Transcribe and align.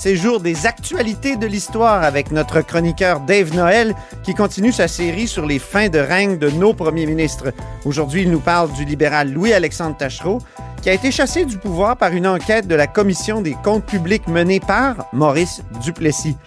c'est 0.00 0.16
jour 0.16 0.40
des 0.40 0.64
actualités 0.64 1.36
de 1.36 1.46
l'histoire 1.46 2.02
avec 2.02 2.32
notre 2.32 2.62
chroniqueur 2.62 3.20
Dave 3.20 3.54
Noël 3.54 3.94
qui 4.22 4.32
continue 4.32 4.72
sa 4.72 4.88
série 4.88 5.28
sur 5.28 5.44
les 5.44 5.58
fins 5.58 5.90
de 5.90 5.98
règne 5.98 6.38
de 6.38 6.48
nos 6.48 6.72
premiers 6.72 7.04
ministres. 7.04 7.52
Aujourd'hui, 7.84 8.22
il 8.22 8.30
nous 8.30 8.40
parle 8.40 8.72
du 8.72 8.86
libéral 8.86 9.30
Louis-Alexandre 9.30 9.98
Tachereau 9.98 10.38
qui 10.80 10.88
a 10.88 10.94
été 10.94 11.10
chassé 11.10 11.44
du 11.44 11.58
pouvoir 11.58 11.98
par 11.98 12.14
une 12.14 12.26
enquête 12.26 12.66
de 12.66 12.74
la 12.74 12.86
Commission 12.86 13.42
des 13.42 13.54
comptes 13.62 13.84
publics 13.84 14.26
menée 14.26 14.58
par 14.58 15.06
Maurice 15.12 15.60
Duplessis. 15.84 16.38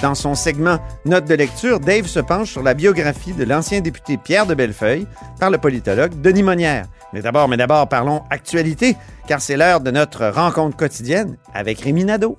Dans 0.00 0.14
son 0.14 0.34
segment 0.34 0.78
Note 1.04 1.26
de 1.26 1.34
lecture, 1.34 1.80
Dave 1.80 2.06
se 2.06 2.20
penche 2.20 2.50
sur 2.50 2.62
la 2.62 2.72
biographie 2.72 3.34
de 3.34 3.44
l'ancien 3.44 3.82
député 3.82 4.16
Pierre 4.16 4.46
de 4.46 4.54
Bellefeuille 4.54 5.06
par 5.38 5.50
le 5.50 5.58
politologue 5.58 6.18
Denis 6.22 6.42
Monnière. 6.42 6.86
Mais 7.12 7.20
d'abord, 7.20 7.46
mais 7.46 7.58
d'abord, 7.58 7.90
parlons 7.90 8.22
actualité, 8.30 8.96
car 9.28 9.42
c'est 9.42 9.58
l'heure 9.58 9.80
de 9.80 9.90
notre 9.90 10.28
rencontre 10.28 10.78
quotidienne 10.78 11.36
avec 11.52 11.78
Rémi 11.80 12.06
Nadeau. 12.06 12.38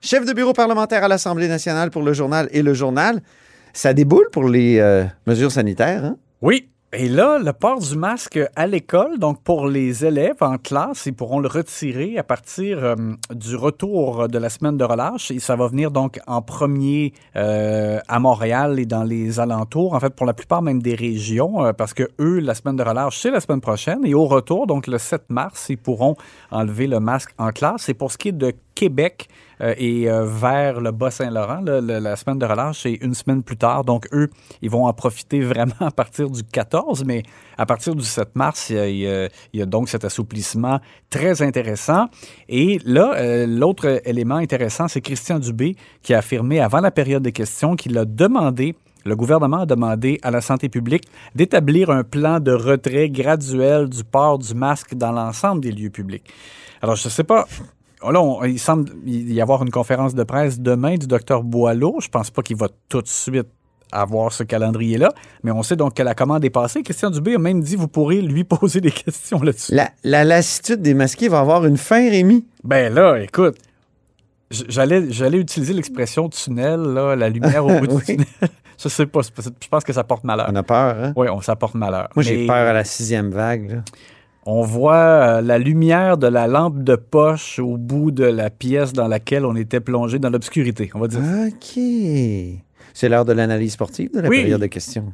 Chef 0.00 0.24
de 0.24 0.32
bureau 0.32 0.52
parlementaire 0.52 1.02
à 1.04 1.08
l'Assemblée 1.08 1.48
nationale 1.48 1.90
pour 1.90 2.02
le 2.02 2.12
journal 2.12 2.48
et 2.52 2.62
le 2.62 2.74
journal. 2.74 3.22
Ça 3.72 3.92
déboule 3.92 4.28
pour 4.30 4.48
les 4.48 4.78
euh, 4.78 5.04
mesures 5.26 5.50
sanitaires, 5.52 6.04
hein? 6.04 6.16
Oui. 6.42 6.68
Et 6.92 7.08
là, 7.08 7.38
le 7.38 7.52
port 7.52 7.80
du 7.80 7.96
masque 7.96 8.38
à 8.54 8.66
l'école, 8.66 9.18
donc 9.18 9.42
pour 9.42 9.66
les 9.66 10.04
élèves 10.04 10.36
en 10.40 10.56
classe, 10.56 11.04
ils 11.06 11.12
pourront 11.12 11.40
le 11.40 11.48
retirer 11.48 12.16
à 12.16 12.22
partir 12.22 12.82
euh, 12.82 12.94
du 13.34 13.56
retour 13.56 14.28
de 14.28 14.38
la 14.38 14.48
semaine 14.48 14.76
de 14.76 14.84
relâche. 14.84 15.30
Et 15.30 15.40
ça 15.40 15.56
va 15.56 15.66
venir 15.66 15.90
donc 15.90 16.20
en 16.26 16.40
premier 16.40 17.12
euh, 17.34 17.98
à 18.06 18.18
Montréal 18.18 18.78
et 18.78 18.86
dans 18.86 19.02
les 19.02 19.40
alentours, 19.40 19.94
en 19.94 20.00
fait 20.00 20.14
pour 20.14 20.24
la 20.24 20.32
plupart 20.32 20.62
même 20.62 20.80
des 20.80 20.94
régions, 20.94 21.72
parce 21.76 21.92
que 21.92 22.04
eux, 22.20 22.38
la 22.38 22.54
semaine 22.54 22.76
de 22.76 22.82
relâche, 22.82 23.18
c'est 23.18 23.30
la 23.30 23.40
semaine 23.40 23.60
prochaine. 23.60 24.06
Et 24.06 24.14
au 24.14 24.26
retour, 24.26 24.66
donc 24.66 24.86
le 24.86 24.98
7 24.98 25.24
mars, 25.28 25.66
ils 25.68 25.78
pourront 25.78 26.16
enlever 26.50 26.86
le 26.86 27.00
masque 27.00 27.32
en 27.38 27.50
classe. 27.50 27.88
Et 27.88 27.94
pour 27.94 28.12
ce 28.12 28.18
qui 28.18 28.28
est 28.28 28.32
de 28.32 28.54
Québec, 28.74 29.28
euh, 29.60 29.74
et 29.78 30.10
euh, 30.10 30.24
vers 30.24 30.80
le 30.80 30.90
Bas-Saint-Laurent. 30.90 31.60
la 31.62 32.16
semaine 32.16 32.38
de 32.38 32.46
relâche, 32.46 32.82
c'est 32.82 32.94
une 32.94 33.14
semaine 33.14 33.42
plus 33.42 33.56
tard. 33.56 33.84
Donc, 33.84 34.06
eux, 34.12 34.28
ils 34.62 34.70
vont 34.70 34.86
en 34.86 34.92
profiter 34.92 35.40
vraiment 35.40 35.74
à 35.80 35.90
partir 35.90 36.30
du 36.30 36.42
14, 36.42 37.04
mais 37.04 37.22
à 37.56 37.66
partir 37.66 37.94
du 37.94 38.04
7 38.04 38.36
mars, 38.36 38.70
il 38.70 39.30
y 39.52 39.62
a 39.62 39.66
donc 39.66 39.88
cet 39.88 40.04
assouplissement 40.04 40.80
très 41.10 41.42
intéressant. 41.42 42.06
Et 42.48 42.80
là, 42.84 43.14
euh, 43.16 43.46
l'autre 43.46 44.00
élément 44.04 44.36
intéressant, 44.36 44.88
c'est 44.88 45.00
Christian 45.00 45.38
Dubé 45.38 45.76
qui 46.02 46.14
a 46.14 46.18
affirmé 46.18 46.60
avant 46.60 46.80
la 46.80 46.90
période 46.90 47.22
des 47.22 47.32
questions 47.32 47.76
qu'il 47.76 47.96
a 47.98 48.04
demandé 48.04 48.74
le 49.04 49.14
gouvernement 49.14 49.58
a 49.58 49.66
demandé 49.66 50.18
à 50.22 50.32
la 50.32 50.40
santé 50.40 50.68
publique 50.68 51.04
d'établir 51.32 51.90
un 51.90 52.02
plan 52.02 52.40
de 52.40 52.50
retrait 52.50 53.08
graduel 53.08 53.88
du 53.88 54.02
port 54.02 54.36
du 54.36 54.52
masque 54.52 54.96
dans 54.96 55.12
l'ensemble 55.12 55.60
des 55.60 55.70
lieux 55.70 55.90
publics. 55.90 56.28
Alors, 56.82 56.96
je 56.96 57.06
ne 57.06 57.10
sais 57.10 57.22
pas. 57.22 57.46
Là, 58.02 58.20
on- 58.20 58.44
il 58.44 58.58
semble 58.58 58.90
y 59.06 59.40
avoir 59.40 59.62
une 59.62 59.70
conférence 59.70 60.14
de 60.14 60.22
presse 60.22 60.60
demain 60.60 60.96
du 60.96 61.06
docteur 61.06 61.42
Boileau. 61.42 61.96
Je 62.00 62.08
pense 62.08 62.30
pas 62.30 62.42
qu'il 62.42 62.56
va 62.56 62.68
tout 62.88 63.00
de 63.02 63.08
suite 63.08 63.46
avoir 63.92 64.32
ce 64.32 64.42
calendrier-là, 64.42 65.12
mais 65.44 65.50
on 65.52 65.62
sait 65.62 65.76
donc 65.76 65.94
que 65.94 66.02
la 66.02 66.14
commande 66.14 66.44
est 66.44 66.50
passée. 66.50 66.82
Christian 66.82 67.10
Dubé 67.10 67.36
a 67.36 67.38
même 67.38 67.60
dit 67.62 67.76
vous 67.76 67.88
pourrez 67.88 68.20
lui 68.20 68.44
poser 68.44 68.80
des 68.80 68.90
questions 68.90 69.40
là-dessus. 69.40 69.74
La, 69.74 69.90
la 70.04 70.24
lassitude 70.24 70.82
des 70.82 70.92
masqués 70.94 71.28
va 71.28 71.40
avoir 71.40 71.64
une 71.64 71.76
fin, 71.76 72.10
Rémi. 72.10 72.44
Ben 72.64 72.92
là, 72.92 73.20
écoute, 73.22 73.56
j'allais, 74.50 75.10
j'allais 75.10 75.38
utiliser 75.38 75.72
l'expression 75.72 76.28
tunnel, 76.28 76.80
là, 76.80 77.16
la 77.16 77.28
lumière 77.28 77.64
au 77.64 77.78
bout 77.80 77.86
Oui. 77.90 77.96
du 77.98 78.04
tunnel. 78.04 78.26
Je 78.78 78.90
sais 78.90 79.06
pas, 79.06 79.20
je 79.22 79.68
pense 79.70 79.84
que 79.84 79.92
ça 79.94 80.04
porte 80.04 80.22
malheur. 80.24 80.48
On 80.52 80.54
a 80.54 80.62
peur, 80.62 80.96
hein? 81.02 81.12
Oui, 81.16 81.28
on 81.30 81.40
ça 81.40 81.56
porte 81.56 81.74
malheur. 81.76 82.10
Moi, 82.14 82.22
j'ai 82.22 82.46
peur 82.46 82.56
à 82.68 82.74
la 82.74 82.84
sixième 82.84 83.30
vague. 83.30 83.70
là. 83.70 83.76
On 84.48 84.62
voit 84.62 84.94
euh, 84.94 85.40
la 85.40 85.58
lumière 85.58 86.18
de 86.18 86.28
la 86.28 86.46
lampe 86.46 86.84
de 86.84 86.94
poche 86.94 87.58
au 87.58 87.76
bout 87.76 88.12
de 88.12 88.22
la 88.24 88.48
pièce 88.48 88.92
dans 88.92 89.08
laquelle 89.08 89.44
on 89.44 89.56
était 89.56 89.80
plongé 89.80 90.20
dans 90.20 90.30
l'obscurité, 90.30 90.88
on 90.94 91.00
va 91.00 91.08
dire. 91.08 91.18
OK. 91.48 91.80
C'est 92.94 93.08
l'heure 93.08 93.24
de 93.24 93.32
l'analyse 93.32 93.72
sportive 93.72 94.12
de 94.14 94.20
la 94.20 94.28
Oui. 94.28 94.42
période 94.42 94.60
de 94.60 94.66
questions. 94.66 95.12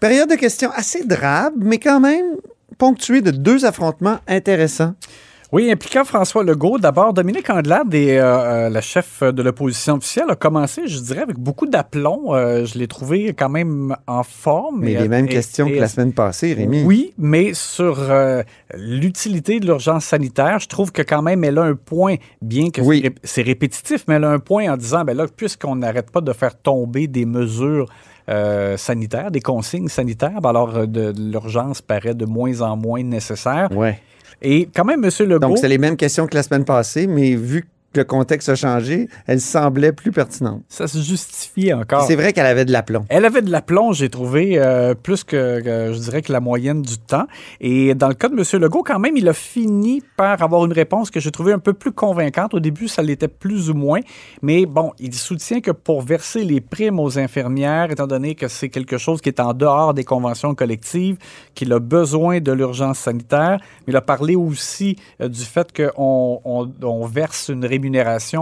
Période 0.00 0.30
de 0.30 0.36
questions 0.36 0.70
assez 0.74 1.04
drabe, 1.04 1.54
mais 1.58 1.78
quand 1.78 2.00
même 2.00 2.36
ponctuée 2.78 3.20
de 3.20 3.30
deux 3.32 3.64
affrontements 3.64 4.18
intéressants. 4.28 4.94
Oui, 5.50 5.70
impliquant 5.70 6.04
François 6.04 6.44
Legault. 6.44 6.78
D'abord, 6.78 7.14
Dominique 7.14 7.48
Andelade, 7.48 7.94
et, 7.94 8.18
euh, 8.18 8.66
euh, 8.66 8.68
la 8.68 8.82
chef 8.82 9.22
de 9.22 9.42
l'opposition 9.42 9.94
officielle, 9.94 10.26
a 10.28 10.36
commencé, 10.36 10.82
je 10.86 11.00
dirais, 11.00 11.22
avec 11.22 11.38
beaucoup 11.38 11.64
d'aplomb. 11.66 12.34
Euh, 12.34 12.66
je 12.66 12.78
l'ai 12.78 12.86
trouvé 12.86 13.32
quand 13.32 13.48
même 13.48 13.96
en 14.06 14.22
forme. 14.24 14.80
Mais 14.80 14.92
Et- 14.92 14.98
les 14.98 15.08
mêmes 15.08 15.24
et- 15.24 15.28
questions 15.30 15.66
que 15.66 15.74
la 15.76 15.88
semaine 15.88 16.12
passée, 16.12 16.52
Rémi. 16.52 16.82
Oui, 16.84 17.14
mais 17.16 17.54
sur 17.54 17.96
euh, 17.98 18.42
l'utilité 18.76 19.58
de 19.58 19.64
l'urgence 19.64 20.04
sanitaire, 20.04 20.58
je 20.58 20.68
trouve 20.68 20.92
que 20.92 21.00
quand 21.00 21.22
même 21.22 21.42
elle 21.44 21.56
a 21.56 21.62
un 21.62 21.74
point, 21.76 22.16
bien 22.42 22.68
que 22.68 22.82
Oui. 22.82 22.98
c'est 23.00 23.08
ré- 23.08 23.14
c'est 23.24 23.42
répétitif, 23.42 24.04
mais 24.06 24.16
elle 24.16 24.24
a 24.24 24.30
un 24.30 24.40
point 24.40 24.70
en 24.70 24.76
disant, 24.76 25.02
ben 25.04 25.16
là, 25.16 25.24
puisqu'on 25.34 25.76
n'arrête 25.76 26.10
pas 26.10 26.20
de 26.20 26.32
faire 26.34 26.56
tomber 26.58 27.06
des 27.06 27.24
mesures 27.24 27.88
euh, 28.28 28.76
sanitaires, 28.76 29.30
des 29.30 29.40
consignes 29.40 29.88
sanitaires, 29.88 30.42
ben 30.42 30.50
alors 30.50 30.86
de, 30.86 31.12
de 31.12 31.32
l'urgence 31.32 31.80
paraît 31.80 32.12
de 32.14 32.26
moins 32.26 32.60
en 32.60 32.76
moins 32.76 33.02
nécessaire. 33.02 33.70
Ouais. 33.74 33.98
Et 34.42 34.68
quand 34.74 34.84
même, 34.84 35.04
M. 35.04 35.10
Legault... 35.20 35.38
Donc, 35.38 35.58
c'est 35.58 35.68
les 35.68 35.78
mêmes 35.78 35.96
questions 35.96 36.26
que 36.26 36.34
la 36.34 36.42
semaine 36.42 36.64
passée, 36.64 37.06
mais 37.06 37.34
vu 37.34 37.66
le 37.94 38.04
contexte 38.04 38.48
a 38.48 38.54
changé, 38.54 39.08
elles 39.26 39.40
semblaient 39.40 39.92
plus 39.92 40.12
pertinentes. 40.12 40.62
Ça 40.68 40.86
se 40.86 40.98
justifie 40.98 41.72
encore. 41.72 42.02
C'est 42.02 42.16
vrai 42.16 42.32
qu'elle 42.32 42.46
avait 42.46 42.64
de 42.64 42.72
l'aplomb. 42.72 43.06
Elle 43.08 43.24
avait 43.24 43.42
de 43.42 43.50
l'aplomb, 43.50 43.92
j'ai 43.92 44.10
trouvé, 44.10 44.58
euh, 44.58 44.94
plus 44.94 45.24
que, 45.24 45.60
que, 45.60 45.92
je 45.94 45.98
dirais 45.98 46.22
que 46.22 46.32
la 46.32 46.40
moyenne 46.40 46.82
du 46.82 46.98
temps. 46.98 47.26
Et 47.60 47.94
dans 47.94 48.08
le 48.08 48.14
cas 48.14 48.28
de 48.28 48.34
M. 48.34 48.62
Legault, 48.62 48.82
quand 48.82 48.98
même, 48.98 49.16
il 49.16 49.28
a 49.28 49.32
fini 49.32 50.02
par 50.16 50.42
avoir 50.42 50.64
une 50.66 50.72
réponse 50.72 51.10
que 51.10 51.18
j'ai 51.18 51.30
trouvée 51.30 51.52
un 51.52 51.58
peu 51.58 51.72
plus 51.72 51.92
convaincante. 51.92 52.54
Au 52.54 52.60
début, 52.60 52.88
ça 52.88 53.02
l'était 53.02 53.28
plus 53.28 53.70
ou 53.70 53.74
moins. 53.74 54.00
Mais 54.42 54.66
bon, 54.66 54.92
il 54.98 55.14
soutient 55.14 55.60
que 55.60 55.70
pour 55.70 56.02
verser 56.02 56.44
les 56.44 56.60
primes 56.60 57.00
aux 57.00 57.18
infirmières, 57.18 57.90
étant 57.90 58.06
donné 58.06 58.34
que 58.34 58.48
c'est 58.48 58.68
quelque 58.68 58.98
chose 58.98 59.20
qui 59.20 59.30
est 59.30 59.40
en 59.40 59.54
dehors 59.54 59.94
des 59.94 60.04
conventions 60.04 60.54
collectives, 60.54 61.16
qu'il 61.54 61.72
a 61.72 61.78
besoin 61.80 62.40
de 62.40 62.52
l'urgence 62.52 62.98
sanitaire, 62.98 63.58
mais 63.86 63.92
il 63.92 63.96
a 63.96 64.02
parlé 64.02 64.36
aussi 64.36 64.96
euh, 65.20 65.28
du 65.28 65.42
fait 65.42 65.74
qu'on 65.74 66.40
on, 66.44 66.70
on 66.82 67.06
verse 67.06 67.48
une 67.48 67.64
rémunération 67.64 67.87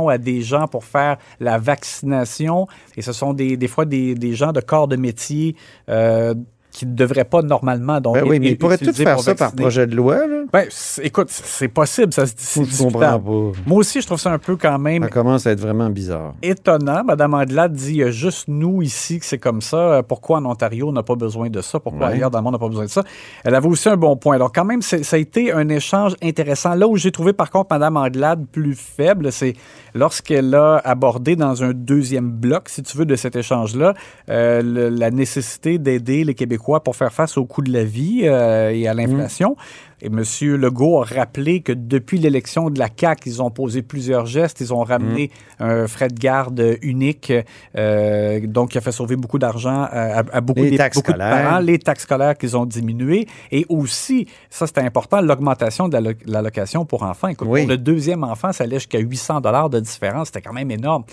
à 0.09 0.19
des 0.19 0.43
gens 0.43 0.67
pour 0.67 0.84
faire 0.84 1.17
la 1.41 1.59
vaccination. 1.59 2.66
Et 2.97 3.03
ce 3.03 3.13
sont 3.13 3.33
des, 3.33 3.57
des 3.57 3.69
fois 3.69 3.84
des, 3.84 4.15
des 4.15 4.34
gens 4.34 4.53
de 4.53 4.60
corps 4.60 4.89
de 4.89 4.97
métier 4.97 5.57
euh, 5.89 6.34
qui 6.77 6.84
ne 6.87 6.95
devraient 6.95 7.25
pas 7.25 7.41
normalement. 7.41 8.01
Donc, 8.03 8.15
Ben 8.17 8.25
oui, 8.28 8.39
mais 8.39 8.49
il 8.51 8.59
pourrait 8.59 8.77
tout 8.77 8.93
faire 8.93 9.19
ça 9.21 9.34
par 9.34 9.53
projet 9.55 9.87
de 9.87 9.97
loi. 9.97 10.27
Là. 10.27 10.43
Ben, 10.53 10.67
écoute, 11.03 11.28
c'est 11.31 11.69
possible, 11.69 12.13
ça 12.13 12.27
se 12.27 12.34
c'est 12.37 12.65
Je 12.65 12.83
comprends 12.83 12.99
discutable. 13.01 13.25
pas. 13.25 13.59
Moi 13.67 13.78
aussi, 13.78 14.01
je 14.03 14.07
trouve 14.07 14.21
ça 14.21 14.31
un 14.31 14.39
peu 14.39 14.57
quand 14.57 14.78
même 14.78 15.03
Ça 15.05 15.09
commence 15.09 15.47
à 15.47 15.53
être 15.53 15.61
vraiment 15.61 15.89
bizarre. 15.89 16.34
étonnant. 16.43 17.03
Madame 17.05 17.33
Andelade 17.33 17.73
dit 17.73 17.93
il 17.93 17.97
y 17.97 18.03
a 18.03 18.11
juste 18.11 18.49
nous 18.49 18.83
ici 18.83 19.19
que 19.19 19.25
c'est 19.25 19.39
comme 19.39 19.63
ça. 19.63 19.77
Euh, 19.77 20.03
Pourquoi 20.03 20.39
en 20.39 20.45
Ontario 20.45 20.89
on 20.89 20.93
n'a 20.93 21.03
pas 21.03 21.15
besoin 21.15 21.49
de 21.49 21.63
ça? 21.63 21.81
Pourquoi 21.81 22.09
Ouais. 22.09 22.13
ailleurs 22.15 22.31
dans 22.31 22.39
le 22.41 22.45
monde 22.45 22.55
on 22.55 22.59
n'a 22.59 22.61
pas 22.61 22.69
besoin 22.69 22.84
de 22.84 22.91
ça? 22.91 23.03
Elle 23.43 23.55
avait 23.55 23.69
aussi 23.69 23.89
un 23.89 23.97
bon 23.97 24.17
point. 24.17 24.34
Alors, 24.34 24.53
quand 24.53 24.65
même, 24.67 24.83
ça 24.83 24.99
a 25.11 25.19
été 25.19 25.53
un 25.53 25.69
échange 25.71 26.15
intéressant. 26.23 26.75
Là 26.75 26.87
où 26.87 26.97
j'ai 26.97 27.11
trouvé, 27.11 27.33
par 27.33 27.51
contre, 27.51 27.69
Madame 27.71 27.97
Andelade 27.97 28.45
plus 28.53 28.75
faible, 28.75 29.33
c'est 29.33 29.55
lorsqu'elle 29.97 30.54
a 30.54 30.77
abordé 30.84 31.34
dans 31.37 31.65
un 31.65 31.72
deuxième 31.72 32.31
bloc, 32.31 32.69
si 32.69 32.83
tu 32.83 32.97
veux, 32.98 33.07
de 33.07 33.16
cet 33.16 33.34
échange-là, 33.34 33.95
euh, 34.31 34.63
le- 34.63 34.89
la 34.91 35.10
nécessité 35.10 35.78
d'aider 35.78 36.22
les 36.25 36.34
Québécois 36.34 36.83
pour 36.84 36.95
faire 36.95 37.13
face 37.13 37.37
au 37.39 37.45
coût 37.47 37.63
de 37.63 37.72
la 37.72 37.84
vie 37.84 38.21
euh, 38.25 38.71
et 38.71 38.87
à 38.87 38.95
l'inflation. 38.95 39.57
Et 40.03 40.07
M. 40.09 40.22
Legault 40.57 41.01
a 41.03 41.04
rappelé 41.04 41.60
que 41.63 41.72
depuis 41.72 42.19
l'élection 42.19 42.69
de 42.69 42.78
la 42.78 42.89
CAQ, 42.95 43.28
ils 43.31 43.43
ont 43.43 43.51
posé 43.51 43.81
plusieurs 43.83 44.27
gestes. 44.27 44.60
Ils 44.60 44.75
ont 44.75 44.83
ramené 44.84 45.31
Mm. 45.59 45.63
un 45.65 45.87
frais 45.89 46.09
de 46.09 46.19
garde 46.19 46.77
unique, 46.83 47.33
euh, 47.77 48.47
donc 48.47 48.71
qui 48.72 48.78
a 48.78 48.81
fait 48.81 48.93
sauver 48.93 49.16
beaucoup 49.16 49.39
d'argent 49.39 49.83
à, 49.91 50.19
à 50.33 50.41
beaucoup, 50.41 50.63
Les 50.63 50.71
des- 50.71 50.77
taxes 50.77 50.97
beaucoup 50.98 51.13
de 51.13 51.16
scolaires. 51.16 51.45
parents, 51.45 51.59
les 51.60 51.78
taxes 51.78 52.03
scolaires 52.03 52.37
qu'ils 52.37 52.57
ont 52.57 52.66
diminuées. 52.66 53.27
Et 53.51 53.65
aussi, 53.69 54.27
ça 54.51 54.66
c'était 54.66 54.83
important, 54.83 55.21
l'augmentation 55.21 55.89
de 55.89 55.95
la 55.95 56.01
lo- 56.01 56.19
l'allocation 56.27 56.84
pour 56.84 57.03
enfants. 57.03 57.28
Écoute, 57.28 57.49
Oui. 57.51 57.63
pour 57.63 57.71
le 57.71 57.78
deuxième 57.78 58.22
enfant, 58.25 58.53
ça 58.53 58.65
allait 58.65 58.77
jusqu'à 58.77 58.99
800 58.99 59.41
dollars 59.41 59.71
de 59.71 59.81
différence. 59.81 60.28
C'était 60.28 60.42
quand 60.42 60.53
même 60.53 60.71
énorme. 60.71 61.04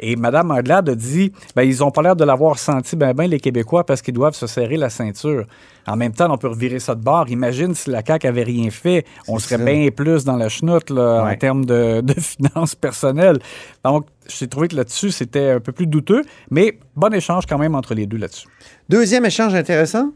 Et 0.00 0.16
Mme 0.16 0.50
Anglade 0.50 0.88
a 0.88 0.94
dit, 0.94 1.32
ben, 1.54 1.62
ils 1.62 1.78
n'ont 1.78 1.90
pas 1.90 2.02
l'air 2.02 2.16
de 2.16 2.24
l'avoir 2.24 2.58
senti, 2.58 2.96
ben, 2.96 3.12
ben, 3.12 3.28
les 3.28 3.40
Québécois, 3.40 3.84
parce 3.84 4.02
qu'ils 4.02 4.14
doivent 4.14 4.34
se 4.34 4.46
serrer 4.46 4.76
la 4.76 4.90
ceinture. 4.90 5.46
En 5.86 5.96
même 5.96 6.12
temps, 6.12 6.32
on 6.32 6.38
peut 6.38 6.48
revirer 6.48 6.80
ça 6.80 6.94
de 6.94 7.02
bord. 7.02 7.28
Imagine 7.28 7.74
si 7.74 7.90
la 7.90 8.02
CAQ 8.04 8.26
avait 8.26 8.42
rien 8.42 8.70
fait, 8.70 9.04
on 9.28 9.38
serait 9.38 9.58
ça. 9.58 9.64
bien 9.64 9.88
plus 9.90 10.24
dans 10.24 10.36
la 10.36 10.48
chenoute 10.48 10.90
là, 10.90 11.24
en 11.24 11.36
termes 11.36 11.64
de, 11.64 12.00
de 12.00 12.14
finances 12.20 12.74
personnelles. 12.74 13.38
Donc, 13.84 14.06
j'ai 14.28 14.48
trouvé 14.48 14.68
que 14.68 14.76
là-dessus, 14.76 15.10
c'était 15.12 15.50
un 15.50 15.60
peu 15.60 15.72
plus 15.72 15.86
douteux, 15.86 16.22
mais 16.50 16.78
bon 16.96 17.14
échange 17.14 17.46
quand 17.46 17.58
même 17.58 17.74
entre 17.74 17.94
les 17.94 18.06
deux 18.06 18.16
là-dessus. 18.16 18.48
Deuxième 18.88 19.24
échange 19.24 19.54
intéressant, 19.54 20.10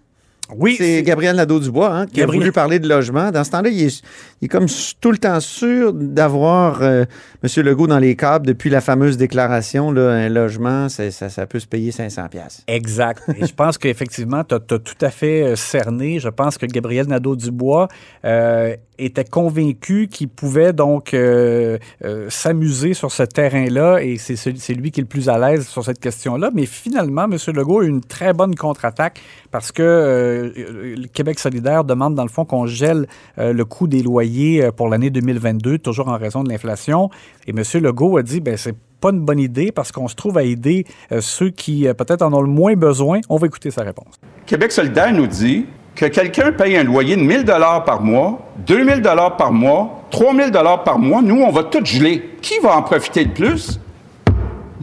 Oui, 0.56 0.76
c'est 0.78 1.02
Gabriel 1.02 1.36
Nadeau-Dubois 1.36 1.92
hein, 1.92 2.06
qui 2.06 2.16
Gabriel. 2.16 2.28
a 2.28 2.44
voulu 2.44 2.52
parler 2.52 2.78
de 2.78 2.88
logement. 2.88 3.30
Dans 3.30 3.44
ce 3.44 3.50
temps-là, 3.50 3.68
il 3.68 3.82
est, 3.82 4.02
il 4.40 4.46
est 4.46 4.48
comme 4.48 4.66
tout 5.00 5.12
le 5.12 5.18
temps 5.18 5.40
sûr 5.40 5.92
d'avoir 5.92 6.82
euh, 6.82 7.04
M. 7.42 7.64
Legault 7.64 7.86
dans 7.86 7.98
les 7.98 8.16
câbles 8.16 8.46
depuis 8.46 8.70
la 8.70 8.80
fameuse 8.80 9.16
déclaration, 9.16 9.92
là, 9.92 10.10
un 10.10 10.28
logement, 10.28 10.88
ça, 10.88 11.10
ça 11.10 11.46
peut 11.46 11.60
se 11.60 11.66
payer 11.66 11.92
500 11.92 12.28
pièces. 12.28 12.62
Exact. 12.66 13.22
Et 13.36 13.46
je 13.46 13.54
pense 13.54 13.78
qu'effectivement, 13.78 14.44
tu 14.44 14.54
as, 14.54 14.60
tout 14.60 14.78
à 15.00 15.10
fait 15.10 15.42
euh, 15.42 15.56
cerné. 15.56 16.18
Je 16.18 16.28
pense 16.28 16.58
que 16.58 16.66
Gabriel 16.66 17.06
Nadeau-Dubois 17.06 17.88
euh, 18.24 18.76
était 19.04 19.24
convaincu 19.24 20.08
qu'il 20.08 20.28
pouvait 20.28 20.72
donc 20.72 21.14
euh, 21.14 21.78
euh, 22.04 22.26
s'amuser 22.28 22.94
sur 22.94 23.10
ce 23.10 23.22
terrain-là 23.22 23.98
et 24.02 24.16
c'est 24.16 24.36
c'est 24.36 24.74
lui 24.74 24.90
qui 24.90 25.00
est 25.00 25.02
le 25.02 25.08
plus 25.08 25.28
à 25.28 25.38
l'aise 25.38 25.66
sur 25.66 25.84
cette 25.84 26.00
question-là. 26.00 26.50
Mais 26.54 26.66
finalement, 26.66 27.24
M. 27.24 27.36
Legault 27.54 27.80
a 27.80 27.84
eu 27.84 27.88
une 27.88 28.00
très 28.00 28.32
bonne 28.32 28.54
contre-attaque 28.54 29.20
parce 29.50 29.72
que 29.72 29.82
euh, 29.82 30.50
le 30.96 31.06
Québec 31.08 31.38
solidaire 31.38 31.84
demande, 31.84 32.14
dans 32.14 32.24
le 32.24 32.30
fond, 32.30 32.44
qu'on 32.44 32.66
gèle 32.66 33.06
le 33.36 33.64
coût 33.64 33.86
des 33.86 34.02
loyers 34.02 34.70
pour 34.76 34.88
l'année 34.88 35.10
2022, 35.10 35.78
toujours 35.78 36.08
en 36.08 36.18
raison 36.18 36.42
de 36.42 36.48
l'inflation. 36.48 37.10
Et 37.46 37.50
M. 37.50 37.62
Legault 37.82 38.16
a 38.16 38.22
dit, 38.22 38.40
ben 38.40 38.56
c'est 38.56 38.74
pas 39.00 39.10
une 39.10 39.20
bonne 39.20 39.38
idée 39.38 39.72
parce 39.72 39.92
qu'on 39.92 40.08
se 40.08 40.14
trouve 40.14 40.36
à 40.36 40.42
aider 40.42 40.84
ceux 41.20 41.50
qui 41.50 41.86
peut-être 41.96 42.22
en 42.22 42.32
ont 42.32 42.42
le 42.42 42.48
moins 42.48 42.74
besoin. 42.74 43.20
On 43.28 43.36
va 43.36 43.46
écouter 43.46 43.70
sa 43.70 43.82
réponse. 43.82 44.14
Québec 44.46 44.72
solidaire 44.72 45.12
nous 45.12 45.26
dit 45.26 45.66
que 46.00 46.06
quelqu'un 46.06 46.52
paye 46.52 46.78
un 46.78 46.84
loyer 46.84 47.14
de 47.14 47.20
1000 47.20 47.44
dollars 47.44 47.84
par 47.84 48.00
mois, 48.00 48.50
2000 48.66 49.02
dollars 49.02 49.36
par 49.36 49.52
mois, 49.52 50.06
3000 50.10 50.50
dollars 50.50 50.82
par 50.82 50.98
mois, 50.98 51.20
nous 51.20 51.42
on 51.42 51.50
va 51.50 51.64
tout 51.64 51.84
geler. 51.84 52.36
Qui 52.40 52.58
va 52.60 52.74
en 52.74 52.82
profiter 52.82 53.22
le 53.22 53.34
plus? 53.34 53.78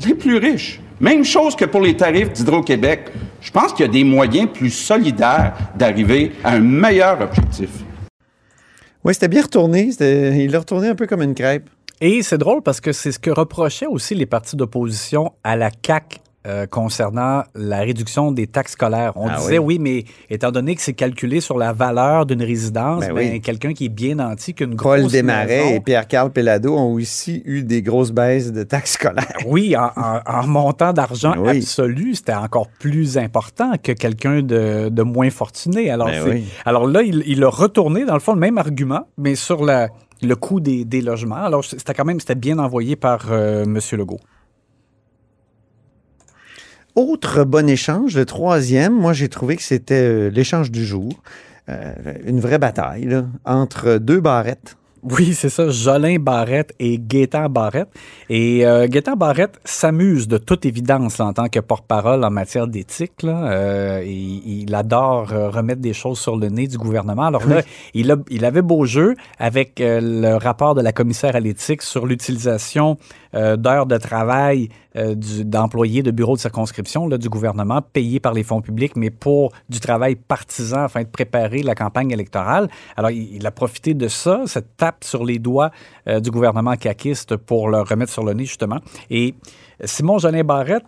Les 0.06 0.14
plus 0.14 0.38
riches. 0.38 0.80
Même 1.00 1.26
chose 1.26 1.56
que 1.56 1.66
pour 1.66 1.82
les 1.82 1.98
tarifs 1.98 2.34
d'Hydro-Québec. 2.34 3.12
Je 3.42 3.50
pense 3.52 3.74
qu'il 3.74 3.88
y 3.88 3.90
a 3.90 3.92
des 3.92 4.04
moyens 4.04 4.48
plus 4.54 4.70
solidaires 4.70 5.54
d'arriver 5.76 6.34
à 6.44 6.52
un 6.52 6.60
meilleur 6.60 7.20
objectif. 7.20 7.70
Oui, 9.04 9.16
c'était 9.16 9.28
bien 9.28 9.42
retourné. 9.42 9.90
Il 10.00 10.52
l'a 10.52 10.60
retourné 10.60 10.90
un 10.90 10.96
peu 10.96 11.08
comme 11.08 11.24
une 11.24 11.34
crêpe. 11.34 11.68
Et 12.00 12.22
c'est 12.22 12.38
drôle 12.38 12.62
parce 12.62 12.80
que 12.80 12.92
c'est 12.92 13.12
ce 13.12 13.18
que 13.18 13.32
reprochaient 13.32 13.88
aussi 13.88 14.14
les 14.14 14.28
partis 14.28 14.56
d'opposition 14.56 15.32
à 15.44 15.56
la 15.56 15.72
CAQ 15.84 16.20
euh, 16.48 16.66
concernant 16.66 17.44
la 17.56 17.80
réduction 17.80 18.32
des 18.32 18.48
taxes 18.48 18.72
scolaires. 18.74 19.12
On 19.16 19.28
Ah 19.28 19.36
disait 19.38 19.58
oui. 19.58 19.78
oui. 19.78 19.80
mais 19.80 20.04
étant 20.34 20.52
donné 20.52 20.76
que 20.76 20.82
c'est 20.82 20.94
calculé 20.94 21.42
sur 21.42 21.58
la 21.58 21.74
valeur 21.74 22.26
d'une 22.26 22.42
résidence, 22.42 23.02
Ben 23.06 23.14
ben, 23.14 23.32
oui. 23.34 23.42
quelqu'un 23.42 23.74
qui 23.74 23.86
est 23.86 23.90
bien 23.90 24.16
nanti, 24.16 24.54
qu'une 24.54 24.76
grosse 24.76 25.02
Paul 25.02 25.12
Desmarais 25.12 25.46
maison- 25.64 25.76
et 25.76 25.80
Pierre-Carl 25.82 26.32
Pellado 26.32 26.76
ont 26.76 26.94
aussi 26.94 27.42
eu 27.46 27.64
des 27.64 27.82
grosses 27.82 28.12
baisses 28.12 28.52
de 28.52 28.64
taxes 28.64 28.94
scolaires. 28.94 29.28
Oui, 29.46 29.76
en, 29.76 29.92
en- 29.96 30.20
en 30.26 30.48
montant 30.48 30.94
d'argent 30.94 31.34
Oui. 31.38 31.58
absolu, 31.58 32.16
c'était 32.16 32.34
encore 32.34 32.68
plus 32.80 33.18
important 33.18 33.74
que 33.82 33.92
quelqu'un 33.92 34.42
de, 34.42 34.90
de 34.90 35.04
moins 35.04 35.30
fortuné. 35.30 35.90
Alors, 35.90 36.08
Ben 36.08 36.44
alors 36.66 36.88
là, 36.88 37.02
il, 37.04 37.24
il 37.28 37.44
a 37.44 37.50
retourné, 37.50 38.06
dans 38.06 38.14
le 38.14 38.20
fond, 38.20 38.34
le 38.34 38.40
même 38.40 38.58
argument, 38.58 39.08
mais 39.18 39.36
sur 39.36 39.66
la, 39.66 39.90
le 40.22 40.36
coût 40.36 40.60
des, 40.60 40.86
des 40.86 41.02
logements. 41.02 41.36
Alors, 41.36 41.64
c'était 41.66 41.94
quand 41.94 42.06
même 42.06 42.20
c'était 42.20 42.36
bien 42.36 42.58
envoyé 42.60 42.96
par 42.96 43.26
euh, 43.32 43.64
M. 43.64 43.80
Legault. 43.94 44.20
Autre 46.98 47.44
bon 47.44 47.70
échange, 47.70 48.16
le 48.18 48.26
troisième, 48.26 48.92
moi 48.92 49.14
j'ai 49.14 49.30
trouvé 49.30 49.56
que 49.56 49.62
c'était 49.62 49.94
euh, 49.94 50.30
l'échange 50.32 50.72
du 50.72 50.84
jour. 50.84 51.10
Euh, 51.70 51.94
une 52.26 52.40
vraie 52.40 52.58
bataille 52.58 53.06
là, 53.06 53.26
entre 53.46 54.00
deux 54.00 54.20
barrettes. 54.20 54.78
Oui, 55.04 55.36
c'est 55.36 55.50
ça, 55.50 55.70
Jolin 55.70 56.18
Barrette 56.20 56.74
et 56.80 56.98
Gaétan 56.98 57.50
Barrette. 57.50 57.88
Et 58.30 58.66
euh, 58.66 58.88
Gaétan 58.90 59.16
Barrette 59.16 59.60
s'amuse 59.64 60.28
de 60.28 60.40
toute 60.40 60.66
évidence 60.66 61.20
là, 61.20 61.26
en 61.28 61.34
tant 61.34 61.48
que 61.50 61.60
porte-parole 61.60 62.26
en 62.26 62.32
matière 62.32 62.68
d'éthique. 62.68 63.14
Euh, 63.24 64.02
il, 64.04 64.64
il 64.64 64.74
adore 64.76 65.32
euh, 65.34 65.50
remettre 65.50 65.82
des 65.82 65.94
choses 65.94 66.18
sur 66.20 66.36
le 66.36 66.48
nez 66.50 66.68
du 66.68 66.80
gouvernement. 66.80 67.28
Alors 67.28 67.46
là, 67.48 67.62
il, 67.94 68.12
a- 68.12 68.18
il 68.32 68.44
avait 68.44 68.64
beau 68.64 68.86
jeu 68.86 69.14
avec 69.38 69.74
le 69.80 70.34
rapport 70.36 70.74
de 70.74 70.82
la 70.82 70.92
commissaire 70.92 71.36
à 71.36 71.40
l'éthique 71.40 71.84
sur 71.84 72.08
l'utilisation 72.08 72.98
euh, 73.36 73.58
d'heures 73.58 73.86
de 73.86 73.98
travail 73.98 74.70
euh, 74.96 75.16
d'employés 75.16 76.04
de 76.04 76.12
bureaux 76.12 76.36
de 76.36 76.42
circonscription 76.42 77.08
là, 77.08 77.18
du 77.18 77.30
gouvernement 77.30 77.82
payés 77.82 78.20
par 78.20 78.34
les 78.34 78.44
fonds 78.44 78.62
publics, 78.62 78.96
mais 78.96 79.10
pour 79.10 79.52
du 79.70 79.80
travail 79.80 80.16
partisan 80.16 80.84
afin 80.84 81.04
de 81.04 81.08
préparer 81.08 81.64
la 81.64 81.76
campagne 81.76 82.12
électorale. 82.12 82.70
Alors, 82.96 83.12
il, 83.12 83.46
a 83.46 83.52
profité 83.52 83.94
de 83.94 84.08
ça, 84.08 84.42
cette 84.46 84.78
tape 84.78 85.04
sur 85.04 85.24
les 85.24 85.40
doigts 85.40 85.72
euh, 86.08 86.20
du 86.20 86.32
gouvernement 86.32 86.76
caquiste 86.76 87.36
pour 87.36 87.70
le 87.70 87.82
remettre 87.82 88.12
sur 88.12 88.24
le 88.24 88.34
nez, 88.34 88.46
justement. 88.46 88.80
Et 89.10 89.36
Simon 89.84 90.18
Jolin 90.18 90.44
Barrette 90.44 90.86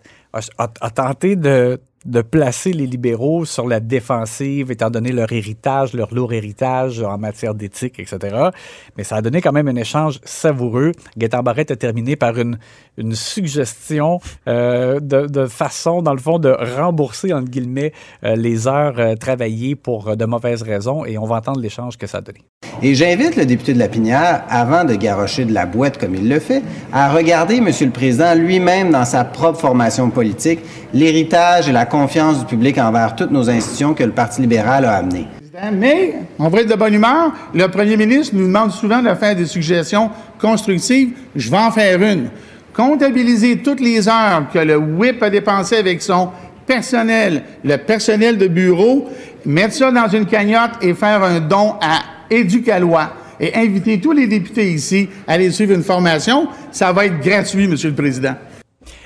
a 0.58 0.90
tenté 0.90 1.36
de, 1.36 1.80
de 2.06 2.22
placer 2.22 2.72
les 2.72 2.86
libéraux 2.86 3.44
sur 3.44 3.66
la 3.66 3.80
défensive, 3.80 4.70
étant 4.70 4.90
donné 4.90 5.12
leur 5.12 5.32
héritage, 5.32 5.92
leur 5.92 6.14
lourd 6.14 6.32
héritage 6.32 7.02
en 7.02 7.18
matière 7.18 7.54
d'éthique, 7.54 7.98
etc. 7.98 8.48
Mais 8.96 9.04
ça 9.04 9.16
a 9.16 9.22
donné 9.22 9.40
quand 9.42 9.52
même 9.52 9.68
un 9.68 9.76
échange 9.76 10.20
savoureux. 10.24 10.92
Gaétan 11.18 11.42
Barrette 11.42 11.70
a 11.70 11.76
terminé 11.76 12.16
par 12.16 12.38
une, 12.38 12.58
une 12.96 13.14
suggestion 13.14 14.18
euh, 14.48 14.98
de, 15.00 15.26
de 15.26 15.46
façon, 15.46 16.00
dans 16.00 16.14
le 16.14 16.20
fond, 16.20 16.38
de 16.38 16.50
rembourser, 16.50 17.32
entre 17.32 17.50
guillemets, 17.50 17.92
euh, 18.24 18.34
les 18.34 18.66
heures 18.66 18.98
euh, 18.98 19.14
travaillées 19.14 19.76
pour 19.76 20.08
euh, 20.08 20.16
de 20.16 20.24
mauvaises 20.24 20.62
raisons. 20.62 21.04
Et 21.04 21.18
on 21.18 21.26
va 21.26 21.36
entendre 21.36 21.60
l'échange 21.60 21.98
que 21.98 22.06
ça 22.06 22.18
a 22.18 22.20
donné. 22.22 22.40
Et 22.82 22.94
j'invite 22.94 23.36
le 23.36 23.44
député 23.44 23.74
de 23.74 23.78
la 23.78 23.88
Pinière, 23.88 24.42
avant 24.48 24.84
de 24.84 24.94
garrocher 24.94 25.44
de 25.44 25.52
la 25.52 25.66
boîte 25.66 25.98
comme 25.98 26.14
il 26.14 26.28
le 26.30 26.40
fait, 26.40 26.62
à 26.92 27.12
regarder 27.12 27.60
Monsieur 27.60 27.84
le 27.84 27.92
Président 27.92 28.34
lui-même 28.34 28.90
dans 28.90 29.04
sa 29.04 29.24
propre 29.24 29.60
formation 29.60 30.08
politique, 30.08 30.60
l'héritage 30.94 31.68
et 31.68 31.72
la 31.72 31.84
confiance 31.84 32.40
du 32.40 32.46
public 32.46 32.78
envers 32.78 33.14
toutes 33.16 33.32
nos 33.32 33.50
institutions 33.50 33.92
que 33.92 34.02
le 34.02 34.12
Parti 34.12 34.40
libéral 34.40 34.86
a 34.86 34.94
amené. 34.94 35.26
Mais, 35.74 36.14
on 36.38 36.48
va 36.48 36.60
être 36.60 36.70
de 36.70 36.74
bonne 36.74 36.94
humeur. 36.94 37.32
Le 37.52 37.66
premier 37.68 37.98
ministre 37.98 38.34
nous 38.34 38.46
demande 38.46 38.70
souvent 38.70 39.02
de 39.02 39.12
faire 39.14 39.36
des 39.36 39.44
suggestions 39.44 40.08
constructives. 40.40 41.10
Je 41.36 41.50
vais 41.50 41.58
en 41.58 41.70
faire 41.70 42.00
une. 42.00 42.30
Comptabiliser 42.72 43.58
toutes 43.58 43.80
les 43.80 44.08
heures 44.08 44.44
que 44.50 44.58
le 44.58 44.78
WIP 44.78 45.22
a 45.22 45.28
dépensées 45.28 45.76
avec 45.76 46.00
son 46.00 46.30
personnel, 46.64 47.42
le 47.62 47.76
personnel 47.76 48.38
de 48.38 48.46
bureau, 48.46 49.06
mettre 49.44 49.74
ça 49.74 49.90
dans 49.90 50.08
une 50.08 50.24
cagnotte 50.24 50.72
et 50.80 50.94
faire 50.94 51.22
un 51.22 51.40
don 51.40 51.74
à 51.82 51.98
Éducalois 52.30 53.12
et 53.38 53.54
inviter 53.54 54.00
tous 54.00 54.12
les 54.12 54.26
députés 54.26 54.72
ici 54.72 55.08
à 55.26 55.32
aller 55.32 55.50
suivre 55.50 55.72
une 55.74 55.82
formation. 55.82 56.48
Ça 56.72 56.92
va 56.92 57.06
être 57.06 57.20
gratuit, 57.20 57.66
Monsieur 57.68 57.88
le 57.90 57.94
Président. 57.96 58.34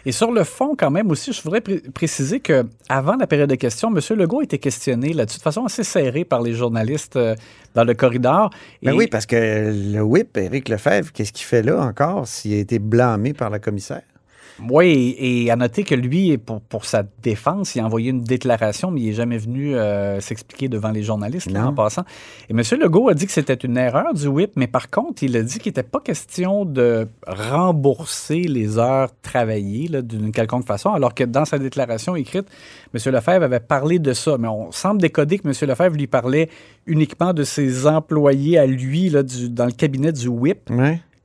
Et 0.07 0.13
sur 0.13 0.31
le 0.33 0.45
fond, 0.45 0.75
quand 0.77 0.91
même 0.91 1.11
aussi, 1.11 1.33
je 1.33 1.41
voudrais 1.43 1.63
pré- 1.63 1.81
préciser 1.95 2.39
que 2.41 2.67
avant 2.91 3.17
la 3.17 3.27
période 3.27 3.49
de 3.49 3.55
questions, 3.55 3.89
M. 3.95 4.01
Legault 4.19 4.43
était 4.43 4.59
questionné 4.59 5.15
là-dessus 5.15 5.39
de 5.39 5.43
façon 5.43 5.65
assez 5.65 5.83
serrée 5.83 6.25
par 6.25 6.43
les 6.43 6.53
journalistes 6.53 7.17
euh, 7.17 7.35
dans 7.75 7.85
le 7.85 7.95
corridor. 7.95 8.51
Ben 8.83 8.93
Et- 8.93 8.97
oui, 8.97 9.07
parce 9.07 9.25
que 9.25 9.73
le 9.95 10.01
whip, 10.03 10.37
Éric 10.37 10.69
Lefebvre, 10.69 11.11
qu'est-ce 11.13 11.33
qu'il 11.33 11.47
fait 11.47 11.63
là 11.63 11.81
encore 11.81 12.27
s'il 12.29 12.53
a 12.53 12.59
été 12.59 12.79
blâmé 12.79 13.33
par 13.33 13.49
la 13.49 13.59
commissaire? 13.59 14.03
Oui, 14.71 15.17
et 15.19 15.51
à 15.51 15.57
noter 15.57 15.83
que 15.83 15.95
lui, 15.95 16.39
pour, 16.39 16.61
pour 16.61 16.85
sa 16.85 17.03
défense, 17.23 17.75
il 17.75 17.81
a 17.81 17.85
envoyé 17.87 18.11
une 18.11 18.23
déclaration, 18.23 18.91
mais 18.91 19.01
il 19.01 19.07
n'est 19.09 19.13
jamais 19.13 19.39
venu 19.39 19.75
euh, 19.75 20.21
s'expliquer 20.21 20.69
devant 20.69 20.91
les 20.91 21.03
journalistes 21.03 21.51
là, 21.51 21.67
en 21.67 21.73
passant. 21.75 22.05
Et 22.49 22.53
M. 22.53 22.63
Legault 22.81 23.09
a 23.09 23.15
dit 23.15 23.27
que 23.27 23.33
c'était 23.33 23.55
une 23.55 23.77
erreur 23.77 24.15
du 24.15 24.29
WIP, 24.29 24.53
mais 24.57 24.67
par 24.69 24.91
contre, 24.91 25.23
il 25.25 25.37
a 25.37 25.43
dit 25.43 25.59
qu'il 25.59 25.71
n'était 25.71 25.83
pas 25.83 26.01
question 26.01 26.65
de 26.65 27.09
rembourser 27.27 28.43
les 28.43 28.79
heures 28.79 29.09
travaillées 29.23 29.89
d'une 30.03 30.33
quelconque 30.33 30.67
façon, 30.67 30.91
alors 30.91 31.15
que 31.15 31.25
dans 31.25 31.45
sa 31.45 31.59
déclaration 31.59 32.15
écrite, 32.17 32.47
M. 32.95 33.13
Lefebvre 33.13 33.45
avait 33.45 33.61
parlé 33.61 33.99
de 33.99 34.13
ça. 34.13 34.37
Mais 34.39 34.49
on 34.49 34.71
semble 34.73 35.01
décoder 35.01 35.39
que 35.39 35.49
M. 35.49 35.55
Lefebvre 35.69 35.97
lui 35.97 36.07
parlait 36.07 36.49
uniquement 36.87 37.33
de 37.33 37.43
ses 37.45 37.87
employés 37.87 38.59
à 38.59 38.67
lui 38.67 39.09
là, 39.09 39.23
du- 39.23 39.49
dans 39.49 39.67
le 39.67 39.73
cabinet 39.73 40.13
du 40.13 40.29
WIP. 40.29 40.71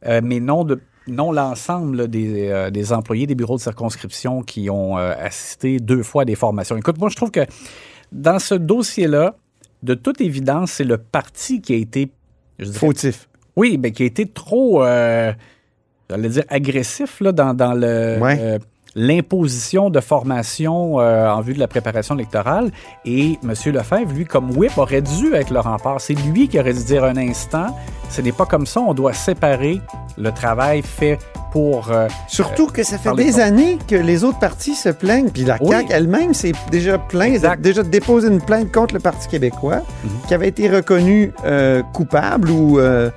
Euh, 0.06 0.22
mais 0.24 0.40
non 0.40 0.64
de 0.64 0.80
non 1.08 1.32
l'ensemble 1.32 2.08
des, 2.08 2.50
euh, 2.50 2.70
des 2.70 2.94
employés 2.94 3.28
des 3.28 3.36
bureaux 3.36 3.58
de 3.58 3.62
circonscription 3.62 4.42
qui 4.42 4.70
ont 4.70 4.98
euh, 4.98 5.14
assisté 5.18 5.80
deux 5.80 6.04
fois 6.04 6.24
à 6.24 6.26
des 6.26 6.36
formations. 6.36 6.78
Écoute, 6.78 7.00
moi, 7.00 7.10
je 7.10 7.16
trouve 7.16 7.32
que 7.32 7.46
dans 8.12 8.40
ce 8.40 8.56
dossier-là, 8.56 9.36
de 9.84 9.94
toute 9.94 10.22
évidence, 10.22 10.74
c'est 10.74 10.84
le 10.84 10.98
parti 10.98 11.62
qui 11.62 11.74
a 11.74 11.78
été 11.78 12.12
dirais, 12.60 12.78
Fautif. 12.78 13.30
Oui, 13.56 13.78
ben, 13.78 13.92
qui 13.92 14.04
a 14.04 14.06
été 14.06 14.26
trop, 14.26 14.84
euh, 14.84 15.32
j'allais 16.10 16.30
dire, 16.30 16.44
agressif 16.50 17.20
là, 17.22 17.32
dans, 17.32 17.54
dans 17.54 17.74
le, 17.74 18.20
Ouais. 18.20 18.60
Euh, 18.96 19.02
l'imposition 19.02 19.90
de 19.90 20.00
formation 20.00 21.00
euh, 21.00 21.30
en 21.30 21.42
vue 21.42 21.54
de 21.54 21.60
la 21.60 21.68
préparation 21.68 22.16
électorale. 22.16 22.72
Et 23.06 23.38
M. 23.44 23.54
Lefebvre, 23.74 24.14
lui, 24.14 24.26
comme 24.26 24.52
whip, 24.58 24.78
aurait 24.78 25.02
dû 25.02 25.34
être 25.34 25.52
le 25.52 25.60
rempart. 25.60 26.00
C'est 26.02 26.14
lui 26.14 26.48
qui 26.48 26.60
aurait 26.60 26.74
dû 26.74 26.84
dire 26.84 27.04
un 27.04 27.18
instant, 27.18 27.68
ce 28.10 28.22
n'est 28.22 28.32
pas 28.32 28.46
comme 28.46 28.66
ça, 28.66 28.80
on 28.82 28.94
doit 28.94 29.14
séparer 29.14 29.82
le 30.18 30.32
travail 30.32 30.82
fait 30.82 31.18
pour... 31.52 31.92
euh, 31.92 32.08
Surtout 32.28 32.68
que 32.68 32.84
ça 32.84 32.98
fait 32.98 33.10
par 33.10 33.16
les 33.16 33.26
des 33.26 33.40
années 33.40 33.78
que 33.88 33.96
les 33.96 34.24
autres 34.24 34.40
partis 34.40 34.76
se 34.76 34.90
plaignent, 34.90 35.30
puis 35.30 35.44
la 35.46 35.58
Oui. 35.62 35.70
CAQ 35.72 35.88
elle-même 35.92 36.34
s'est 36.34 36.52
déjà 36.72 36.98
plainte, 36.98 37.42
déjà 37.60 37.84
déposé 37.84 38.28
une 38.28 38.42
plainte 38.42 38.72
contre 38.72 38.94
le 38.96 39.00
Parti 39.00 39.28
québécois, 39.28 39.82
Mhm. 40.04 40.10
qui 40.28 40.34
avait 40.34 40.48
été 40.50 40.70
reconnu 40.70 41.32
euh, 41.46 41.82
coupable 41.94 42.50
ou 42.52 42.80
euh, 42.80 43.10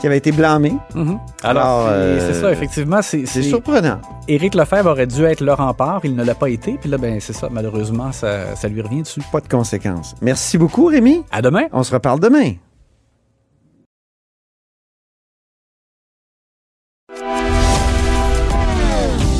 qui 0.00 0.06
avait 0.06 0.18
été 0.18 0.32
blâmé. 0.32 0.74
mhm. 0.94 1.18
Alors, 1.42 1.62
Alors, 1.62 1.88
c'est- 1.88 1.92
euh, 1.94 2.32
c'est 2.32 2.40
ça, 2.40 2.52
effectivement. 2.52 3.02
C'est, 3.02 3.26
surprenant. 3.26 4.00
Éric 4.28 4.54
Lefebvre 4.54 4.90
aurait 4.90 5.06
dû 5.06 5.24
être 5.24 5.40
le 5.40 5.52
rempart, 5.52 6.00
il 6.04 6.14
ne 6.16 6.24
l'a 6.24 6.34
pas 6.34 6.48
été. 6.48 6.78
Puis 6.80 6.90
là, 6.90 6.98
ben, 6.98 7.18
c'est 7.20 7.32
ça, 7.32 7.48
malheureusement, 7.50 8.12
ça, 8.12 8.54
ça 8.56 8.68
lui 8.68 8.80
revient 8.82 9.02
dessus. 9.02 9.20
Pas 9.32 9.40
de 9.40 9.48
conséquences. 9.48 10.14
Merci 10.22 10.58
beaucoup, 10.58 10.86
Rémi. 10.86 11.22
À 11.30 11.42
demain. 11.42 11.64
On 11.72 11.82
se 11.82 11.92
reparle 11.92 12.20
demain. 12.20 12.52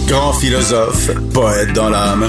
Grand 0.07 0.33
philosophe, 0.35 1.11
poète 1.35 1.73
dans 1.73 1.89
l'âme, 1.89 2.27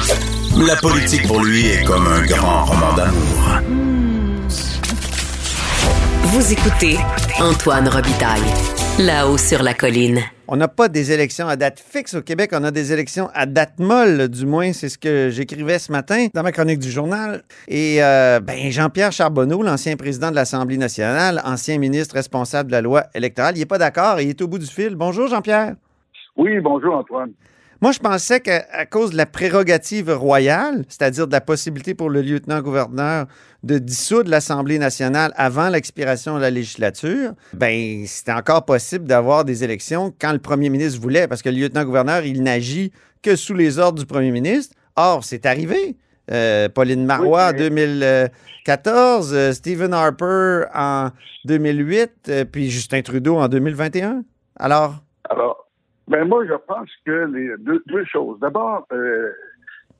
la 0.58 0.76
politique 0.78 1.28
pour 1.28 1.44
lui 1.44 1.68
est 1.68 1.84
comme 1.84 2.08
un 2.08 2.26
grand 2.26 2.66
roman 2.66 2.94
d'amour. 2.96 3.87
Vous 6.30 6.52
écoutez 6.52 6.98
Antoine 7.40 7.88
Robitaille, 7.88 8.42
là-haut 9.00 9.38
sur 9.38 9.64
la 9.64 9.74
colline. 9.74 10.20
On 10.50 10.58
n'a 10.58 10.68
pas 10.68 10.90
des 10.90 11.14
élections 11.14 11.48
à 11.48 11.56
date 11.56 11.80
fixe 11.80 12.16
au 12.16 12.22
Québec, 12.22 12.50
on 12.54 12.66
a 12.66 12.72
des 12.72 12.92
élections 12.92 13.30
à 13.34 13.46
date 13.46 13.80
molle, 13.80 14.28
du 14.28 14.46
moins 14.46 14.74
c'est 14.74 14.90
ce 14.90 14.98
que 14.98 15.30
j'écrivais 15.30 15.80
ce 15.80 15.90
matin 15.90 16.28
dans 16.34 16.44
ma 16.44 16.52
chronique 16.52 16.80
du 16.80 16.92
journal. 16.92 17.44
Et 17.70 18.04
euh, 18.04 18.42
ben, 18.42 18.70
Jean-Pierre 18.70 19.14
Charbonneau, 19.14 19.64
l'ancien 19.64 19.96
président 19.96 20.30
de 20.30 20.36
l'Assemblée 20.36 20.76
nationale, 20.76 21.42
ancien 21.46 21.78
ministre 21.78 22.16
responsable 22.16 22.72
de 22.72 22.76
la 22.76 22.82
loi 22.82 23.04
électorale, 23.16 23.56
il 23.56 23.60
n'est 23.60 23.66
pas 23.66 23.78
d'accord 23.78 24.20
et 24.20 24.24
il 24.24 24.30
est 24.32 24.42
au 24.42 24.50
bout 24.50 24.60
du 24.60 24.68
fil. 24.68 24.96
Bonjour 24.96 25.30
Jean-Pierre. 25.30 25.76
Oui, 26.36 26.60
bonjour 26.60 26.94
Antoine. 26.96 27.32
Moi, 27.80 27.92
je 27.92 28.00
pensais 28.00 28.40
qu'à 28.40 28.86
cause 28.88 29.12
de 29.12 29.18
la 29.18 29.28
prérogative 29.28 30.10
royale, 30.12 30.84
c'est-à-dire 30.90 31.28
de 31.28 31.32
la 31.32 31.42
possibilité 31.42 31.94
pour 31.94 32.10
le 32.10 32.22
lieutenant-gouverneur 32.22 33.28
de 33.62 33.78
dissoudre 33.78 34.32
l'Assemblée 34.32 34.80
nationale 34.80 35.32
avant 35.36 35.70
l'expiration 35.70 36.38
de 36.38 36.42
la 36.42 36.50
législature, 36.50 37.34
ben 37.54 38.04
c'était 38.08 38.32
encore 38.32 38.66
possible 38.66 39.06
d'avoir 39.06 39.46
des 39.46 39.64
élections 39.64 40.12
quand 40.20 40.32
le 40.32 40.40
premier 40.40 40.70
ministre 40.70 41.00
voulait, 41.00 41.28
parce 41.28 41.44
que 41.44 41.50
le 41.50 41.58
lieutenant-gouverneur, 41.58 42.26
il 42.26 42.42
n'agit 42.42 42.92
que 43.22 43.36
sous 43.36 43.54
les 43.54 43.78
ordres 43.78 44.00
du 44.00 44.06
premier 44.06 44.32
ministre. 44.32 44.76
Or, 44.96 45.24
c'est 45.24 45.46
arrivé. 45.46 45.98
Euh, 46.32 46.68
Pauline 46.70 47.06
Marois 47.06 47.46
en 47.46 47.52
Oui, 47.52 47.70
2014, 47.70 49.34
euh, 49.34 49.54
Stephen 49.54 49.94
Harper 49.94 50.64
en 50.74 51.10
2008, 51.46 52.12
euh, 52.28 52.46
puis 52.46 52.70
Justin 52.70 53.02
Trudeau 53.02 53.38
en 53.38 53.48
2021. 53.48 54.24
Alors, 54.58 54.96
Alors, 55.30 55.67
ben 56.08 56.28
moi, 56.28 56.46
je 56.46 56.54
pense 56.68 56.90
que 57.06 57.26
les 57.34 57.56
deux, 57.60 57.82
deux 57.88 58.06
choses. 58.06 58.40
D'abord, 58.40 58.86
euh, 58.92 59.32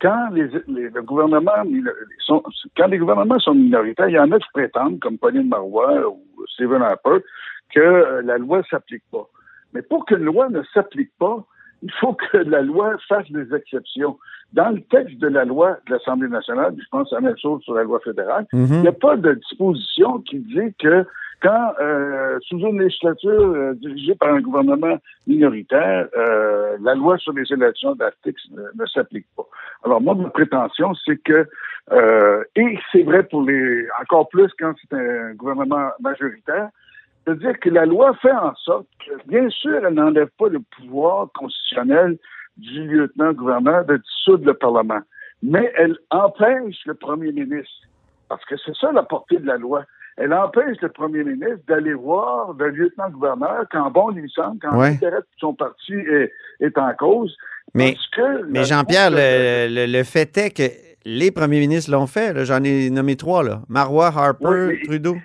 quand 0.02 0.30
les, 0.32 0.48
les- 0.68 0.90
le 0.90 1.02
gouvernement 1.02 1.52
sont, 2.20 2.44
quand 2.76 2.88
les 2.88 2.98
gouvernements 2.98 3.40
sont 3.40 3.56
minoritaires, 3.56 4.10
il 4.10 4.16
y 4.16 4.20
en 4.20 4.32
a 4.32 4.40
qui 4.40 4.48
prétendent, 4.54 5.00
comme 5.00 5.18
Pauline 5.18 5.50
Marois 5.50 6.08
ou 6.08 6.22
Stephen 6.54 6.82
Harper, 6.82 7.18
que 7.74 7.80
euh, 7.80 8.22
la 8.24 8.38
loi 8.38 8.62
s'applique 8.70 9.04
pas. 9.12 9.28
Mais 9.74 9.82
pour 9.82 10.06
qu'une 10.06 10.24
loi 10.24 10.50
ne 10.50 10.62
s'applique 10.74 11.12
pas, 11.20 11.44
il 11.82 11.92
faut 11.94 12.14
que 12.14 12.38
la 12.38 12.62
loi 12.62 12.96
fasse 13.08 13.30
des 13.32 13.54
exceptions. 13.54 14.18
Dans 14.54 14.70
le 14.70 14.82
texte 14.82 15.18
de 15.18 15.28
la 15.28 15.44
loi 15.46 15.78
de 15.88 15.94
l'Assemblée 15.94 16.30
nationale, 16.30 16.74
je 16.80 16.86
pense 16.90 17.12
à 17.12 17.16
la 17.16 17.22
même 17.22 17.38
chose 17.38 17.62
sur 17.64 17.74
la 17.74 17.84
loi 17.84 18.00
fédérale, 18.00 18.46
il 18.54 18.82
n'y 18.82 18.88
a 18.88 18.94
pas 18.94 19.18
de 19.18 19.34
disposition 19.34 20.20
qui 20.20 20.40
dit 20.40 20.74
que 20.80 21.06
quand, 21.42 21.74
euh, 21.80 22.40
sous 22.42 22.58
une 22.58 22.82
législature 22.82 23.42
euh, 23.42 23.74
dirigée 23.76 24.16
par 24.16 24.34
un 24.34 24.42
gouvernement 24.42 24.98
minoritaire, 25.28 26.08
euh, 26.18 26.78
la 26.82 26.96
loi 26.96 27.18
sur 27.18 27.34
les 27.34 27.52
élections 27.52 27.96
d'articles 27.96 28.42
ne, 28.52 28.86
s'applique 28.88 29.28
pas. 29.36 29.46
Alors 29.84 30.02
moi, 30.02 30.16
ma 30.16 30.30
prétention, 30.30 30.94
c'est 31.06 31.18
que, 31.18 31.48
euh, 31.92 32.44
et 32.56 32.80
c'est 32.92 33.04
vrai 33.04 33.24
pour 33.24 33.44
les, 33.44 33.88
encore 34.02 34.30
plus 34.30 34.52
quand 34.60 34.74
c'est 34.82 34.98
un 34.98 35.34
gouvernement 35.36 35.90
majoritaire, 36.00 36.70
c'est-à-dire 37.24 37.60
que 37.60 37.70
la 37.70 37.86
loi 37.86 38.14
fait 38.16 38.32
en 38.32 38.56
sorte 38.56 38.88
que, 39.06 39.28
bien 39.28 39.50
sûr, 39.50 39.86
elle 39.86 39.94
n'enlève 39.94 40.30
pas 40.40 40.50
le 40.50 40.60
pouvoir 40.78 41.28
constitutionnel 41.34 42.18
du 42.58 42.88
lieutenant-gouverneur 42.88 43.86
de 43.86 43.98
dissoudre 43.98 44.46
le 44.46 44.54
Parlement, 44.56 45.02
mais 45.44 45.72
elle 45.78 45.98
empêche 46.10 46.84
le 46.86 46.96
premier 46.96 47.32
ministre, 47.32 47.86
parce 48.28 48.44
que 48.46 48.56
c'est 48.58 48.76
ça 48.76 48.92
la 48.92 49.04
portée 49.04 49.38
de 49.38 49.46
la 49.46 49.58
loi, 49.58 49.84
elle 50.18 50.34
empêche 50.34 50.78
le 50.82 50.90
premier 50.90 51.24
ministre 51.24 51.60
d'aller 51.68 51.94
voir 51.94 52.54
le 52.58 52.70
lieutenant-gouverneur 52.70 53.66
quand 53.72 53.90
bon 53.92 54.10
lui 54.10 54.30
semble, 54.32 54.60
quand 54.62 54.78
Ouais. 54.78 54.92
l'intérêt 54.92 55.20
de 55.20 55.26
son 55.40 55.54
parti 55.54 55.94
est, 55.94 56.32
est 56.60 56.78
en 56.78 56.92
cause. 56.94 57.36
Mais- 57.74 57.96
Mais 58.50 58.64
Jean-Pierre, 58.64 59.12
le, 59.12 59.68
le- 59.74 59.92
le 59.92 60.04
fait 60.04 60.36
est 60.38 60.50
que 60.52 60.64
les 61.06 61.32
premiers 61.32 61.60
ministres 61.60 61.92
l'ont 61.92 62.08
fait. 62.08 62.44
J'en 62.46 62.64
ai 62.64 62.90
nommé 62.90 63.16
trois. 63.16 63.44
Là. 63.44 63.62
Marois, 63.70 64.08
Harper, 64.08 64.68
mais- 64.70 64.82
Trudeau. 64.86 65.16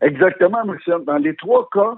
Exactement, 0.00 0.64
monsieur. 0.64 0.94
Dans 1.06 1.16
les 1.16 1.34
trois 1.36 1.68
cas, 1.72 1.94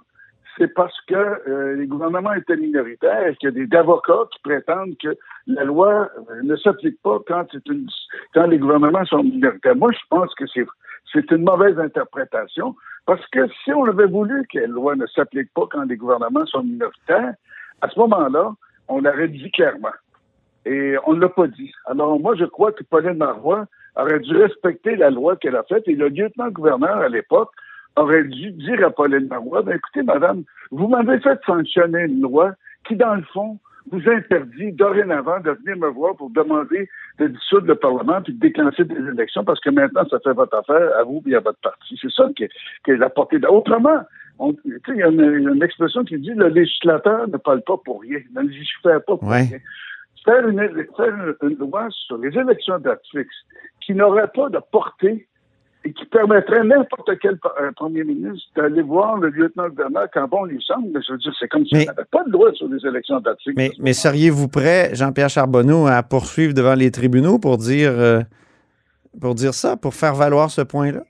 c'est 0.57 0.73
parce 0.75 0.95
que 1.09 1.15
euh, 1.15 1.77
les 1.77 1.87
gouvernements 1.87 2.33
étaient 2.35 2.57
minoritaires 2.57 3.29
et 3.29 3.37
qu'il 3.37 3.51
y 3.51 3.63
a 3.63 3.67
des 3.67 3.77
avocats 3.77 4.25
qui 4.33 4.41
prétendent 4.43 4.97
que 5.03 5.17
la 5.47 5.65
loi 5.65 6.09
euh, 6.31 6.43
ne 6.43 6.57
s'applique 6.57 7.01
pas 7.03 7.19
quand, 7.27 7.47
une, 7.67 7.87
quand 8.35 8.47
les 8.47 8.59
gouvernements 8.59 9.05
sont 9.05 9.23
minoritaires. 9.23 9.77
Moi, 9.77 9.91
je 9.93 9.99
pense 10.11 10.33
que 10.35 10.45
c'est, 10.53 10.67
c'est 11.13 11.31
une 11.31 11.45
mauvaise 11.45 11.79
interprétation 11.79 12.75
parce 13.07 13.27
que 13.29 13.49
si 13.65 13.73
on 13.73 13.85
avait 13.85 14.07
voulu 14.07 14.47
que 14.53 14.59
la 14.59 14.67
loi 14.67 14.95
ne 14.95 15.07
s'applique 15.07 15.53
pas 15.55 15.67
quand 15.71 15.85
les 15.85 15.97
gouvernements 15.97 16.47
sont 16.47 16.63
minoritaires, 16.63 17.35
à 17.81 17.89
ce 17.89 17.99
moment-là, 18.01 18.53
on 18.89 19.01
l'aurait 19.01 19.29
dit 19.29 19.51
clairement. 19.51 19.95
Et 20.67 20.97
on 21.07 21.15
ne 21.15 21.21
l'a 21.21 21.29
pas 21.29 21.47
dit. 21.47 21.73
Alors, 21.87 22.21
moi, 22.21 22.35
je 22.37 22.45
crois 22.45 22.73
que 22.73 22.85
Pauline 22.85 23.17
Marois 23.17 23.67
aurait 23.97 24.21
dû 24.21 24.37
respecter 24.37 24.97
la 24.97 25.11
loi 25.11 25.37
qu'elle 25.37 25.57
a 25.57 25.63
faite 25.63 25.85
et 25.87 25.95
le 25.95 26.09
lieutenant-gouverneur 26.09 26.99
à 26.99 27.09
l'époque 27.09 27.51
aurait 27.97 28.25
dû 28.25 28.51
dire 28.53 28.87
à 28.87 28.91
Pauline 28.91 29.29
Marois, 29.29 29.63
ben, 29.63 29.77
écoutez, 29.77 30.03
madame, 30.03 30.45
vous 30.71 30.89
m'avez 30.89 31.19
fait 31.21 31.39
sanctionner 31.47 32.05
une 32.05 32.21
loi 32.21 32.53
qui, 32.87 32.97
dans 32.97 33.15
le 33.15 33.23
fond, 33.33 33.59
vous 33.91 34.09
interdit 34.09 34.73
dorénavant 34.73 35.41
de 35.41 35.51
venir 35.53 35.77
me 35.79 35.89
voir 35.89 36.15
pour 36.17 36.31
demander 36.31 36.89
de 37.19 37.27
dissoudre 37.29 37.67
le 37.67 37.75
Parlement 37.75 38.21
puis 38.23 38.33
de 38.33 38.41
déclencher 38.41 38.85
des 38.85 38.97
élections 38.97 39.45
parce 39.45 39.61
que 39.61 39.71
maintenant, 39.71 40.05
ça 40.09 40.19
fait 40.21 40.33
votre 40.33 40.57
affaire 40.57 40.97
à 40.97 41.03
vous 41.05 41.23
et 41.27 41.35
à 41.35 41.41
votre 41.41 41.59
parti. 41.61 41.99
C'est 42.01 42.11
ça 42.11 42.29
qui 42.37 42.45
est, 42.45 42.51
qui 42.85 42.93
est 42.93 42.97
la 42.97 43.11
portée. 43.11 43.39
de- 43.39 43.47
Autrement, 43.47 44.01
on- 44.39 44.53
tu 44.55 44.61
sais, 44.87 44.93
il 44.95 44.97
y, 44.99 45.03
a 45.03 45.09
une- 45.09 45.63
expression 45.63 46.05
qui 46.05 46.19
dit 46.19 46.33
le 46.35 46.49
législateur 46.49 47.29
ne 47.29 47.37
parle 47.37 47.63
pas 47.63 47.77
pour 47.85 48.03
rien, 48.03 48.19
ne 48.35 48.43
légifère 48.43 49.03
pas 49.05 49.17
pour 49.17 49.25
Ouais. 49.29 49.43
rien. 49.43 49.59
Faire 50.25 50.49
une, 50.49 50.59
faire 50.97 51.15
une- 51.43 51.51
une 51.51 51.59
loi 51.59 51.87
sur 51.91 52.19
les 52.19 52.37
élections 52.37 52.81
fixes 53.11 53.35
qui 53.81 53.95
n'aurait 53.95 54.29
pas 54.35 54.49
de 54.49 54.59
portée 54.73 55.28
et 55.89 55.93
qui 55.95 56.05
permettrait 56.07 56.59
à 56.59 56.65
n'importe 56.65 57.11
quel 57.21 57.39
euh, 57.61 57.73
premier 57.73 58.05
ministre 58.05 58.47
d'aller 58.57 58.83
voir 58.83 59.17
le 59.17 59.31
lieutenant-gouverneur 59.31 60.09
quand 60.13 60.29
bon 60.29 60.45
lui 60.45 60.63
semble. 60.63 60.89
Mais 60.93 61.01
je 61.07 61.13
veux 61.13 61.19
dire, 61.19 61.33
c'est 61.39 61.49
comme 61.49 61.65
si 61.65 61.75
Mais- 61.75 61.85
on 61.89 61.93
n'avait 61.95 62.09
pas 62.11 62.25
de 62.25 62.31
loi 62.31 62.53
sur 62.53 62.69
les 62.69 62.87
élections 62.87 63.23
fixes. 63.43 63.57
Mais, 63.57 63.71
mais 63.79 63.95
seriez-vous 63.95 64.49
prêt, 64.49 64.95
Jean-Pierre 64.95 65.31
Charbonneau, 65.31 65.87
à 65.87 66.03
poursuivre 66.03 66.53
devant 66.53 66.75
les 66.75 66.91
tribunaux 66.91 67.39
pour 67.39 67.57
dire, 67.57 67.93
euh, 67.93 68.21
pour 69.19 69.35
dire 69.35 69.55
ça, 69.55 69.79
pour 69.79 69.95
faire 69.95 70.15
valoir 70.15 70.51
ce 70.51 70.61
point-là? 70.61 71.05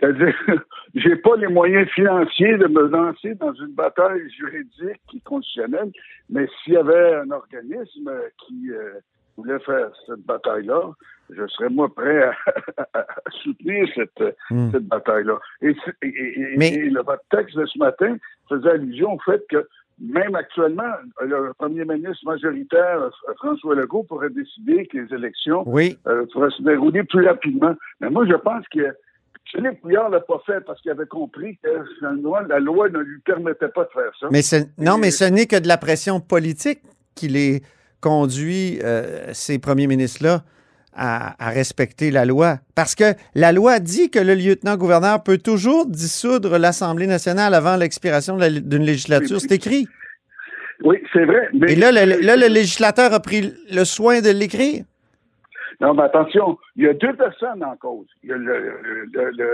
C'est-à-dire, 0.00 0.34
j'ai 0.96 1.16
pas 1.16 1.36
les 1.36 1.46
moyens 1.46 1.88
financiers 1.90 2.56
de 2.56 2.66
me 2.66 2.88
lancer 2.88 3.36
dans 3.36 3.52
une 3.52 3.72
bataille 3.74 4.28
juridique 4.36 5.00
qui 5.08 5.18
est 5.18 5.24
constitutionnelle, 5.24 5.92
mais 6.28 6.48
s'il 6.64 6.72
y 6.72 6.76
avait 6.76 7.14
un 7.14 7.30
organisme 7.30 8.10
qui 8.46 8.72
euh, 8.72 8.94
voulait 9.36 9.58
faire 9.60 9.88
cette 10.06 10.24
bataille-là, 10.26 10.90
je 11.30 11.46
serais 11.48 11.68
moi 11.70 11.88
prêt 11.94 12.22
à, 12.22 12.32
à 12.94 13.06
soutenir 13.42 13.88
cette, 13.94 14.36
Hmm. 14.50 14.70
cette 14.72 14.86
bataille-là. 14.86 15.38
Et, 15.62 15.74
c'est- 15.84 15.96
et- 16.02 16.40
et- 16.40 16.56
Mais- 16.56 16.74
et 16.74 16.90
le, 16.90 17.02
votre 17.02 17.22
texte 17.30 17.56
de 17.56 17.66
ce 17.66 17.78
matin 17.78 18.16
faisait 18.48 18.70
allusion 18.70 19.14
au 19.14 19.18
fait 19.20 19.42
que 19.48 19.66
même 20.00 20.34
actuellement, 20.34 20.90
le 21.20 21.52
premier 21.56 21.84
ministre 21.84 22.24
majoritaire, 22.26 23.10
François 23.36 23.76
Legault, 23.76 24.02
pourrait 24.02 24.30
décider 24.30 24.86
que 24.86 24.98
les 24.98 25.14
élections 25.14 25.62
Oui. 25.66 25.98
euh, 26.08 26.26
pourraient 26.32 26.50
se 26.50 26.62
dérouler 26.62 27.04
plus 27.04 27.24
rapidement. 27.26 27.74
Mais 28.00 28.10
moi, 28.10 28.26
je 28.26 28.34
pense 28.34 28.64
que 28.72 28.92
Philippe 29.52 29.80
Couillard 29.82 30.10
l'a 30.10 30.18
pas 30.20 30.42
fait 30.46 30.60
parce 30.66 30.80
qu'il 30.82 30.90
avait 30.90 31.06
compris 31.06 31.58
que 31.62 31.68
la 32.00 32.58
loi, 32.58 32.88
ne 32.88 32.98
lui 32.98 33.20
permettait 33.20 33.68
pas 33.68 33.84
de 33.84 33.90
faire 33.90 34.10
ça. 34.18 34.26
Mais 34.32 34.42
ce- 34.42 34.66
non, 34.78 34.98
mais 34.98 35.12
ce 35.12 35.24
n'est 35.24 35.46
que 35.46 35.60
de 35.60 35.68
la 35.68 35.76
pression 35.76 36.18
politique 36.18 36.80
qui 37.14 37.28
les 37.28 37.62
conduit, 38.08 38.78
euh, 38.84 39.32
ces 39.32 39.58
premiers 39.58 39.86
ministres-là, 39.94 40.42
à, 40.94 41.34
à 41.44 41.48
respecter 41.60 42.10
la 42.18 42.24
loi. 42.32 42.50
Parce 42.74 42.94
que 42.94 43.08
la 43.34 43.50
loi 43.58 43.80
dit 43.80 44.08
que 44.14 44.20
le 44.30 44.34
lieutenant-gouverneur 44.34 45.22
peut 45.28 45.38
toujours 45.38 45.86
dissoudre 45.86 46.58
l'Assemblée 46.64 47.08
nationale 47.16 47.52
avant 47.54 47.76
l'expiration 47.82 48.34
d'une 48.38 48.84
législature. 48.92 49.40
C'est 49.40 49.52
écrit. 49.60 49.86
Oui, 50.88 50.96
c'est 51.12 51.24
vrai. 51.24 51.48
Mais 51.58 51.72
Et 51.72 51.76
là, 51.76 51.90
le, 51.92 52.20
là, 52.28 52.36
le 52.36 52.48
législateur 52.60 53.12
a 53.12 53.20
pris 53.20 53.40
le 53.78 53.84
soin 53.84 54.20
de 54.20 54.30
l'écrire. 54.40 54.84
Non, 55.80 55.94
mais 55.94 56.04
attention, 56.10 56.46
il 56.76 56.84
y 56.84 56.88
a 56.88 56.94
deux 56.94 57.14
personnes 57.16 57.62
en 57.64 57.76
cause. 57.76 58.06
Il 58.22 58.28
y 58.30 58.32
a 58.32 58.36
le, 58.36 58.56
le- 58.86 59.04
le- 59.12 59.30
le 59.40 59.48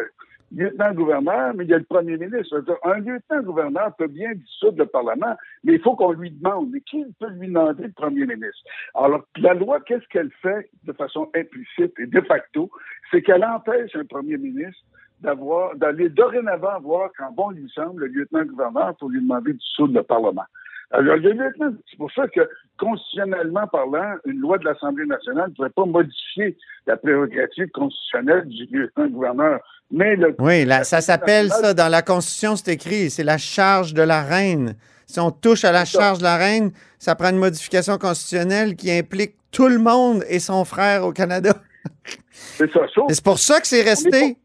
lieutenant-gouverneur, 0.52 1.54
mais 1.54 1.64
il 1.64 1.71
y 1.71 1.75
a 1.75 1.78
le 1.78 1.85
premier 1.85 2.16
ministre. 2.16 2.62
Un 2.85 2.99
lieutenant-gouverneur 2.99 3.95
peut 3.97 4.09
bien 4.09 4.33
dissoudre 4.35 4.78
le 4.78 4.87
Parlement, 4.87 5.37
mais 5.64 5.75
il 5.75 5.80
faut 5.80 5.95
qu'on 5.95 6.12
lui 6.12 6.30
demande. 6.30 6.71
Mais 6.73 6.80
qui 6.80 7.04
peut 7.19 7.30
lui 7.30 7.49
demander 7.49 7.85
le 7.85 7.92
premier 7.92 8.26
ministre? 8.26 8.62
Alors, 8.95 9.25
la 9.37 9.54
loi, 9.54 9.80
qu'est-ce 9.80 10.07
qu'elle 10.09 10.30
fait 10.42 10.71
de 10.85 10.92
façon 10.92 11.30
implicite 11.35 11.99
et 11.99 12.07
de 12.07 12.21
facto? 12.23 12.71
C'est 13.11 13.23
qu'elle 13.23 13.45
empêche 13.45 13.95
un 13.95 14.04
premier 14.04 14.37
ministre 14.37 14.83
d'avoir, 15.21 15.76
d'aller 15.76 16.09
dorénavant 16.09 16.80
voir 16.80 17.11
quand 17.16 17.30
bon 17.33 17.50
lui 17.50 17.71
semble 17.75 18.07
le 18.07 18.07
lieutenant-gouverneur 18.09 18.97
pour 18.97 19.11
lui 19.11 19.21
demander 19.21 19.52
de 19.52 19.59
dissoudre 19.59 19.95
le 19.95 20.02
Parlement. 20.02 20.47
Alors, 20.92 21.16
c'est 21.23 21.97
pour 21.97 22.11
ça 22.12 22.26
que, 22.28 22.40
constitutionnellement 22.76 23.66
parlant, 23.68 24.16
une 24.25 24.38
loi 24.40 24.59
de 24.59 24.64
l'Assemblée 24.64 25.06
nationale 25.06 25.50
ne 25.50 25.54
pourrait 25.54 25.70
pas 25.70 25.85
modifier 25.85 26.56
la 26.87 26.97
prérogative 26.97 27.68
constitutionnelle 27.68 28.47
du 28.49 28.66
lieutenant-gouverneur. 28.66 29.61
Mais 29.92 30.16
le, 30.16 30.35
Oui, 30.38 30.64
là, 30.64 30.85
ça 30.85 31.00
s'appelle 31.00 31.50
ça, 31.50 31.75
dans 31.75 31.88
la 31.88 32.02
Constitution, 32.02 32.56
c'est 32.56 32.73
écrit, 32.73 33.11
c'est 33.11 33.25
la 33.25 33.38
charge 33.38 33.94
de 33.94 34.02
la 34.02 34.23
reine. 34.23 34.75
Si 35.06 35.18
on 35.20 35.30
touche 35.30 35.64
à 35.64 35.73
la 35.73 35.85
charge 35.85 36.18
de 36.18 36.25
la 36.25 36.37
reine, 36.37 36.70
ça 36.99 37.14
prend 37.14 37.30
une 37.30 37.38
modification 37.38 37.99
constitutionnelle 37.99 38.76
qui 38.76 38.90
implique 38.90 39.35
tout 39.50 39.68
le 39.68 39.78
monde 39.78 40.25
et 40.28 40.38
son 40.38 40.64
frère 40.64 41.04
au 41.04 41.12
Canada. 41.12 41.54
c'est 42.30 42.70
ça. 42.73 42.80
C'est 43.09 43.25
pour 43.25 43.38
ça 43.38 43.61
que 43.61 43.66
c'est 43.66 43.82
resté. 43.82 44.37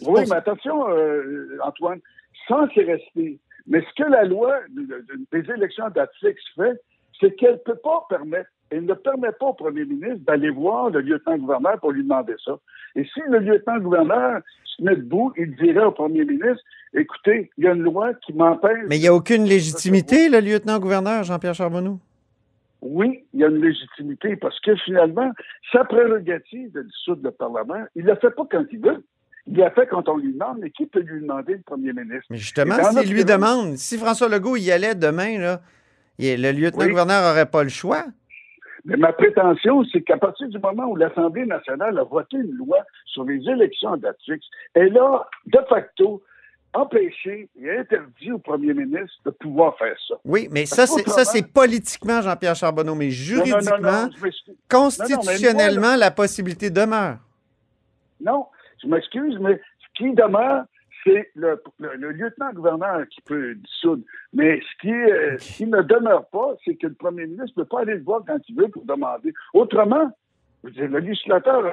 Oui, 0.00 0.22
mais 0.28 0.36
attention, 0.36 0.88
euh, 0.88 1.58
Antoine, 1.62 2.00
sans 2.48 2.66
c'est 2.74 2.84
resté. 2.84 3.38
Mais 3.66 3.80
ce 3.82 4.02
que 4.02 4.08
la 4.08 4.24
loi 4.24 4.54
de- 4.70 4.82
de- 4.82 5.06
des 5.32 5.50
élections 5.52 5.88
d'Atfix 5.90 6.40
fait, 6.54 6.80
c'est 7.20 7.34
qu'elle 7.36 7.52
ne 7.52 7.58
peut 7.58 7.80
pas 7.82 8.04
permettre, 8.08 8.50
elle 8.70 8.84
ne 8.86 8.94
permet 8.94 9.32
pas 9.32 9.46
au 9.46 9.54
premier 9.54 9.84
ministre 9.84 10.24
d'aller 10.26 10.50
voir 10.50 10.90
le 10.90 11.00
lieutenant-gouverneur 11.00 11.78
pour 11.80 11.92
lui 11.92 12.02
demander 12.02 12.34
ça. 12.44 12.58
Et 12.96 13.04
si 13.04 13.20
le 13.28 13.38
lieutenant-gouverneur 13.38 14.42
se 14.64 14.82
met 14.82 14.96
debout, 14.96 15.32
il 15.36 15.54
dirait 15.56 15.84
au 15.84 15.92
premier 15.92 16.24
ministre, 16.24 16.62
écoutez, 16.92 17.50
il 17.56 17.64
y 17.64 17.68
a 17.68 17.72
une 17.72 17.82
loi 17.82 18.14
qui 18.14 18.32
m'empêche... 18.32 18.84
Mais 18.88 18.96
il 18.96 19.02
n'y 19.02 19.08
a 19.08 19.14
aucune 19.14 19.44
légitimité, 19.44 20.28
le 20.28 20.40
lieutenant-gouverneur 20.40 21.22
Jean-Pierre 21.24 21.54
Charbonneau. 21.54 22.00
Oui, 22.82 23.24
il 23.32 23.40
y 23.40 23.44
a 23.44 23.48
une 23.48 23.62
légitimité 23.62 24.36
parce 24.36 24.58
que 24.60 24.76
finalement, 24.76 25.30
sa 25.72 25.84
prérogative 25.84 26.72
de 26.72 26.82
dissoudre 26.82 27.22
le 27.24 27.30
Parlement, 27.30 27.82
il 27.94 28.04
ne 28.04 28.10
le 28.10 28.16
fait 28.16 28.30
pas 28.30 28.46
quand 28.50 28.64
il 28.70 28.80
veut. 28.80 29.02
Il 29.46 29.58
l'a 29.58 29.70
fait 29.70 29.86
quand 29.86 30.08
on 30.08 30.16
lui 30.16 30.32
demande, 30.32 30.58
mais 30.60 30.70
qui 30.70 30.86
peut 30.86 31.00
lui 31.00 31.20
demander 31.20 31.54
le 31.54 31.62
premier 31.62 31.92
ministre? 31.92 32.24
Mais 32.30 32.38
justement, 32.38 32.76
s'il 32.82 33.12
lui 33.12 33.24
cas- 33.24 33.36
demande, 33.36 33.76
si 33.76 33.98
François 33.98 34.28
Legault 34.28 34.56
y 34.56 34.70
allait 34.70 34.94
demain, 34.94 35.38
là, 35.38 35.60
le 36.18 36.50
lieutenant-gouverneur 36.52 37.22
n'aurait 37.22 37.46
pas 37.50 37.62
le 37.62 37.68
choix. 37.68 38.04
Mais 38.86 38.96
ma 38.96 39.12
prétention, 39.12 39.82
c'est 39.92 40.02
qu'à 40.02 40.18
partir 40.18 40.48
du 40.48 40.58
moment 40.58 40.84
où 40.86 40.96
l'Assemblée 40.96 41.46
nationale 41.46 41.98
a 41.98 42.04
voté 42.04 42.36
une 42.36 42.52
loi 42.52 42.78
sur 43.06 43.24
les 43.24 43.36
élections 43.48 43.96
d'Atfix, 43.96 44.44
elle 44.74 44.96
a, 44.98 45.26
de 45.46 45.58
facto, 45.68 46.22
empêché 46.74 47.48
et 47.60 47.70
interdit 47.78 48.32
au 48.32 48.38
premier 48.38 48.74
ministre 48.74 49.14
de 49.24 49.30
pouvoir 49.30 49.76
faire 49.78 49.96
ça. 50.08 50.16
Oui, 50.24 50.48
mais 50.50 50.64
Parce 50.68 50.90
ça, 51.06 51.24
c'est, 51.24 51.52
politiquement, 51.52 52.20
Jean-Pierre 52.20 52.56
Charbonneau, 52.56 52.94
mais 52.94 53.06
Non, 53.06 53.10
non, 53.10 53.14
juridiquement, 53.14 54.06
non, 54.06 54.10
constitutionnellement, 54.68 55.96
la 55.96 56.10
possibilité 56.10 56.70
demeure. 56.70 57.18
Non, 58.20 58.46
je 58.84 58.88
m'excuse, 58.88 59.38
mais 59.40 59.60
ce 59.80 59.86
qui 59.96 60.12
demeure, 60.14 60.64
c'est 61.04 61.30
le, 61.34 61.62
le- 61.78 61.94
le 61.96 62.12
lieutenant-gouverneur 62.12 63.06
qui 63.08 63.20
peut 63.22 63.54
dissoudre. 63.56 64.02
Mais 64.32 64.60
ce 64.60 64.80
qui, 64.80 64.92
euh, 64.92 65.36
ce 65.38 65.56
qui 65.58 65.66
ne 65.66 65.82
demeure 65.82 66.26
pas, 66.30 66.54
c'est 66.64 66.76
que 66.76 66.86
le 66.86 66.94
premier 66.94 67.26
ministre 67.26 67.58
ne 67.58 67.62
peut 67.64 67.68
pas 67.68 67.80
aller 67.80 67.94
le 67.96 68.02
voir 68.02 68.22
quand 68.26 68.38
il 68.48 68.56
veut 68.56 68.68
pour 68.68 68.84
demander. 68.84 69.32
Autrement, 69.52 70.10
le 70.76 70.98
législateur 70.98 71.64
euh, 71.64 71.70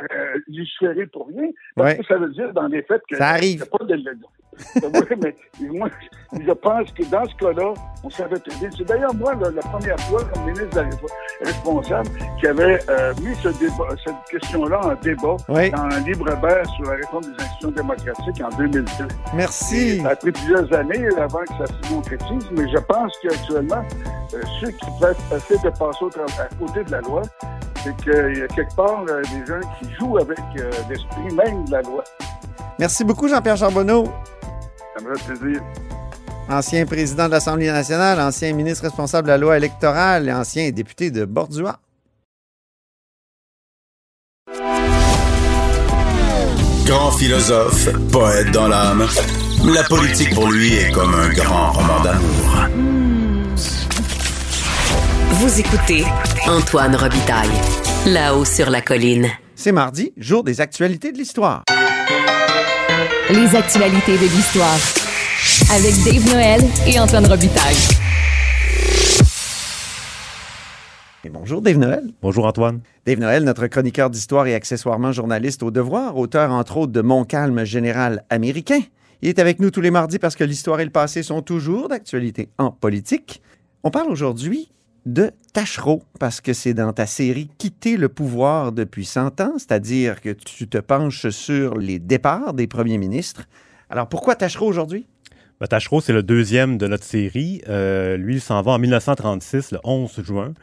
légiféré 0.48 1.06
pour 1.08 1.28
rien, 1.28 1.50
parce 1.76 1.92
Ouais. 1.92 1.98
que 2.00 2.06
ça 2.06 2.18
veut 2.18 2.30
dire 2.30 2.52
dans 2.54 2.68
les 2.68 2.82
faits 2.84 3.02
que 3.10 3.18
Ça 3.18 3.30
arrive. 3.30 3.66
pas 3.68 3.84
de... 3.86 3.96
Oui, 4.84 5.16
mais 5.24 5.34
moi, 5.70 5.90
je 6.34 6.52
pense 6.52 6.92
que 6.92 7.04
dans 7.10 7.26
ce 7.26 7.36
cas-là, 7.36 7.74
on 8.04 8.10
savait 8.10 8.36
très 8.38 8.54
bien. 8.60 8.70
C'est 8.78 8.84
d'ailleurs 8.84 9.14
moi, 9.16 9.34
la, 9.36 9.50
la 9.50 9.62
première 9.62 10.00
fois, 10.02 10.24
comme 10.26 10.44
ministre 10.44 10.84
de 10.84 11.46
responsable, 11.46 12.10
qui 12.40 12.48
avait 12.48 12.80
euh, 12.90 13.14
mis 13.24 13.34
ce 13.36 13.48
débat, 13.60 13.96
cette 14.06 14.14
question-là 14.30 14.80
en 14.86 14.96
débat 15.02 15.38
Oui. 15.50 15.72
dans 15.72 15.84
un 15.84 16.00
livre 16.02 16.26
vert 16.42 16.66
sur 16.76 16.84
la 16.86 16.96
réforme 16.98 17.24
des 17.24 17.44
institutions 17.44 17.72
démocratiques 17.72 18.44
en 18.44 18.58
2002. 18.58 18.90
Merci. 19.36 20.02
Ça 20.02 20.10
a 20.10 20.16
pris 20.18 20.32
plusieurs 20.34 20.74
années 20.74 21.08
avant 21.18 21.40
que 21.44 21.54
ça 21.66 21.68
se 21.68 21.94
concrétise, 21.94 22.52
mais 22.52 22.70
je 22.70 22.78
pense 22.80 23.18
qu'actuellement, 23.24 23.84
euh, 24.34 24.42
ceux 24.60 24.72
qui 24.72 24.86
peuvent 25.00 25.18
essayer 25.36 25.60
de 25.64 25.70
passer 25.70 26.04
au 26.04 26.08
à 26.10 26.48
côté 26.60 26.84
de 26.84 26.92
la 26.92 27.00
loi, 27.02 27.22
c'est 27.84 27.96
qu'il 27.98 28.38
y 28.38 28.42
a 28.42 28.48
quelque 28.48 28.76
part 28.76 29.04
euh, 29.10 29.22
des 29.24 29.46
gens 29.46 29.60
qui 29.80 29.90
jouent 30.00 30.18
avec 30.18 30.40
euh, 30.58 30.70
l'esprit 30.90 31.36
même 31.36 31.66
de 31.66 31.72
la 31.72 31.82
loi. 31.82 32.04
Merci 32.80 33.04
beaucoup, 33.04 33.28
Jean-Pierre 33.28 33.58
Charbonneau, 33.58 34.06
Ça 34.98 35.04
me 35.04 35.16
fait 35.16 35.34
plaisir. 35.34 35.62
ancien 36.50 36.86
président 36.86 37.26
de 37.28 37.32
l'Assemblée 37.32 37.72
nationale, 37.72 38.20
ancien 38.20 38.54
ministre 38.54 38.84
responsable 38.84 39.28
de 39.28 39.34
la 39.34 39.38
loi 39.38 39.58
électorale 39.58 40.28
et 40.28 40.34
ancien 40.34 40.70
député 40.72 41.12
de 41.12 41.26
Bordua. 41.26 41.80
Grand 46.86 47.12
philosophe, 47.12 47.90
poète 48.12 48.52
dans 48.52 48.68
l'âme. 48.68 49.08
La 49.74 49.84
politique 49.84 50.34
pour 50.34 50.52
lui 50.52 50.74
est 50.74 50.92
comme 50.92 51.14
un 51.14 51.30
grand 51.30 51.72
roman 51.72 52.02
d'amour. 52.04 53.11
Vous 55.42 55.60
écoutez 55.60 56.04
Antoine 56.48 56.96
Robitaille, 56.96 57.50
là-haut 58.06 58.46
sur 58.46 58.70
la 58.70 58.80
colline. 58.80 59.28
C'est 59.56 59.72
mardi, 59.72 60.14
jour 60.16 60.44
des 60.44 60.62
actualités 60.62 61.12
de 61.12 61.18
l'histoire. 61.18 61.64
Les 63.32 63.56
actualités 63.56 64.20
de 64.20 64.36
l'histoire. 64.36 64.78
Avec 65.72 65.96
Dave 66.06 66.32
Noël 66.32 66.62
et 66.86 67.00
Antoine 67.00 67.26
Robitaille. 67.26 67.76
Et 71.24 71.30
bonjour, 71.32 71.64
Dave 71.64 71.78
Noël. 71.78 72.12
Bonjour 72.22 72.46
Antoine. 72.46 72.82
Dave 73.08 73.18
Noël, 73.18 73.44
notre 73.44 73.66
chroniqueur 73.66 74.12
d'histoire 74.12 74.46
et 74.46 74.54
accessoirement 74.54 75.12
journaliste 75.12 75.64
au 75.64 75.72
devoir, 75.72 76.18
auteur 76.18 76.52
entre 76.52 76.78
autres 76.78 76.92
de 76.92 77.02
Mon 77.02 77.26
calme 77.26 77.66
général 77.66 78.26
américain. 78.30 78.82
Il 79.24 79.30
est 79.30 79.40
avec 79.40 79.60
nous 79.60 79.72
tous 79.72 79.82
les 79.82 79.90
mardis 79.90 80.20
parce 80.20 80.36
que 80.36 80.44
l'histoire 80.44 80.82
et 80.82 80.86
le 80.86 80.92
passé 80.92 81.24
sont 81.24 81.42
toujours 81.42 81.90
d'actualité 81.90 82.50
en 82.60 82.70
politique. 82.70 83.42
On 83.82 83.90
parle 83.90 84.12
aujourd'hui 84.12 84.70
de 85.06 85.32
Tachereau 85.54 86.04
parce 86.20 86.42
que 86.42 86.54
c'est 86.54 86.74
dans 86.74 86.94
ta 86.94 87.06
série 87.06 87.50
Quitter 87.58 87.98
le 87.98 88.10
pouvoir 88.10 88.72
depuis 88.72 89.06
100 89.06 89.42
ans, 89.42 89.54
c'est-à-dire 89.58 90.22
que 90.22 90.30
tu 90.30 90.68
te 90.68 90.78
penches 90.78 91.30
sur 91.30 91.78
les 91.78 92.00
départs 92.00 92.54
des 92.54 92.68
premiers 92.68 92.98
ministres. 92.98 93.48
Alors 93.90 94.08
pourquoi 94.08 94.36
Tachereau 94.36 94.68
aujourd'hui? 94.68 95.08
Ben, 95.60 95.68
Tachereau, 95.68 96.02
c'est 96.02 96.14
le 96.14 96.24
deuxième 96.24 96.78
de 96.78 96.88
notre 96.88 97.04
série. 97.04 97.62
Euh, 97.70 98.18
lui, 98.18 98.36
il 98.36 98.42
s'en 98.42 98.62
va 98.62 98.72
en 98.72 98.80
1936, 98.80 99.72
le 99.72 99.80
11 99.84 100.24
juin. 100.24 100.54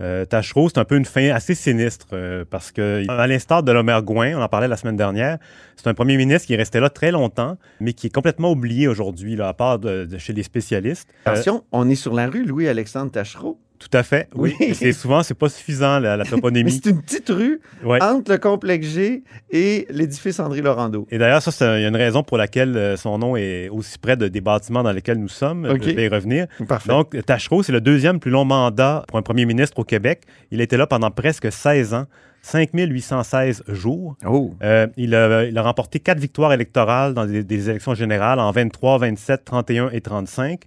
Euh, 0.00 0.24
Tachereau, 0.24 0.68
c'est 0.68 0.78
un 0.78 0.84
peu 0.84 0.96
une 0.96 1.04
fin 1.04 1.30
assez 1.30 1.54
sinistre 1.54 2.06
euh, 2.12 2.44
parce 2.48 2.70
que, 2.70 3.04
à 3.08 3.26
l'instar 3.26 3.62
de 3.62 3.72
Lomer 3.72 3.98
Gouin, 4.02 4.36
on 4.38 4.42
en 4.42 4.48
parlait 4.48 4.68
la 4.68 4.76
semaine 4.76 4.96
dernière, 4.96 5.38
c'est 5.76 5.88
un 5.88 5.94
premier 5.94 6.16
ministre 6.16 6.46
qui 6.46 6.54
est 6.54 6.56
resté 6.56 6.78
là 6.78 6.88
très 6.88 7.10
longtemps, 7.10 7.56
mais 7.80 7.92
qui 7.92 8.06
est 8.06 8.14
complètement 8.14 8.52
oublié 8.52 8.86
aujourd'hui, 8.86 9.40
à 9.40 9.52
part 9.54 9.78
de, 9.78 10.04
de 10.04 10.18
chez 10.18 10.32
les 10.32 10.44
spécialistes. 10.44 11.08
Euh, 11.26 11.32
Attention, 11.32 11.64
on 11.72 11.88
est 11.88 11.96
sur 11.96 12.14
la 12.14 12.28
rue 12.28 12.44
Louis-Alexandre 12.44 13.10
Tachereau. 13.10 13.58
Tout 13.78 13.88
à 13.96 14.02
fait, 14.02 14.28
oui. 14.34 14.54
Oui. 14.60 14.74
C'est 14.74 14.92
souvent, 14.92 15.22
c'est 15.22 15.34
pas 15.34 15.48
suffisant, 15.48 15.98
la, 16.00 16.16
la 16.16 16.24
toponymie. 16.24 16.72
c'est 16.84 16.90
une 16.90 17.00
petite 17.02 17.28
rue 17.28 17.60
Ouais. 17.84 18.02
entre 18.02 18.32
le 18.32 18.38
complexe 18.38 18.86
G 18.88 19.22
et 19.50 19.86
l'édifice 19.90 20.40
André 20.40 20.60
Laurando. 20.62 21.06
Et 21.10 21.18
d'ailleurs, 21.18 21.42
ça, 21.42 21.50
c'est- 21.50 21.78
il 21.78 21.82
y 21.82 21.84
a 21.84 21.88
une 21.88 21.96
raison 21.96 22.22
pour 22.22 22.36
laquelle 22.38 22.76
euh, 22.76 22.96
son 22.96 23.18
nom 23.18 23.36
est 23.36 23.68
aussi 23.68 23.98
près 23.98 24.16
de, 24.16 24.28
des 24.28 24.40
bâtiments 24.40 24.82
dans 24.82 24.92
lesquels 24.92 25.18
nous 25.18 25.28
sommes. 25.28 25.64
OK. 25.64 25.82
Je 25.82 25.90
vais 25.90 26.04
y 26.04 26.08
revenir. 26.08 26.46
Parfait. 26.68 26.88
Donc, 26.88 27.16
Tachereau, 27.24 27.62
c'est 27.62 27.72
le 27.72 27.80
deuxième 27.80 28.18
plus 28.20 28.30
long 28.30 28.44
mandat 28.44 29.04
pour 29.08 29.18
un 29.18 29.22
premier 29.22 29.44
ministre 29.46 29.78
au 29.78 29.84
Québec. 29.84 30.22
Il 30.50 30.60
était 30.60 30.76
là 30.76 30.86
pendant 30.86 31.10
presque 31.10 31.50
16 31.52 31.94
ans, 31.94 32.06
5816 32.42 33.64
jours. 33.68 34.16
Oh. 34.26 34.54
Euh, 34.62 34.86
il, 34.96 35.14
a, 35.14 35.44
il 35.44 35.56
a 35.56 35.62
remporté 35.62 36.00
quatre 36.00 36.18
victoires 36.18 36.52
électorales 36.52 37.14
dans 37.14 37.26
des, 37.26 37.44
des 37.44 37.70
élections 37.70 37.94
générales 37.94 38.38
en 38.40 38.50
23, 38.50 38.98
27, 38.98 39.44
31 39.44 39.90
et 39.90 40.00
35. 40.00 40.60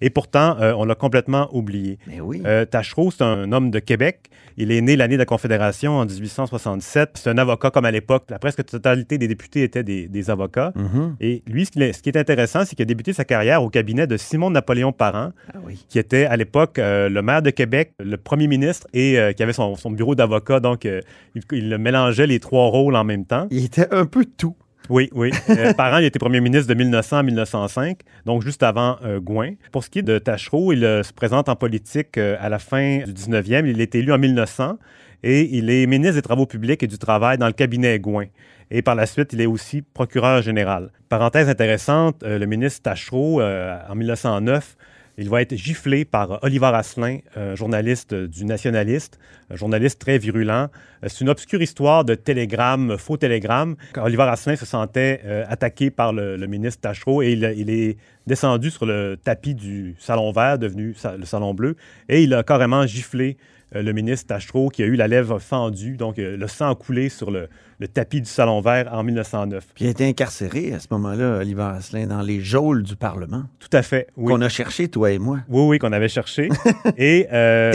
Et 0.00 0.10
pourtant, 0.10 0.56
euh, 0.60 0.72
on 0.76 0.84
l'a 0.84 0.94
complètement 0.94 1.48
oublié. 1.54 1.98
Mais 2.06 2.20
oui. 2.20 2.42
Euh, 2.44 2.64
Tachereau, 2.64 3.10
c'est 3.10 3.22
un 3.24 3.50
homme 3.52 3.70
de 3.70 3.78
Québec. 3.78 4.30
Il 4.58 4.70
est 4.72 4.80
né 4.80 4.96
l'année 4.96 5.14
de 5.16 5.18
la 5.20 5.26
Confédération 5.26 5.92
en 5.98 6.06
1867. 6.06 7.10
C'est 7.14 7.30
un 7.30 7.38
avocat 7.38 7.70
comme 7.70 7.84
à 7.84 7.90
l'époque. 7.90 8.24
La 8.30 8.38
presque 8.38 8.64
totalité 8.64 9.18
des 9.18 9.28
députés 9.28 9.62
étaient 9.62 9.82
des, 9.82 10.08
des 10.08 10.30
avocats. 10.30 10.72
Mhm. 10.74 11.16
Et 11.20 11.42
lui, 11.46 11.66
ce 11.66 11.70
qui 11.70 11.82
est, 11.82 11.92
ce 11.92 12.02
qui 12.02 12.08
est 12.10 12.16
intéressant, 12.16 12.64
c'est 12.64 12.74
qu'il 12.76 12.82
a 12.82 12.86
débuté 12.86 13.12
sa 13.12 13.24
carrière 13.24 13.62
au 13.62 13.68
cabinet 13.70 14.06
de 14.06 14.16
Simon-Napoléon 14.16 14.92
Parent, 14.92 15.32
Ah 15.52 15.58
oui. 15.64 15.84
qui 15.88 15.98
était 15.98 16.24
à 16.26 16.36
l'époque 16.36 16.78
euh, 16.78 17.08
le 17.08 17.22
maire 17.22 17.42
de 17.42 17.50
Québec, 17.50 17.92
le 17.98 18.16
premier 18.16 18.46
ministre 18.46 18.86
et 18.94 19.18
qui 19.36 19.42
avait 19.42 19.52
son, 19.52 19.76
son 19.76 19.90
bureau 19.90 20.14
d'avocat. 20.14 20.60
Donc, 20.60 20.84
il, 20.84 21.42
il 21.52 21.78
mélangeait 21.78 22.26
les 22.26 22.40
trois 22.40 22.66
rôles 22.68 22.96
en 22.96 23.04
même 23.04 23.24
temps. 23.24 23.46
Il 23.50 23.64
était 23.64 23.92
un 23.92 24.06
peu 24.06 24.24
tout. 24.24 24.56
Oui, 24.88 25.10
oui. 25.14 25.30
Euh, 25.50 25.72
Parent, 25.76 25.98
il 25.98 26.04
était 26.04 26.18
premier 26.18 26.40
ministre 26.40 26.68
de 26.68 26.74
1900 26.74 27.18
à 27.18 27.22
1905, 27.22 27.98
donc 28.24 28.42
juste 28.42 28.62
avant 28.62 28.98
euh, 29.04 29.20
Gouin. 29.20 29.52
Pour 29.72 29.84
ce 29.84 29.90
qui 29.90 30.00
est 30.00 30.02
de 30.02 30.18
Tachereau, 30.18 30.72
il 30.72 30.84
euh, 30.84 31.02
se 31.02 31.12
présente 31.12 31.48
en 31.48 31.56
politique 31.56 32.18
euh, 32.18 32.36
à 32.40 32.48
la 32.48 32.58
fin 32.58 32.98
du 32.98 33.12
19e. 33.12 33.66
Il 33.66 33.80
est 33.80 33.94
élu 33.94 34.12
en 34.12 34.18
1900 34.18 34.78
et 35.22 35.56
il 35.56 35.70
est 35.70 35.86
ministre 35.86 36.16
des 36.16 36.22
Travaux 36.22 36.46
publics 36.46 36.82
et 36.82 36.86
du 36.86 36.98
Travail 36.98 37.38
dans 37.38 37.46
le 37.46 37.52
cabinet 37.52 37.98
Gouin. 37.98 38.26
Et 38.70 38.82
par 38.82 38.94
la 38.94 39.06
suite, 39.06 39.32
il 39.32 39.40
est 39.40 39.46
aussi 39.46 39.82
procureur 39.82 40.42
général. 40.42 40.90
Parenthèse 41.08 41.48
intéressante, 41.48 42.22
le 42.24 42.44
ministre 42.46 42.82
Tachereau, 42.82 43.40
en 43.40 43.94
1909, 43.94 44.76
il 45.18 45.28
va 45.30 45.42
être 45.42 45.54
giflé 45.54 46.04
par 46.04 46.38
Oliver 46.42 46.70
Asselin, 46.74 47.18
un 47.36 47.54
journaliste 47.54 48.12
euh, 48.12 48.28
du 48.28 48.44
Nationaliste, 48.44 49.18
journaliste 49.50 50.00
très 50.00 50.18
virulent. 50.18 50.68
Euh, 51.02 51.08
C'est 51.08 51.22
une 51.22 51.30
obscure 51.30 51.62
histoire 51.62 52.04
de 52.04 52.14
télégramme, 52.14 52.98
faux 52.98 53.16
télégramme. 53.16 53.76
Oliver 53.96 54.24
Asselin 54.24 54.56
se 54.56 54.66
sentait 54.66 55.22
euh, 55.24 55.44
attaqué 55.48 55.90
par 55.90 56.12
le, 56.12 56.36
ministre 56.46 56.82
Tachereau 56.82 57.22
et 57.22 57.32
il, 57.32 57.70
est 57.70 57.96
descendu 58.26 58.70
sur 58.70 58.86
le 58.86 59.16
tapis 59.22 59.54
du 59.54 59.94
salon 59.98 60.32
vert, 60.32 60.58
devenu 60.58 60.94
le 61.18 61.24
salon 61.24 61.54
bleu, 61.54 61.76
et 62.08 62.22
il 62.22 62.34
a 62.34 62.42
carrément 62.42 62.86
giflé 62.86 63.36
euh, 63.74 63.82
le 63.82 63.92
ministre 63.92 64.28
Tachereau 64.28 64.68
qui 64.68 64.82
a 64.82 64.86
eu 64.86 64.94
la 64.94 65.08
lèvre 65.08 65.38
fendue, 65.40 65.96
donc 65.96 66.18
euh, 66.18 66.36
le 66.36 66.46
sang 66.46 66.74
coulé 66.74 67.08
sur 67.08 67.30
le, 67.30 67.48
le 67.78 67.88
tapis 67.88 68.20
du 68.20 68.28
salon 68.30 68.60
vert 68.60 68.88
en 68.92 69.02
1909. 69.02 69.64
Puis 69.74 69.84
il 69.84 69.88
a 69.88 69.90
été 69.90 70.06
incarcéré 70.08 70.72
à 70.72 70.80
ce 70.80 70.86
moment-là, 70.92 71.38
Oliver 71.40 71.62
Asselin, 71.76 72.06
dans 72.06 72.22
les 72.22 72.40
geôles 72.40 72.82
du 72.82 72.96
Parlement. 72.96 73.44
Tout 73.58 73.68
à 73.74 73.82
fait, 73.82 74.06
oui. 74.16 74.32
Qu'on 74.32 74.40
a 74.40 74.48
cherché, 74.48 74.88
toi 74.88 75.10
et 75.10 75.18
moi. 75.18 75.38
Oui, 75.48 75.62
oui, 75.66 75.78
qu'on 75.78 75.92
avait 75.92 76.08
cherché. 76.08 76.48
et 76.96 77.26
euh, 77.32 77.72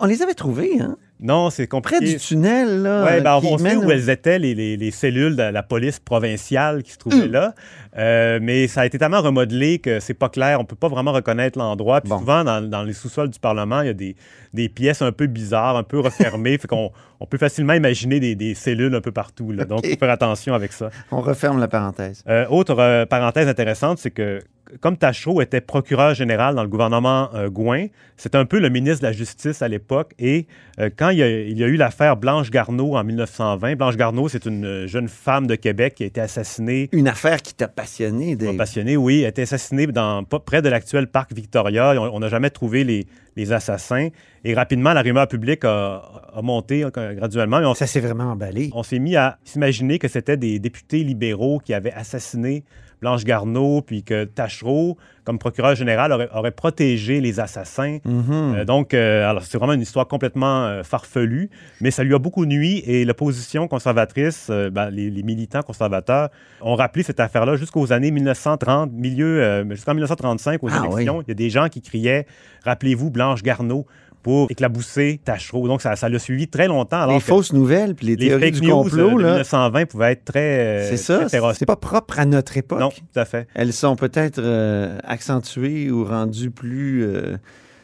on 0.00 0.06
les 0.06 0.22
avait 0.22 0.34
trouvés, 0.34 0.80
hein? 0.80 0.96
non, 1.20 1.50
c'est 1.50 1.66
Près 1.68 1.76
compliqué. 1.80 2.04
du 2.14 2.16
tunnel, 2.16 2.82
là. 2.82 3.04
Oui, 3.08 3.20
ben, 3.20 3.40
on 3.42 3.58
sait 3.58 3.76
où 3.76 3.90
elles 3.90 4.10
étaient, 4.10 4.38
les, 4.40 4.54
les- 4.54 4.76
les 4.76 4.90
cellules 4.90 5.36
de 5.36 5.42
la 5.42 5.62
police 5.62 6.00
provinciale 6.00 6.82
qui 6.82 6.92
se 6.92 6.98
trouvaient 6.98 7.12
Hum. 7.22 7.30
là. 7.32 7.54
Euh, 7.98 8.38
mais 8.42 8.66
ça 8.68 8.80
a 8.80 8.86
été 8.86 8.98
tellement 8.98 9.20
remodelé 9.20 9.78
que 9.78 10.00
c'est 10.00 10.14
pas 10.14 10.30
clair. 10.30 10.58
On 10.60 10.64
peut 10.64 10.74
pas 10.76 10.88
vraiment 10.88 11.12
reconnaître 11.12 11.58
l'endroit. 11.58 12.00
Puis 12.00 12.08
Bon. 12.10 12.18
souvent, 12.18 12.42
dans, 12.42 12.66
dans 12.66 12.82
les 12.82 12.94
sous-sols 12.94 13.28
du 13.28 13.38
Parlement, 13.38 13.82
il 13.82 13.86
y 13.86 13.90
a 13.90 13.94
des, 13.94 14.16
des 14.54 14.68
pièces 14.70 15.02
un 15.02 15.12
peu 15.12 15.26
bizarres, 15.26 15.76
un 15.76 15.82
peu 15.82 16.00
refermées. 16.00 16.56
fait 16.58 16.66
qu'on 16.68 16.90
on 17.20 17.26
peut 17.26 17.38
facilement 17.38 17.74
imaginer 17.74 18.18
des, 18.18 18.34
des 18.34 18.54
cellules 18.54 18.94
un 18.94 19.00
peu 19.02 19.12
partout. 19.12 19.41
Là. 19.50 19.64
Donc, 19.64 19.80
il 19.84 19.90
faut 19.90 19.98
faire 19.98 20.10
attention 20.10 20.54
avec 20.54 20.72
ça. 20.72 20.90
On 21.10 21.20
referme 21.20 21.58
la 21.58 21.68
parenthèse. 21.68 22.22
Euh, 22.28 22.46
autre 22.48 22.78
euh, 22.78 23.06
parenthèse 23.06 23.48
intéressante, 23.48 23.98
c'est 23.98 24.12
que 24.12 24.40
comme 24.80 24.96
Tachereau 24.96 25.40
était 25.42 25.60
procureur 25.60 26.14
général 26.14 26.54
dans 26.54 26.62
le 26.62 26.68
gouvernement 26.68 27.28
euh, 27.34 27.48
Gouin, 27.50 27.86
c'était 28.16 28.38
un 28.38 28.44
peu 28.44 28.58
le 28.58 28.68
ministre 28.68 29.00
de 29.02 29.06
la 29.06 29.12
Justice 29.12 29.62
à 29.62 29.68
l'époque. 29.68 30.12
Et 30.18 30.46
euh, 30.80 30.90
quand 30.96 31.10
il 31.10 31.18
y, 31.18 31.22
a, 31.22 31.28
il 31.28 31.58
y 31.58 31.64
a 31.64 31.66
eu 31.66 31.76
l'affaire 31.76 32.16
Blanche 32.16 32.50
Garneau 32.50 32.96
en 32.96 33.04
1920, 33.04 33.76
Blanche 33.76 33.96
Garneau, 33.96 34.28
c'est 34.28 34.46
une 34.46 34.64
euh, 34.64 34.86
jeune 34.86 35.08
femme 35.08 35.46
de 35.46 35.54
Québec 35.54 35.94
qui 35.96 36.04
a 36.04 36.06
été 36.06 36.20
assassinée. 36.20 36.88
Une 36.92 37.08
affaire 37.08 37.42
qui 37.42 37.54
t'a 37.54 37.68
passionné, 37.68 38.36
Dave. 38.36 38.56
Passionnée, 38.56 38.96
oui, 38.96 39.20
elle 39.20 39.26
a 39.26 39.28
été 39.28 39.42
assassinée 39.42 39.86
dans, 39.86 40.24
pas- 40.24 40.40
près 40.40 40.62
de 40.62 40.68
l'actuel 40.68 41.06
parc 41.08 41.32
Victoria. 41.34 41.94
On 42.12 42.20
n'a 42.20 42.28
jamais 42.28 42.50
trouvé 42.50 42.84
les, 42.84 43.06
les 43.36 43.52
assassins. 43.52 44.08
Et 44.44 44.54
rapidement, 44.54 44.92
la 44.92 45.02
rumeur 45.02 45.28
publique 45.28 45.64
a, 45.64 46.02
a 46.34 46.42
monté 46.42 46.84
euh, 46.84 46.90
graduellement. 47.14 47.60
Et 47.60 47.64
on 47.66 47.74
Ça 47.74 47.86
s'est 47.86 48.00
vraiment 48.00 48.32
emballé. 48.32 48.70
on 48.74 48.82
s'est 48.82 48.98
mis 48.98 49.16
à 49.16 49.38
s'imaginer 49.44 49.98
que 49.98 50.08
c'était 50.08 50.36
des 50.36 50.58
députés 50.58 51.04
libéraux 51.04 51.58
qui 51.64 51.74
avaient 51.74 51.92
assassiné 51.92 52.64
Blanche 53.02 53.24
Garneau, 53.24 53.82
puis 53.82 54.04
que 54.04 54.24
Tachereau, 54.24 54.96
comme 55.24 55.38
procureur 55.38 55.74
général, 55.74 56.12
aurait, 56.12 56.28
aurait 56.32 56.52
protégé 56.52 57.20
les 57.20 57.40
assassins. 57.40 57.98
Mhm. 58.04 58.24
Euh, 58.30 58.64
donc, 58.64 58.94
euh, 58.94 59.28
alors 59.28 59.42
c'est 59.42 59.58
vraiment 59.58 59.72
une 59.74 59.82
histoire 59.82 60.06
complètement 60.08 60.64
euh, 60.66 60.82
farfelue, 60.84 61.50
mais 61.80 61.90
ça 61.90 62.04
lui 62.04 62.14
a 62.14 62.18
beaucoup 62.18 62.46
nui 62.46 62.78
et 62.86 63.04
l'opposition 63.04 63.66
conservatrice, 63.68 64.50
ben, 64.50 64.88
les, 64.90 65.10
les 65.10 65.22
militants 65.24 65.62
conservateurs, 65.62 66.28
ont 66.60 66.76
rappelé 66.76 67.02
cette 67.02 67.18
affaire-là 67.20 67.56
jusqu'aux 67.56 67.92
années 67.92 68.12
1930, 68.12 68.92
milieu, 68.92 69.64
jusqu'en 69.70 69.94
1935 69.94 70.62
aux 70.62 70.68
Ah, 70.70 70.86
élections. 70.86 71.18
oui. 71.18 71.24
Il 71.26 71.30
y 71.30 71.32
a 71.32 71.34
des 71.34 71.50
gens 71.50 71.68
qui 71.68 71.82
criaient 71.82 72.26
Rappelez-vous 72.64 73.10
Blanche 73.10 73.42
Garneau 73.42 73.86
pour 74.22 74.50
éclabousser 74.50 75.20
Tachereau. 75.24 75.66
Donc, 75.68 75.82
ça 75.82 75.96
ça 75.96 76.08
l'a 76.08 76.18
suivi 76.18 76.48
très 76.48 76.68
longtemps. 76.68 77.00
Alors 77.02 77.14
les 77.14 77.20
fausses 77.20 77.52
nouvelles 77.52 77.94
puis 77.94 78.06
les, 78.06 78.16
les 78.16 78.28
théories 78.28 78.42
fake 78.44 78.54
du 78.54 78.62
news 78.68 78.82
complot, 78.84 79.18
euh, 79.18 79.22
là. 79.22 79.30
1920 79.32 79.86
pouvaient 79.86 80.12
être 80.12 80.24
très, 80.24 80.40
euh, 80.40 80.88
C'est 80.90 80.96
ça. 80.96 81.28
C'est 81.54 81.66
pas 81.66 81.76
propre 81.76 82.18
à 82.18 82.24
notre 82.24 82.56
époque. 82.56 82.80
Non, 82.80 82.90
tout 82.90 83.18
à 83.20 83.24
fait. 83.24 83.46
Elles 83.54 83.72
sont 83.72 83.96
peut-être 83.96 84.38
euh, 84.38 84.98
accentuées 85.04 85.90
ou 85.90 86.04
rendues 86.04 86.50
plus 86.50 87.04
euh, 87.04 87.36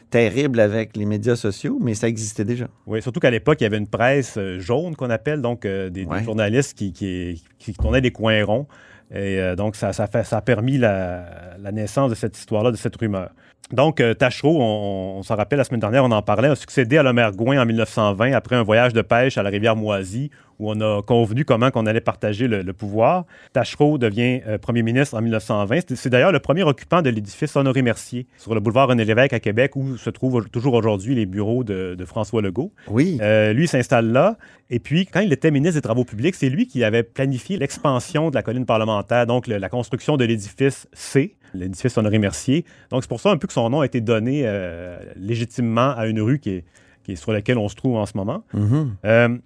terribles 0.09 0.59
avec 0.59 0.97
les 0.97 1.05
médias 1.05 1.35
sociaux, 1.35 1.77
mais 1.81 1.93
ça 1.93 2.07
existait 2.07 2.45
déjà. 2.45 2.67
Oui, 2.87 3.01
surtout 3.01 3.19
qu'à 3.19 3.29
l'époque, 3.29 3.57
il 3.61 3.63
y 3.63 3.67
avait 3.67 3.77
une 3.77 3.87
presse 3.87 4.39
jaune 4.57 4.95
qu'on 4.95 5.09
appelle, 5.09 5.41
donc 5.41 5.65
euh, 5.65 5.89
des, 5.89 6.07
journalistes 6.23 6.77
qui, 6.77 6.93
qui, 6.93 7.43
qui 7.59 7.73
tournaient 7.73 8.01
des 8.01 8.11
coins 8.11 8.43
ronds. 8.43 8.67
Et 9.11 9.39
euh, 9.39 9.55
donc, 9.55 9.75
ça, 9.75 9.91
ça, 9.93 10.07
fait- 10.07 10.23
ça 10.23 10.37
a 10.37 10.41
permis 10.41 10.77
la, 10.77 11.25
la 11.59 11.71
naissance 11.71 12.09
de 12.11 12.15
cette 12.15 12.37
histoire-là, 12.37 12.71
de 12.71 12.77
cette 12.77 12.95
rumeur. 12.95 13.29
Donc, 13.71 14.01
euh, 14.01 14.13
Tachereau, 14.13 14.57
on, 14.61 15.17
on 15.19 15.23
s'en 15.23 15.35
rappelle, 15.35 15.57
la 15.57 15.63
semaine 15.63 15.79
dernière, 15.79 16.03
on 16.03 16.11
en 16.11 16.21
parlait, 16.21 16.47
a 16.49 16.55
succédé 16.55 16.97
à 16.97 17.03
Lomer 17.03 17.29
Gouin 17.35 17.61
en 17.61 17.65
1920 17.65 18.31
après 18.33 18.55
un 18.55 18.63
voyage 18.63 18.93
de 18.93 19.01
pêche 19.01 19.37
à 19.37 19.43
la 19.43 19.49
rivière 19.49 19.75
Moisy 19.75 20.31
où 20.57 20.69
on 20.71 20.81
a 20.81 21.01
convenu 21.01 21.45
comment 21.45 21.71
qu'on 21.71 21.85
allait 21.85 22.01
partager 22.01 22.47
le, 22.49 22.63
le 22.63 22.73
pouvoir. 22.73 23.23
Tachereau 23.53 23.97
devient 23.97 24.41
euh, 24.45 24.57
premier 24.57 24.83
ministre 24.83 25.15
en 25.15 25.21
1920. 25.21 25.95
C'est- 25.95 26.09
d'ailleurs 26.09 26.33
le 26.33 26.39
premier 26.39 26.63
occupant 26.63 27.01
de 27.01 27.09
l'édifice 27.09 27.55
Honoré 27.55 27.81
Mercier 27.81 28.27
sur 28.37 28.53
le 28.53 28.59
boulevard 28.59 28.89
René-Lévesque 28.89 29.31
à 29.31 29.39
Québec 29.39 29.77
où 29.77 29.95
se 29.95 30.09
trouvent 30.09 30.49
toujours 30.49 30.73
aujourd'hui 30.73 31.15
les 31.15 31.25
bureaux 31.25 31.63
de, 31.63 31.95
de 31.95 32.05
François 32.05 32.41
Legault. 32.41 32.73
Oui. 32.89 33.19
Euh, 33.21 33.53
lui 33.53 33.67
s'installe 33.69 34.11
là. 34.11 34.35
Et 34.69 34.79
puis, 34.79 35.05
quand 35.05 35.21
il 35.21 35.31
était 35.31 35.49
ministre 35.49 35.75
des 35.77 35.81
Travaux 35.81 36.03
publics, 36.03 36.35
c'est 36.35 36.49
lui 36.49 36.67
qui 36.67 36.83
avait 36.83 37.03
planifié 37.03 37.57
l'expansion 37.57 38.29
de 38.29 38.35
la 38.35 38.43
colline 38.43 38.65
parlementaire, 38.65 39.25
donc 39.27 39.47
le- 39.47 39.57
la 39.59 39.69
construction 39.69 40.17
de 40.17 40.25
l'édifice 40.25 40.87
C, 40.91 41.35
l'édifice 41.53 41.97
Honoré 41.97 42.19
Mercier. 42.19 42.65
Donc, 42.89 43.03
c'est 43.03 43.09
pour 43.09 43.19
ça 43.19 43.31
un 43.31 43.37
peu 43.37 43.47
que 43.47 43.53
son 43.53 43.69
nom 43.69 43.81
a 43.81 43.85
été 43.85 44.01
donné 44.01 44.43
euh, 44.45 44.99
légitimement 45.15 45.95
à 45.95 46.07
une 46.07 46.21
rue 46.21 46.39
qui 46.39 46.51
est, 46.51 46.65
qui 47.03 47.13
est 47.13 47.15
sur 47.15 47.31
laquelle 47.31 47.57
on 47.57 47.69
se 47.69 47.75
trouve 47.75 47.95
en 47.95 48.05
ce 48.05 48.15
moment. 48.15 48.43
Mhm. 48.53 48.95
Euh, 49.05 49.37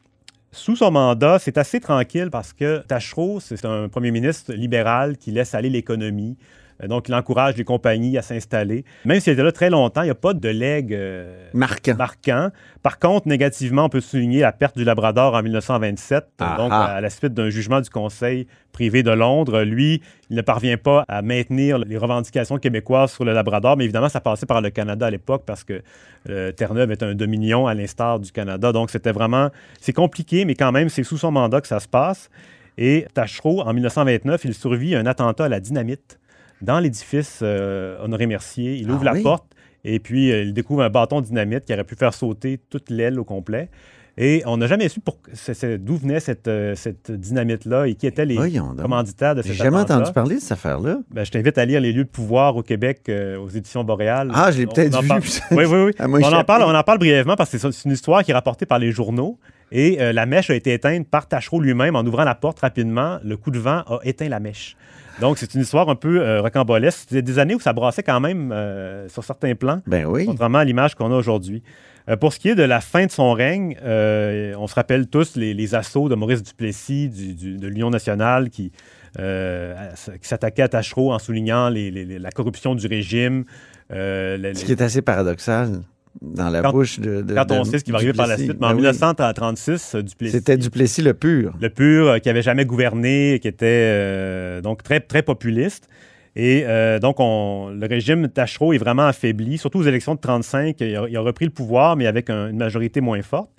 sous 0.51 0.75
son 0.75 0.91
mandat, 0.91 1.39
c'est 1.39 1.57
assez 1.57 1.79
tranquille 1.79 2.29
parce 2.31 2.53
que 2.53 2.83
Tachereau, 2.87 3.39
c'est 3.39 3.65
un 3.65 3.89
premier 3.89 4.11
ministre 4.11 4.53
libéral 4.53 5.17
qui 5.17 5.31
laisse 5.31 5.55
aller 5.55 5.69
l'économie. 5.69 6.37
Euh, 6.83 6.87
Donc, 6.87 7.07
il 7.09 7.15
encourage 7.15 7.55
les 7.57 7.63
compagnies 7.63 8.17
à 8.17 8.21
s'installer. 8.21 8.85
Même 9.05 9.19
s'il 9.19 9.33
était 9.33 9.43
là 9.43 9.51
très 9.51 9.69
longtemps, 9.69 10.01
il 10.01 10.05
n'y 10.05 10.11
a 10.11 10.15
pas 10.15 10.33
de 10.33 10.49
legs 10.49 10.93
euh, 10.93 11.49
Marquant. 11.53 11.95
marquant. 11.95 12.49
Par 12.81 12.99
contre, 12.99 13.27
négativement, 13.27 13.85
on 13.85 13.89
peut 13.89 14.01
souligner 14.01 14.41
la 14.41 14.51
perte 14.51 14.77
du 14.77 14.83
Labrador 14.83 15.33
en 15.35 15.41
1927, 15.41 16.25
Ah, 16.39 16.55
donc 16.57 16.69
ah. 16.71 16.85
à 16.85 17.01
la 17.01 17.09
suite 17.09 17.33
d'un 17.33 17.49
jugement 17.49 17.81
du 17.81 17.89
Conseil 17.89 18.47
privé 18.71 19.03
de 19.03 19.11
Londres. 19.11 19.61
Lui, 19.61 20.01
il 20.29 20.35
ne 20.35 20.41
parvient 20.41 20.77
pas 20.77 21.05
à 21.07 21.21
maintenir 21.21 21.77
les 21.77 21.97
revendications 21.97 22.57
québécoises 22.57 23.13
sur 23.13 23.23
le 23.23 23.31
Labrador, 23.33 23.77
mais 23.77 23.83
évidemment, 23.83 24.09
ça 24.09 24.19
passait 24.19 24.45
par 24.47 24.61
le 24.61 24.69
Canada 24.71 25.05
à 25.05 25.11
l'époque 25.11 25.43
parce 25.45 25.63
que 25.63 25.81
euh, 26.29 26.51
Terre-Neuve 26.51 26.91
est 26.91 27.03
un 27.03 27.13
dominion 27.13 27.67
à 27.67 27.73
l'instar 27.73 28.19
du 28.19 28.31
Canada. 28.31 28.71
Donc, 28.71 28.89
c'était 28.89 29.11
vraiment... 29.11 29.49
C'est 29.79 29.93
compliqué, 29.93 30.43
mais 30.45 30.55
quand 30.55 30.71
même, 30.71 30.89
c'est 30.89 31.03
sous 31.03 31.17
son 31.17 31.31
mandat 31.31 31.61
que 31.61 31.67
ça 31.67 31.79
se 31.79 31.87
passe. 31.87 32.29
Et 32.77 33.05
Tachereau, 33.13 33.61
en 33.61 33.73
1929, 33.73 34.45
il 34.45 34.53
survit 34.53 34.95
un 34.95 35.05
attentat 35.05 35.45
à 35.45 35.49
la 35.49 35.59
dynamite 35.59 36.17
dans 36.63 36.79
l'édifice 36.79 37.39
euh, 37.43 37.97
Honoré 38.03 38.25
Mercier. 38.25 38.75
Il 38.75 38.89
Ah 38.89 38.93
ouvre 38.93 39.03
la 39.03 39.13
oui? 39.13 39.21
porte 39.21 39.45
et 39.85 39.99
puis 39.99 40.31
euh, 40.31 40.43
il 40.43 40.53
découvre 40.53 40.81
un 40.83 40.89
bâton 40.89 41.21
de 41.21 41.25
dynamite 41.27 41.65
qui 41.65 41.73
aurait 41.73 41.83
pu 41.83 41.95
faire 41.95 42.13
sauter 42.13 42.59
toute 42.69 42.89
l'aile 42.89 43.19
au 43.19 43.23
complet. 43.23 43.69
Et 44.15 44.43
on 44.45 44.57
n'a 44.57 44.67
jamais 44.67 44.89
su 44.89 44.99
pour- 44.99 45.17
c'est- 45.33 45.55
c'est- 45.55 45.79
d'où 45.79 45.97
venait 45.97 46.19
cette, 46.19 46.47
euh, 46.47 46.75
cette 46.75 47.09
dynamite-là 47.09 47.87
et 47.87 47.95
qui 47.95 48.05
étaient 48.05 48.27
les 48.27 48.35
Voyons 48.35 48.75
commanditaires 48.75 49.33
de 49.33 49.41
J'ai 49.41 49.49
cet 49.49 49.57
jamais 49.57 49.77
entendu 49.77 50.11
parler 50.11 50.35
de 50.35 50.39
cette 50.39 50.51
affaire-là. 50.51 50.99
Ben, 51.09 51.25
je 51.25 51.31
t'invite 51.31 51.57
à 51.57 51.65
lire 51.65 51.81
Les 51.81 51.91
lieux 51.91 52.03
de 52.03 52.09
pouvoir 52.09 52.55
au 52.55 52.61
Québec 52.61 53.01
euh, 53.09 53.37
aux 53.39 53.49
éditions 53.49 53.83
Boréal. 53.83 54.29
Ah, 54.35 54.51
je 54.51 54.59
l'ai 54.59 54.67
peut-être 54.67 55.01
vu. 55.01 55.07
parle- 55.07 55.21
Oui, 55.51 55.65
oui, 55.65 55.83
oui. 55.85 55.91
On, 55.99 56.31
en 56.31 56.43
parle, 56.43 56.61
on 56.61 56.75
en 56.75 56.83
parle 56.83 56.99
brièvement 56.99 57.35
parce 57.35 57.49
que 57.49 57.57
c'est 57.57 57.71
c'est 57.71 57.85
une 57.85 57.91
histoire 57.93 58.23
qui 58.23 58.29
est 58.29 58.35
rapportée 58.35 58.67
par 58.67 58.77
les 58.77 58.91
journaux. 58.91 59.39
Et 59.71 59.99
euh, 59.99 60.13
la 60.13 60.27
mèche 60.27 60.51
a 60.51 60.53
été 60.55 60.73
éteinte 60.73 61.07
par 61.07 61.27
Tachereau 61.27 61.59
lui-même 61.59 61.95
en 61.95 62.05
ouvrant 62.05 62.23
la 62.23 62.35
porte 62.35 62.59
rapidement. 62.59 63.17
Le 63.23 63.35
coup 63.35 63.49
de 63.49 63.57
vent 63.57 63.79
a 63.87 63.97
éteint 64.03 64.29
la 64.29 64.39
mèche. 64.39 64.77
Donc, 65.21 65.37
c'est 65.37 65.53
une 65.53 65.61
histoire 65.61 65.89
un 65.89 65.95
peu 65.95 66.21
euh, 66.21 66.41
rocambolesque. 66.41 66.99
C'était 67.07 67.21
des 67.21 67.39
années 67.39 67.55
où 67.55 67.59
ça 67.59 67.71
brassait 67.73 68.03
quand 68.03 68.19
même 68.19 68.51
euh, 68.51 69.07
sur 69.09 69.23
certains 69.23 69.53
plans, 69.55 69.81
Ben 69.87 70.05
oui. 70.05 70.25
contrairement 70.25 70.57
à 70.59 70.63
l'image 70.65 70.95
qu'on 70.95 71.11
a 71.11 71.15
aujourd'hui. 71.15 71.61
Euh, 72.09 72.17
pour 72.17 72.33
ce 72.33 72.39
qui 72.39 72.49
est 72.49 72.55
de 72.55 72.63
la 72.63 72.81
fin 72.81 73.05
de 73.05 73.11
son 73.11 73.31
règne, 73.33 73.77
euh, 73.83 74.53
on 74.57 74.67
se 74.67 74.75
rappelle 74.75 75.07
tous 75.07 75.35
les, 75.35 75.53
les 75.53 75.75
assauts 75.75 76.09
de 76.09 76.15
Maurice 76.15 76.43
Duplessis 76.43 77.09
du, 77.09 77.33
du- 77.35 77.57
de 77.57 77.67
l'Union 77.67 77.89
nationale 77.91 78.49
qui, 78.49 78.71
qui 79.15 80.27
s'attaquait 80.27 80.63
à 80.63 80.67
Tachereau 80.67 81.13
en 81.13 81.19
soulignant 81.19 81.69
les- 81.69 81.91
les- 81.91 82.19
la 82.19 82.31
corruption 82.31 82.73
du 82.75 82.87
régime. 82.87 83.45
Ce 83.89 84.65
qui 84.65 84.71
est 84.71 84.81
assez 84.81 85.01
paradoxal 85.01 85.81
dans 86.21 86.49
la 86.49 86.61
Quand- 86.61 86.71
bouche 86.71 86.99
de. 86.99 87.21
de- 87.21 87.33
quand 87.33 87.51
on 87.51 87.61
de 87.63 87.67
sait 87.67 87.79
ce 87.79 87.83
qui 87.83 87.91
va 87.91 87.97
arriver 87.97 88.13
par 88.13 88.27
la 88.27 88.37
suite. 88.37 88.55
Mais 88.59 88.67
en 88.67 88.69
Ben 88.69 88.75
oui. 88.75 88.81
1936, 88.81 89.95
euh, 89.95 90.01
Duplessis. 90.03 90.31
C'était 90.37 90.57
Duplessis 90.57 91.01
le 91.01 91.13
pur. 91.13 91.53
Le 91.59 91.69
pur, 91.69 92.07
euh, 92.07 92.17
qui 92.19 92.29
avait 92.29 92.41
jamais 92.41 92.65
gouverné, 92.65 93.39
qui 93.41 93.47
était 93.47 93.65
euh, 93.67 94.61
donc 94.61 94.83
très, 94.83 94.99
très 94.99 95.21
populiste. 95.23 95.87
Et 96.35 96.63
euh, 96.65 96.99
donc, 96.99 97.15
on, 97.19 97.69
le 97.69 97.85
régime 97.87 98.27
Tachereau 98.27 98.73
est 98.73 98.77
vraiment 98.77 99.05
affaibli, 99.07 99.57
surtout 99.57 99.79
aux 99.79 99.83
élections 99.83 100.15
de 100.15 100.19
35. 100.19 100.79
Il 100.81 100.95
a, 100.95 101.05
il 101.09 101.15
a 101.17 101.21
repris 101.21 101.45
le 101.45 101.51
pouvoir, 101.51 101.95
mais 101.95 102.07
avec 102.07 102.29
un- 102.29 102.49
une 102.49 102.57
majorité 102.57 103.01
moins 103.01 103.21
forte. 103.21 103.49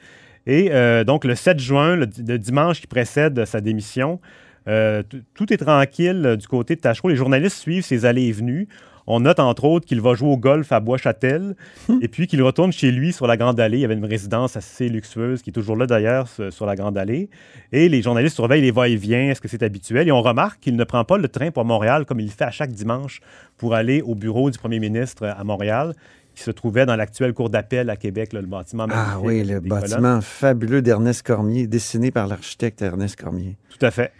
Et 0.46 0.70
donc, 1.06 1.24
le 1.24 1.34
7 1.36 1.58
juin, 1.58 1.96
le, 1.96 2.06
le 2.28 2.38
dimanche 2.38 2.80
qui 2.82 2.86
précède 2.86 3.46
sa 3.46 3.62
démission, 3.62 4.20
tout 4.66 5.52
est 5.52 5.56
tranquille 5.56 6.36
du 6.38 6.46
côté 6.46 6.76
de 6.76 6.80
Tachereau. 6.82 7.08
Les 7.08 7.16
journalistes 7.16 7.56
suivent 7.56 7.84
ses 7.84 8.04
allées 8.04 8.24
et 8.26 8.32
venues. 8.32 8.68
On 9.06 9.20
note 9.20 9.40
entre 9.40 9.64
autres 9.64 9.86
qu'il 9.86 10.00
va 10.00 10.14
jouer 10.14 10.30
au 10.30 10.36
golf 10.36 10.72
à 10.72 10.80
Bois-Châtel 10.80 11.56
et 12.00 12.08
puis 12.08 12.26
qu'il 12.26 12.42
retourne 12.42 12.72
chez 12.72 12.90
lui 12.90 13.12
sur 13.12 13.26
la 13.26 13.36
Grande 13.36 13.60
Allée. 13.60 13.78
Il 13.78 13.80
y 13.80 13.84
avait 13.84 13.94
une 13.94 14.04
résidence 14.04 14.56
assez 14.56 14.88
luxueuse 14.88 15.42
qui 15.42 15.50
est 15.50 15.52
toujours 15.52 15.76
là 15.76 15.86
d'ailleurs 15.86 16.28
sur 16.50 16.66
la 16.66 16.74
Grande 16.76 16.96
Allée. 16.96 17.28
Et 17.72 17.88
les 17.88 18.02
journalistes 18.02 18.36
surveillent 18.36 18.62
les 18.62 18.70
va-et-vient. 18.70 19.30
Est-ce 19.30 19.40
que 19.40 19.48
c'est 19.48 19.62
habituel? 19.62 20.08
Et 20.08 20.12
on 20.12 20.22
remarque 20.22 20.60
qu'il 20.60 20.76
ne 20.76 20.84
prend 20.84 21.04
pas 21.04 21.18
le 21.18 21.28
train 21.28 21.50
pour 21.50 21.64
Montréal 21.64 22.04
comme 22.06 22.20
il 22.20 22.26
le 22.26 22.32
fait 22.32 22.44
à 22.44 22.50
chaque 22.50 22.72
dimanche 22.72 23.20
pour 23.56 23.74
aller 23.74 24.02
au 24.02 24.14
bureau 24.14 24.50
du 24.50 24.58
premier 24.58 24.80
ministre 24.80 25.26
à 25.26 25.44
Montréal 25.44 25.94
qui 26.34 26.42
se 26.42 26.50
trouvait 26.50 26.86
dans 26.86 26.96
l'actuelle 26.96 27.32
cour 27.32 27.48
d'appel 27.48 27.88
à 27.90 27.96
Québec, 27.96 28.32
là, 28.32 28.40
le 28.40 28.46
bâtiment. 28.46 28.86
Ah 28.90 29.18
oui, 29.20 29.44
le 29.44 29.60
bâtiment 29.60 29.96
colonnes. 29.96 30.22
fabuleux 30.22 30.82
d'Ernest 30.82 31.24
Cormier, 31.24 31.66
dessiné 31.66 32.10
par 32.10 32.26
l'architecte 32.26 32.82
Ernest 32.82 33.20
Cormier. 33.20 33.56
Tout 33.70 33.84
à 33.84 33.90
fait. 33.90 34.12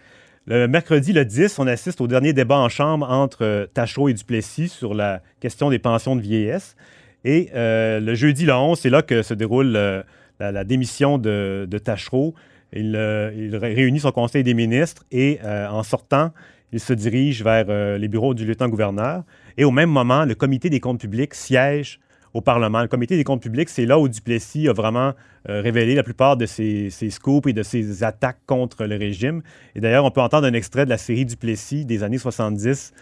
Le 0.47 0.67
mercredi, 0.67 1.11
le 1.11 1.25
10, 1.25 1.57
on 1.57 1.65
assiste 1.65 2.01
au 2.01 2.07
dernier 2.07 2.31
débat 2.31 2.57
en 2.57 2.69
Chambre 2.69 3.09
entre 3.09 3.43
euh, 3.43 3.65
Tachereau 3.65 4.09
et 4.09 4.13
Duplessis 4.13 4.69
sur 4.69 4.93
la 4.93 5.23
question 5.39 5.71
des 5.71 5.79
pensions 5.79 6.15
de 6.15 6.21
vieillesse. 6.21 6.75
Et 7.23 7.49
euh, 7.55 7.99
le 7.99 8.13
jeudi, 8.13 8.45
le 8.45 8.53
11, 8.53 8.77
c'est 8.77 8.91
là 8.91 9.01
que 9.01 9.23
se 9.23 9.33
déroule 9.33 9.75
euh, 9.75 10.03
la, 10.39 10.63
démission 10.63 11.17
de, 11.17 11.67
Tachereau. 11.83 12.35
Il, 12.73 12.89
il 13.35 13.55
ré- 13.55 13.73
réunit 13.73 14.01
son 14.01 14.11
conseil 14.11 14.43
des 14.43 14.53
ministres 14.53 15.03
et 15.11 15.39
en 15.43 15.81
sortant, 15.81 16.31
il 16.73 16.79
se 16.79 16.93
dirige 16.93 17.41
vers 17.41 17.97
les 17.97 18.07
bureaux 18.07 18.33
du 18.33 18.45
lieutenant-gouverneur. 18.45 19.23
Et 19.57 19.63
au 19.63 19.71
même 19.71 19.89
moment, 19.89 20.25
le 20.25 20.35
comité 20.35 20.69
des 20.69 20.81
comptes 20.81 20.99
publics 20.99 21.33
siège 21.33 21.99
au 22.35 22.41
Parlement. 22.41 22.81
Le 22.81 22.89
comité 22.89 23.15
des 23.15 23.23
comptes 23.23 23.41
publics, 23.41 23.69
c'est 23.69 23.85
là 23.85 23.97
où 23.97 24.09
Duplessis 24.09 24.67
a 24.67 24.73
vraiment 24.73 25.13
euh, 25.49 25.61
révélé 25.61 25.95
la 25.95 26.03
plupart 26.03 26.35
de 26.35 26.45
ses, 26.45 26.89
ses 26.89 27.09
scoops 27.09 27.47
et 27.47 27.53
de 27.53 27.63
ses 27.63 28.03
attaques 28.03 28.41
contre 28.45 28.83
le 28.83 28.97
régime. 28.97 29.41
Et 29.73 29.79
d'ailleurs, 29.79 30.03
on 30.03 30.11
peut 30.11 30.19
entendre 30.19 30.45
un 30.45 30.53
extrait 30.53 30.83
de 30.83 30.89
la 30.89 30.97
série 30.97 31.23
Duplessis 31.23 31.85
des 31.85 32.03
années 32.03 32.17
70 32.17 32.93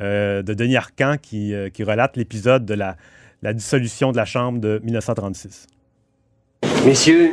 euh, 0.00 0.42
de 0.42 0.54
Denis 0.54 0.76
Arcand 0.76 1.14
qui, 1.22 1.54
euh, 1.54 1.68
qui 1.70 1.84
relate 1.84 2.16
l'épisode 2.16 2.66
de 2.66 2.74
la, 2.74 2.96
la 3.42 3.52
dissolution 3.52 4.10
de 4.10 4.16
la 4.16 4.24
Chambre 4.24 4.58
de 4.58 4.80
1936. 4.82 5.68
Messieurs, 6.84 7.30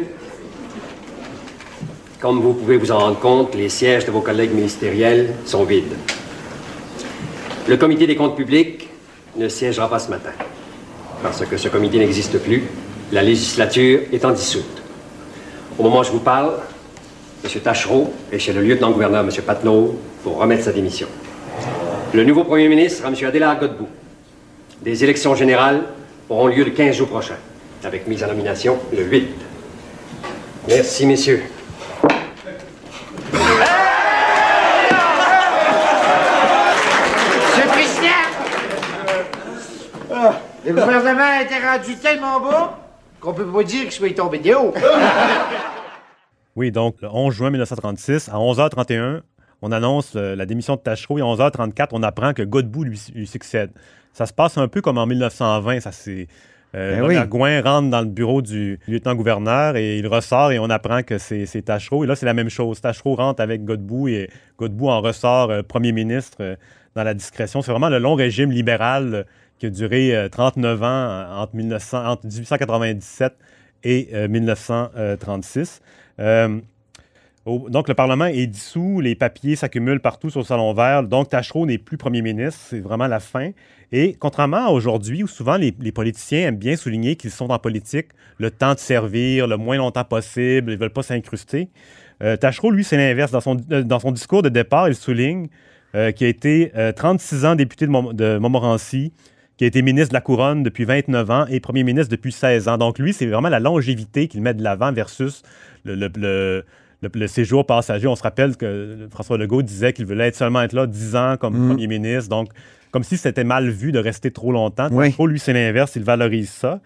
comme 2.19 2.39
vous 2.39 2.53
pouvez 2.53 2.77
vous 2.77 2.91
en 2.91 2.99
rendre 2.99 3.19
compte, 3.19 3.55
les 3.55 3.69
sièges 3.69 4.05
de 4.05 4.11
vos 4.11 4.21
collègues 4.21 4.53
ministériels 4.53 5.33
sont 5.45 5.63
vides. 5.63 5.95
Le 7.67 7.77
comité 7.77 8.05
des 8.05 8.15
comptes 8.15 8.37
publics 8.37 8.89
ne 9.35 9.49
siégera 9.49 9.89
pas 9.89 9.97
ce 9.97 10.11
matin. 10.11 10.31
Parce 11.23 11.45
que 11.45 11.57
ce 11.57 11.67
comité 11.67 11.99
n'existe 11.99 12.39
plus, 12.39 12.63
la 13.11 13.23
législature 13.23 14.01
étant 14.11 14.31
dissoute. 14.31 14.81
Au 15.77 15.83
moment 15.83 15.99
où 15.99 16.03
je 16.03 16.11
vous 16.11 16.19
parle, 16.19 16.53
M. 17.43 17.49
Tachereau 17.61 18.13
est 18.31 18.39
chez 18.39 18.53
le 18.53 18.61
lieutenant-gouverneur, 18.61 19.23
M. 19.23 19.29
Patnaud, 19.45 19.99
pour 20.23 20.37
remettre 20.37 20.63
sa 20.63 20.71
démission. 20.71 21.07
Le 22.13 22.23
nouveau 22.23 22.43
premier 22.43 22.67
ministre 22.67 22.99
sera 22.99 23.09
M. 23.09 23.15
Adélard 23.27 23.59
Godbout. 23.59 23.87
Des 24.81 25.03
élections 25.03 25.35
générales 25.35 25.83
auront 26.29 26.47
lieu 26.47 26.63
le 26.63 26.71
15 26.71 26.95
jours 26.95 27.07
prochain, 27.07 27.35
avec 27.83 28.07
mise 28.07 28.23
en 28.23 28.27
nomination 28.27 28.77
le 28.95 29.03
8. 29.03 29.27
Merci, 30.67 31.05
messieurs. 31.05 31.43
Monsieur 33.33 33.43
le 37.63 37.69
Président! 37.71 38.07
Ah, 40.13 40.39
le 40.67 40.81
gouvernement 40.81 41.23
a 41.23 41.43
été 41.43 41.55
rendu 41.55 41.95
tellement 41.95 42.39
bas 42.39 42.77
qu'on 43.19 43.33
peut 43.33 43.45
pas 43.45 43.63
dire 43.63 43.83
qu'il 43.83 43.91
soit 43.91 44.15
tombé 44.15 44.39
de 44.39 44.53
haut. 44.53 44.73
Oui, 46.55 46.71
donc 46.71 46.95
le 47.03 47.07
11 47.07 47.35
juin 47.35 47.51
1936, 47.51 48.29
à 48.29 48.37
11h31, 48.37 49.21
on 49.61 49.71
annonce 49.71 50.13
euh, 50.15 50.35
la 50.35 50.47
démission 50.47 50.75
de 50.75 50.79
Tachereau 50.79 51.19
et 51.19 51.21
à 51.21 51.25
11h34, 51.25 51.89
on 51.91 52.01
apprend 52.01 52.33
que 52.33 52.41
Godbout 52.41 52.83
lui, 52.83 52.99
lui 53.13 53.27
succède. 53.27 53.69
Ça 54.11 54.25
se 54.25 54.33
passe 54.33 54.57
un 54.57 54.67
peu 54.67 54.81
comme 54.81 54.97
en 54.97 55.05
1920. 55.05 55.81
Ça, 55.81 55.91
c'est, 55.91 56.27
euh, 56.73 56.99
Ben 56.99 57.07
oui. 57.07 57.27
Gouin 57.27 57.61
rentre 57.61 57.91
dans 57.91 58.01
le 58.01 58.07
bureau 58.07 58.41
du 58.41 58.79
lieutenant-gouverneur 58.87 59.75
et 59.75 59.99
il 59.99 60.07
ressort 60.07 60.51
et 60.51 60.57
on 60.57 60.71
apprend 60.71 61.03
que 61.03 61.19
c'est, 61.19 61.45
c'est 61.45 61.61
Tachereau. 61.61 62.03
Et 62.03 62.07
là, 62.07 62.15
c'est 62.15 62.25
la 62.25 62.33
même 62.33 62.49
chose. 62.49 62.81
Tachereau 62.81 63.13
rentre 63.13 63.39
avec 63.39 63.63
Godbout 63.63 64.07
et 64.07 64.29
Godbout 64.57 64.89
en 64.89 65.01
ressort 65.01 65.51
euh, 65.51 65.61
premier 65.61 65.91
ministre 65.91 66.37
euh, 66.41 66.55
dans 66.95 67.03
la 67.03 67.13
discrétion. 67.13 67.61
C'est 67.61 67.71
vraiment 67.71 67.89
le 67.89 67.99
long 67.99 68.15
régime 68.15 68.51
libéral 68.51 69.13
euh, 69.13 69.23
qui 69.59 69.65
a 69.65 69.69
duré 69.69 70.15
euh, 70.15 70.29
39 70.29 70.83
ans 70.83 70.85
euh, 70.85 71.35
entre, 71.35 71.55
1900 71.55 72.05
entre 72.05 72.25
1897 72.25 73.33
et 73.83 74.09
euh, 74.13 74.27
1936. 74.27 75.81
Euh, 76.19 76.59
donc, 77.69 77.87
le 77.87 77.93
Parlement 77.93 78.25
est 78.25 78.45
dissous, 78.45 78.99
les 78.99 79.15
papiers 79.15 79.55
s'accumulent 79.55 80.01
partout 80.01 80.29
sur 80.29 80.41
le 80.41 80.45
Salon 80.45 80.73
Vert. 80.73 81.03
Donc, 81.03 81.29
Tachereau 81.29 81.65
n'est 81.65 81.77
plus 81.77 81.95
premier 81.95 82.21
ministre, 82.21 82.59
c'est 82.69 82.81
vraiment 82.81 83.07
la 83.07 83.21
fin. 83.21 83.51
Et 83.93 84.17
contrairement 84.19 84.67
à 84.67 84.69
aujourd'hui, 84.69 85.23
où 85.23 85.27
souvent 85.27 85.55
les, 85.55 85.71
politiciens 85.71 86.49
aiment 86.49 86.57
bien 86.57 86.75
souligner 86.75 87.15
qu'ils 87.15 87.31
sont 87.31 87.49
en 87.49 87.57
politique 87.57 88.07
le 88.37 88.51
temps 88.51 88.73
de 88.73 88.79
servir 88.79 89.47
le 89.47 89.55
moins 89.55 89.77
longtemps 89.77 90.03
possible, 90.03 90.71
ils 90.71 90.75
ne 90.75 90.79
veulent 90.79 90.89
pas 90.89 91.03
s'incruster, 91.03 91.69
euh, 92.23 92.35
Tachereau, 92.35 92.71
lui, 92.71 92.83
c'est 92.83 92.97
l'inverse. 92.97 93.31
Dans 93.31 93.41
son, 93.41 93.57
euh, 93.71 94.11
discours 94.11 94.41
de 94.41 94.49
départ, 94.49 94.89
il 94.89 94.95
souligne 94.95 95.47
euh, 95.95 96.11
qu'il 96.11 96.27
a 96.27 96.29
été 96.29 96.71
euh, 96.75 96.91
36 96.91 97.45
ans 97.45 97.55
député 97.55 97.87
de, 97.87 98.13
de 98.13 98.37
Montmorency, 98.37 99.13
qui 99.57 99.63
a 99.63 99.67
été 99.67 99.81
ministre 99.81 100.09
de 100.09 100.13
la 100.13 100.21
Couronne 100.21 100.63
depuis 100.63 100.85
29 100.85 101.29
ans 101.31 101.45
et 101.49 101.59
premier 101.59 101.83
ministre 101.83 102.09
depuis 102.11 102.31
16 102.31 102.67
ans. 102.67 102.77
Donc, 102.77 102.99
lui, 102.99 103.11
c'est 103.13 103.25
vraiment 103.25 103.49
la 103.49 103.59
longévité 103.59 104.27
qu'il 104.27 104.41
met 104.41 104.53
de 104.53 104.63
l'avant 104.63 104.91
versus 104.93 105.41
le, 105.83 105.95
le- 105.95 106.11
le- 106.15 106.63
le- 107.01 107.09
le 107.13 107.27
séjour 107.27 107.65
passager. 107.65 108.07
On 108.07 108.15
se 108.15 108.23
rappelle 108.23 108.55
que 108.57 109.07
François 109.11 109.37
Legault 109.37 109.61
disait 109.63 109.93
qu'il 109.93 110.05
voulait 110.05 110.27
être 110.27 110.35
seulement 110.35 110.61
être 110.61 110.73
là 110.73 110.85
10 110.87 111.15
ans 111.15 111.35
comme 111.39 111.57
Mhm. 111.57 111.67
premier 111.69 111.87
ministre. 111.87 112.29
Donc, 112.29 112.49
comme 112.91 113.03
si 113.03 113.17
c'était 113.17 113.43
mal 113.43 113.67
vu 113.69 113.91
de 113.91 113.99
rester 113.99 114.31
trop 114.31 114.51
longtemps. 114.51 114.89
Oui. 114.91 115.13
Lui, 115.27 115.39
c'est 115.39 115.53
l'inverse. 115.53 115.95
Il 115.95 116.03
valorise 116.03 116.49
ça. 116.49 116.79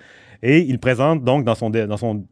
Et 0.43 0.59
il 0.61 0.79
présente 0.79 1.23
donc 1.23 1.43
dans 1.45 1.55
son, 1.55 1.69
dans 1.69 1.97
son 1.97 2.23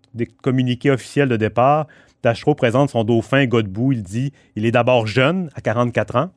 communiqué 0.42 0.90
officiel 0.90 1.30
de 1.30 1.36
départ, 1.38 1.86
Tachereau 2.22 2.56
présente 2.56 2.90
son 2.90 3.04
dauphin 3.04 3.46
Godbout. 3.46 3.92
Il 3.94 4.04
dit 4.04 4.34
il 4.56 4.66
est 4.66 4.72
d'abord 4.72 5.06
jeune, 5.08 5.50
à 5.56 5.62
44 5.62 6.16
ans, 6.16 6.32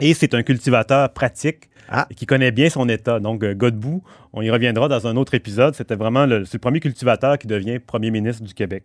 et 0.00 0.12
c'est 0.12 0.34
un 0.34 0.42
cultivateur 0.42 1.10
pratique 1.12 1.70
et 2.10 2.14
qui 2.14 2.26
connaît 2.26 2.50
bien 2.52 2.68
son 2.70 2.88
état. 2.88 3.20
Donc, 3.20 3.42
euh, 3.42 3.54
Godbout, 3.54 4.02
on 4.32 4.42
y 4.42 4.50
reviendra 4.50 4.88
dans 4.88 5.06
un 5.06 5.16
autre 5.16 5.34
épisode. 5.34 5.74
C'était 5.74 5.96
vraiment 5.96 6.26
le, 6.26 6.44
premier 6.60 6.80
cultivateur 6.80 7.38
qui 7.38 7.46
devient 7.46 7.78
premier 7.78 8.10
ministre 8.10 8.42
du 8.44 8.54
Québec. 8.54 8.82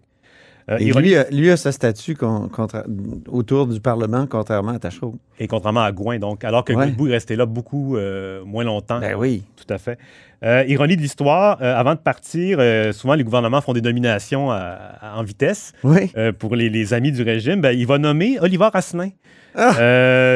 Euh, 0.72 0.78
Et 0.80 0.94
lui, 0.94 1.14
a- 1.16 1.30
lui 1.30 1.50
a 1.52 1.58
sa 1.58 1.74
statue 1.74 2.16
con- 2.16 2.48
contra- 2.48 2.86
autour 3.28 3.68
du 3.68 3.82
Parlement, 3.82 4.26
contrairement 4.28 4.72
à 4.72 4.80
Tachereau. 4.80 5.16
Et 5.38 5.46
contrairement 5.48 5.82
à 5.84 5.92
Gouin, 5.92 6.20
donc, 6.20 6.46
alors 6.46 6.64
que 6.64 6.72
Ouais. 6.72 6.86
Godbout 6.86 7.10
est 7.10 7.12
resté 7.12 7.36
là 7.36 7.46
beaucoup 7.46 7.98
euh, 7.98 8.46
moins 8.46 8.64
longtemps. 8.64 9.00
Ben 9.02 9.16
oui. 9.18 9.44
Tout 9.58 9.72
à 9.74 9.78
fait. 9.78 9.98
Euh, 10.44 10.66
ironie 10.68 10.98
de 10.98 11.02
l'histoire, 11.02 11.58
euh, 11.62 11.74
avant 11.76 11.94
de 11.96 12.00
partir, 12.00 12.58
euh, 12.60 12.92
souvent 12.92 13.14
les 13.14 13.24
gouvernements 13.24 13.62
font 13.62 13.72
des 13.72 13.82
nominations 13.82 14.52
à- 14.52 14.78
à- 15.02 15.18
en 15.18 15.24
vitesse 15.24 15.72
Oui. 15.84 16.12
pour 16.40 16.56
les, 16.56 16.70
les 16.70 16.94
amis 16.94 17.12
du 17.14 17.24
régime. 17.24 17.62
Ben, 17.62 17.72
il 17.72 17.88
va 17.88 17.98
nommer 17.98 18.38
Oliver 18.42 18.68
Asselin, 18.74 19.10
Ah! 19.56 19.72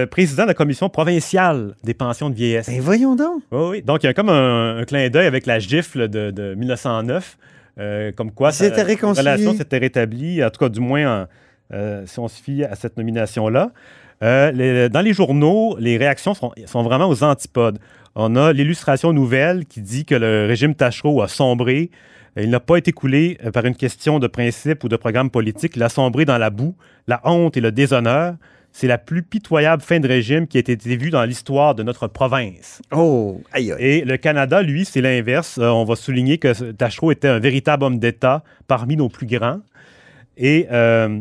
président 0.09 0.43
de 0.43 0.47
la 0.47 0.53
commission 0.53 0.87
provinciale 0.89 1.73
des 1.83 1.93
pensions 1.93 2.29
de 2.29 2.35
vieillesse. 2.35 2.67
Ben 2.69 2.79
voyons 2.79 3.15
donc. 3.15 3.41
Oui, 3.51 3.65
oui. 3.69 3.81
Donc, 3.81 4.03
il 4.03 4.05
y 4.05 4.09
a 4.09 4.13
comme 4.13 4.29
un, 4.29 4.77
un 4.77 4.83
clin 4.85 5.09
d'œil 5.09 5.27
avec 5.27 5.45
la 5.45 5.59
gifle 5.59 6.07
de, 6.07 6.31
de 6.31 6.53
1909, 6.55 7.37
euh, 7.79 8.11
comme 8.15 8.31
quoi 8.31 8.51
la 8.61 8.83
relation 9.13 9.53
s'était 9.57 9.77
rétablie, 9.77 10.43
en 10.43 10.49
tout 10.49 10.59
cas, 10.59 10.69
du 10.69 10.79
moins, 10.79 11.23
en- 11.23 12.05
si 12.05 12.17
on 12.19 12.27
se 12.29 12.41
fie 12.41 12.63
à 12.63 12.75
cette 12.75 12.95
nomination-là. 12.97 13.71
Euh, 14.23 14.51
les- 14.51 14.89
dans 14.89 15.01
les 15.01 15.13
journaux, 15.13 15.75
les 15.79 15.97
réactions 15.97 16.33
sont, 16.33 16.51
sont 16.65 16.81
vraiment 16.81 17.07
aux 17.09 17.23
antipodes. 17.23 17.77
On 18.19 18.35
a 18.35 18.51
l'illustration 18.51 19.13
nouvelle 19.13 19.67
qui 19.67 19.79
dit 19.79 20.03
que 20.03 20.15
le 20.15 20.47
régime 20.47 20.73
Tachereau 20.73 21.21
a 21.21 21.27
sombré. 21.27 21.91
Il 22.35 22.49
n'a 22.49 22.59
pas 22.59 22.77
été 22.77 22.91
coulé 22.91 23.37
euh, 23.45 23.51
par 23.51 23.63
une 23.63 23.75
question 23.75 24.17
de 24.17 24.25
principe 24.25 24.83
ou 24.83 24.89
de 24.89 24.95
programme 24.95 25.29
politique. 25.29 25.73
Il 25.75 25.83
a 25.83 25.89
sombré 25.89 26.25
dans 26.25 26.39
la 26.39 26.49
boue, 26.49 26.75
la 27.05 27.21
honte 27.25 27.57
et 27.57 27.61
le 27.61 27.71
déshonneur. 27.71 28.33
c'est 28.71 28.87
la 28.87 28.97
plus 28.97 29.21
pitoyable 29.21 29.83
fin 29.83 29.99
de 29.99 30.07
régime 30.07 30.47
qui 30.47 30.57
a 30.57 30.61
été 30.61 30.75
vue 30.95 31.11
dans 31.11 31.23
l'histoire 31.25 31.75
de 31.75 31.83
notre 31.83 32.07
province. 32.07 32.81
Oh, 32.91 33.39
aïe, 33.51 33.71
aïe. 33.71 33.83
Et 33.83 34.01
le 34.03 34.17
Canada, 34.17 34.63
lui, 34.63 34.83
c'est 34.83 35.01
l'inverse. 35.01 35.59
Euh, 35.59 35.69
on 35.69 35.83
va 35.83 35.95
souligner 35.95 36.39
que 36.39 36.71
Tachereau 36.71 37.11
était 37.11 37.27
un 37.27 37.37
véritable 37.37 37.83
homme 37.83 37.99
d'État 37.99 38.43
parmi 38.67 38.95
nos 38.95 39.09
plus 39.09 39.27
grands. 39.27 39.59
Et 40.37 40.65
euh, 40.71 41.19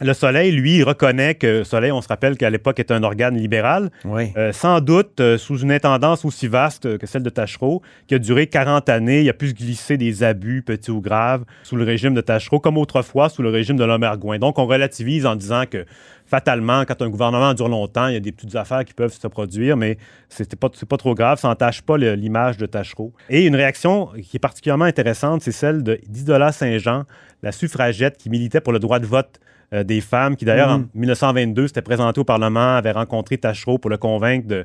le 0.00 0.12
Soleil, 0.12 0.52
lui, 0.52 0.82
reconnaît 0.82 1.34
que 1.34 1.58
le 1.58 1.64
Soleil, 1.64 1.90
on 1.90 2.00
se 2.00 2.08
rappelle 2.08 2.36
qu'à 2.36 2.50
l'époque, 2.50 2.78
était 2.78 2.94
un 2.94 3.02
organe 3.02 3.36
libéral. 3.36 3.90
Oui. 4.04 4.32
Euh, 4.36 4.52
sans 4.52 4.80
doute, 4.80 5.20
euh, 5.20 5.38
sous 5.38 5.58
une 5.58 5.72
intendance 5.72 6.24
aussi 6.24 6.46
vaste 6.46 6.98
que 6.98 7.06
celle 7.06 7.22
de 7.22 7.30
Tachereau, 7.30 7.82
qui 8.06 8.14
a 8.14 8.18
duré 8.18 8.46
40 8.46 8.88
années, 8.88 9.22
il 9.22 9.28
a 9.28 9.32
pu 9.32 9.48
se 9.48 9.54
glisser 9.54 9.96
des 9.96 10.22
abus, 10.22 10.62
petits 10.62 10.90
ou 10.90 11.00
graves, 11.00 11.44
sous 11.62 11.76
le 11.76 11.84
régime 11.84 12.14
de 12.14 12.20
Tachereau, 12.20 12.60
comme 12.60 12.78
autrefois 12.78 13.28
sous 13.28 13.42
le 13.42 13.50
régime 13.50 13.76
de 13.76 13.84
Lomergouin. 13.84 14.38
Donc, 14.38 14.58
on 14.58 14.66
relativise 14.66 15.26
en 15.26 15.34
disant 15.34 15.64
que 15.68 15.84
fatalement, 16.26 16.84
quand 16.84 17.02
un 17.02 17.08
gouvernement 17.08 17.54
dure 17.54 17.68
longtemps, 17.68 18.06
il 18.06 18.14
y 18.14 18.16
a 18.16 18.20
des 18.20 18.32
petites 18.32 18.54
affaires 18.54 18.84
qui 18.84 18.94
peuvent 18.94 19.12
se 19.12 19.26
produire, 19.26 19.76
mais 19.76 19.98
c'est 20.28 20.54
pas, 20.56 20.68
pas 20.68 20.96
trop 20.96 21.14
grave, 21.14 21.40
ça 21.40 21.48
n'entache 21.48 21.82
pas 21.82 21.96
l'image 21.96 22.56
de 22.58 22.66
Tachereau. 22.66 23.12
Et 23.30 23.46
une 23.46 23.56
réaction 23.56 24.10
qui 24.22 24.36
est 24.36 24.40
particulièrement 24.40 24.84
intéressante, 24.84 25.42
c'est 25.42 25.52
celle 25.52 25.82
de 25.82 25.98
d'Idola 26.06 26.52
Saint-Jean, 26.52 27.04
la 27.42 27.50
suffragette 27.50 28.16
qui 28.18 28.30
militait 28.30 28.60
pour 28.60 28.72
le 28.72 28.78
droit 28.78 28.98
de 28.98 29.06
vote 29.06 29.40
euh, 29.72 29.84
des 29.84 30.00
femmes, 30.00 30.36
qui 30.36 30.44
d'ailleurs 30.44 30.70
en 30.70 30.84
1922 30.94 31.68
s'était 31.68 31.82
présentée 31.82 32.20
au 32.20 32.24
Parlement, 32.24 32.76
avait 32.76 32.92
rencontré 32.92 33.38
Tachereau 33.38 33.78
pour 33.78 33.90
le 33.90 33.96
convaincre 33.96 34.46
de, 34.46 34.64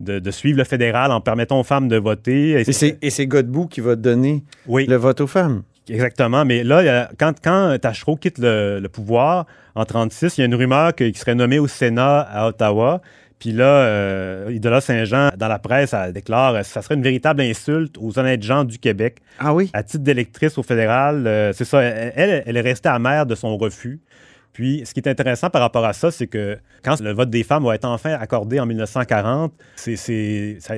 de, 0.00 0.18
de 0.18 0.30
suivre 0.30 0.58
le 0.58 0.64
fédéral 0.64 1.10
en 1.10 1.20
permettant 1.20 1.60
aux 1.60 1.64
femmes 1.64 1.88
de 1.88 1.96
voter. 1.96 2.52
Et 2.52 3.10
c'est, 3.10 3.26
Godbout 3.26 3.68
qui 3.68 3.80
va 3.80 3.96
donner 3.96 4.42
le 4.68 4.96
vote 4.96 5.20
aux 5.20 5.26
femmes. 5.26 5.62
Exactement. 5.88 6.44
Mais 6.44 6.62
là, 6.64 7.08
quand, 7.18 7.34
quand 7.42 7.76
Tachereau 7.80 8.16
quitte 8.16 8.38
le, 8.38 8.78
le 8.80 8.88
pouvoir 8.88 9.46
en 9.74 9.84
36, 9.84 10.38
il 10.38 10.40
y 10.40 10.42
a 10.42 10.46
une 10.46 10.54
rumeur 10.54 10.94
qu'il 10.94 11.16
serait 11.16 11.34
nommé 11.34 11.58
au 11.58 11.66
Sénat 11.66 12.20
à 12.20 12.46
Ottawa. 12.46 13.00
Puis 13.42 13.50
là, 13.50 13.64
euh, 13.64 14.52
Idola 14.52 14.80
Saint-Jean, 14.80 15.30
dans 15.36 15.48
la 15.48 15.58
presse, 15.58 15.92
elle 15.94 16.12
déclare 16.12 16.54
que 16.54 16.62
ça 16.62 16.80
serait 16.80 16.94
une 16.94 17.02
véritable 17.02 17.40
insulte 17.40 17.96
aux 17.98 18.16
honnêtes 18.16 18.44
gens 18.44 18.62
du 18.62 18.78
Québec. 18.78 19.18
Ah 19.40 19.52
oui? 19.52 19.68
À 19.72 19.82
titre 19.82 20.04
d'électrice 20.04 20.58
au 20.58 20.62
fédéral, 20.62 21.26
euh, 21.26 21.52
c'est 21.52 21.64
ça. 21.64 21.82
Elle, 21.82 22.12
elle, 22.14 22.42
elle 22.46 22.56
est 22.56 22.60
restée 22.60 22.88
amère 22.88 23.26
de 23.26 23.34
son 23.34 23.56
refus. 23.56 24.00
Puis, 24.52 24.82
ce 24.84 24.92
qui 24.92 25.00
est 25.00 25.08
intéressant 25.08 25.48
par 25.48 25.62
rapport 25.62 25.84
à 25.84 25.92
ça, 25.94 26.10
c'est 26.10 26.26
que 26.26 26.58
quand 26.84 27.00
le 27.00 27.12
vote 27.12 27.30
des 27.30 27.42
femmes 27.42 27.64
va 27.64 27.74
être 27.74 27.86
enfin 27.86 28.12
accordé 28.20 28.60
en 28.60 28.66
1940, 28.66 29.52
c'est, 29.76 29.96
c'est, 29.96 30.58
ça- 30.60 30.74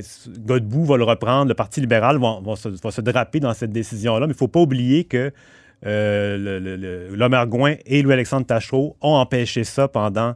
Godbout 0.46 0.84
va 0.84 0.96
le 0.96 1.02
reprendre, 1.04 1.48
le 1.48 1.54
Parti 1.54 1.80
libéral 1.80 2.18
va, 2.18 2.38
va 2.44 2.54
se, 2.56 2.68
va 2.68 2.90
se 2.92 3.00
draper 3.00 3.40
dans 3.40 3.52
cette 3.52 3.72
décision-là. 3.72 4.20
Mais 4.26 4.32
il 4.32 4.36
ne 4.36 4.38
faut 4.38 4.46
pas 4.48 4.60
oublier 4.60 5.04
que 5.04 5.32
euh, 5.86 7.08
Lomergouin 7.16 7.74
et 7.86 8.02
Louis-Alexandre 8.02 8.46
Tachereau 8.46 8.96
ont 9.02 9.14
empêché 9.14 9.64
ça 9.64 9.88
pendant 9.88 10.34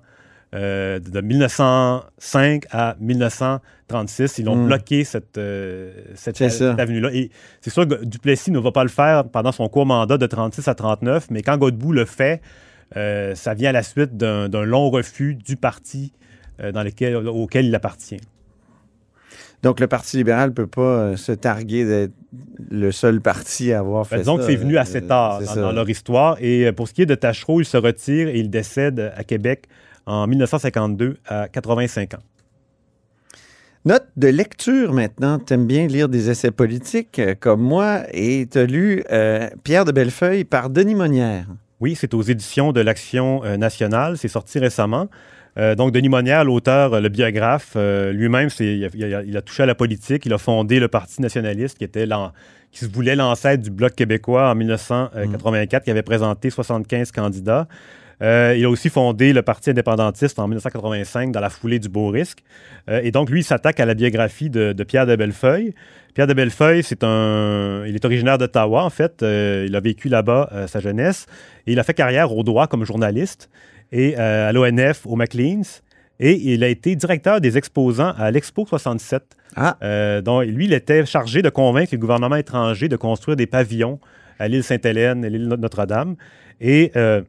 euh, 0.54 0.98
de 0.98 1.20
1905 1.20 2.64
à 2.70 2.96
1936. 3.00 4.38
Ils 4.38 4.48
ont 4.48 4.56
Mm. 4.56 4.66
bloqué 4.66 5.04
cette, 5.04 5.38
euh, 5.38 5.92
cette, 6.14 6.36
cette 6.36 6.62
avenue-là. 6.80 7.10
Et 7.12 7.30
c'est 7.60 7.70
sûr 7.70 7.86
que 7.86 8.04
Duplessis 8.04 8.50
ne 8.50 8.58
va 8.58 8.72
pas 8.72 8.82
le 8.82 8.88
faire 8.88 9.24
pendant 9.28 9.52
son 9.52 9.68
court 9.68 9.86
mandat 9.86 10.18
de 10.18 10.26
36 10.26 10.66
à 10.68 10.74
39, 10.74 11.26
mais 11.30 11.42
quand 11.42 11.56
Godbout 11.58 11.92
le 11.92 12.04
fait, 12.04 12.40
euh, 12.96 13.34
ça 13.34 13.54
vient 13.54 13.70
à 13.70 13.72
la 13.72 13.82
suite 13.82 14.16
d'un 14.16 14.48
long 14.64 14.90
refus 14.90 15.34
du 15.34 15.56
parti 15.56 16.12
euh, 16.60 16.72
dans 16.72 16.82
lequel, 16.82 17.16
auquel 17.16 17.66
il 17.66 17.74
appartient. 17.74 18.20
Donc, 19.64 19.80
le 19.80 19.88
Parti 19.88 20.16
libéral 20.16 20.50
ne 20.50 20.54
peut 20.54 20.68
pas 20.68 20.80
euh, 20.82 21.16
se 21.16 21.32
targuer 21.32 21.84
d'être 21.84 22.12
le 22.70 22.92
seul 22.92 23.20
parti 23.20 23.72
à 23.72 23.80
avoir 23.80 24.06
fait 24.06 24.14
Ben, 24.16 24.20
disons 24.22 24.36
ça. 24.36 24.42
que 24.42 24.48
c'est 24.48 24.56
venu 24.56 24.76
Euh, 24.76 24.80
assez 24.80 25.02
tard 25.02 25.40
dans, 25.42 25.56
dans 25.56 25.72
leur 25.72 25.90
histoire. 25.90 26.36
Et 26.40 26.70
pour 26.72 26.86
ce 26.86 26.94
qui 26.94 27.02
est 27.02 27.06
de 27.06 27.16
Tachereau, 27.16 27.60
il 27.60 27.64
se 27.64 27.76
retire 27.76 28.28
et 28.28 28.38
il 28.38 28.50
décède 28.50 29.12
à 29.16 29.24
Québec 29.24 29.64
en 30.06 30.28
1952 30.28 31.16
à 31.26 31.48
85 31.48 32.14
ans. 32.14 32.18
Note 33.84 34.06
de 34.16 34.28
lecture 34.28 34.92
maintenant. 34.92 35.38
T'aimes 35.40 35.66
bien 35.66 35.86
lire 35.88 36.08
des 36.08 36.30
essais 36.30 36.50
politiques 36.52 37.18
euh, 37.18 37.34
comme 37.38 37.60
moi 37.60 38.02
et 38.12 38.46
t'as 38.48 38.64
lu 38.64 39.02
euh, 39.10 39.48
Pierre 39.64 39.84
de 39.84 39.92
Bellefeuille 39.92 40.44
par 40.44 40.70
Denis 40.70 40.94
Monnière. 40.94 41.46
Oui, 41.80 41.94
c'est 41.94 42.12
aux 42.14 42.22
éditions 42.22 42.72
de 42.72 42.80
l'Action 42.80 43.44
euh, 43.44 43.56
nationale. 43.56 44.18
C'est 44.18 44.28
sorti 44.28 44.58
récemment. 44.58 45.08
Euh, 45.58 45.74
donc, 45.74 45.92
Denis 45.92 46.08
Monnière, 46.08 46.44
l'auteur, 46.44 46.94
euh, 46.94 47.00
le 47.00 47.08
biographe, 47.08 47.76
lui-même, 47.76 48.48
il 48.58 49.36
a, 49.36 49.42
touché 49.42 49.62
à 49.62 49.66
la 49.66 49.74
politique. 49.74 50.26
Il 50.26 50.32
a 50.32 50.38
fondé 50.38 50.80
le 50.80 50.88
Parti 50.88 51.22
nationaliste 51.22 51.78
qui, 51.78 51.84
était 51.84 52.06
qui 52.72 52.84
se 52.84 52.90
voulait 52.90 53.16
l'ancêtre 53.16 53.62
du 53.62 53.70
Bloc 53.70 53.94
québécois 53.94 54.50
en 54.50 54.54
1984, 54.54 55.84
qui 55.84 55.90
avait 55.90 56.02
présenté 56.02 56.50
75 56.50 57.12
candidats. 57.12 57.68
Euh, 58.22 58.54
il 58.56 58.64
a 58.64 58.70
aussi 58.70 58.88
fondé 58.88 59.32
le 59.32 59.42
Parti 59.42 59.70
indépendantiste 59.70 60.38
en 60.38 60.48
1985 60.48 61.32
dans 61.32 61.40
la 61.40 61.50
foulée 61.50 61.78
du 61.78 61.88
Beau 61.88 62.08
Risque. 62.08 62.42
Euh, 62.88 63.00
et 63.02 63.10
donc, 63.10 63.30
lui, 63.30 63.40
il 63.40 63.44
s'attaque 63.44 63.80
à 63.80 63.86
la 63.86 63.94
biographie 63.94 64.50
de, 64.50 64.72
de 64.72 64.84
Pierre 64.84 65.06
de 65.06 65.16
Bellefeuille. 65.16 65.74
Pierre 66.14 66.26
de 66.26 66.34
Bellefeuille, 66.34 66.82
c'est 66.82 67.04
un, 67.04 67.84
il 67.86 67.94
est 67.94 68.04
originaire 68.04 68.38
d'Ottawa, 68.38 68.84
en 68.84 68.90
fait. 68.90 69.22
Euh, 69.22 69.66
il 69.68 69.76
a 69.76 69.80
vécu 69.80 70.08
là-bas 70.08 70.50
sa 70.66 70.80
jeunesse. 70.80 71.26
Et 71.66 71.72
il 71.72 71.78
a 71.78 71.84
fait 71.84 71.94
carrière 71.94 72.34
au 72.34 72.42
droit 72.42 72.66
comme 72.66 72.84
journaliste 72.84 73.50
et 73.92 74.16
à 74.16 74.52
l'ONF, 74.52 75.06
au 75.06 75.16
McLean's. 75.16 75.82
Et 76.20 76.52
il 76.52 76.64
a 76.64 76.68
été 76.68 76.96
directeur 76.96 77.40
des 77.40 77.56
exposants 77.56 78.12
à 78.18 78.30
l'Expo 78.30 78.66
67. 78.66 79.22
Euh, 79.82 80.20
donc, 80.20 80.44
lui, 80.44 80.66
il 80.66 80.72
était 80.72 81.04
chargé 81.06 81.42
de 81.42 81.48
convaincre 81.48 81.90
les 81.92 81.98
gouvernements 81.98 82.36
étrangers 82.36 82.88
de 82.88 82.96
construire 82.96 83.36
des 83.36 83.46
pavillons 83.46 83.98
à 84.38 84.48
l'île 84.48 84.62
Sainte-Hélène 84.62 85.24
et 85.24 85.30
l'île 85.30 85.48
Notre-Dame. 85.48 86.16
Et 86.60 86.92
euh, 86.96 87.22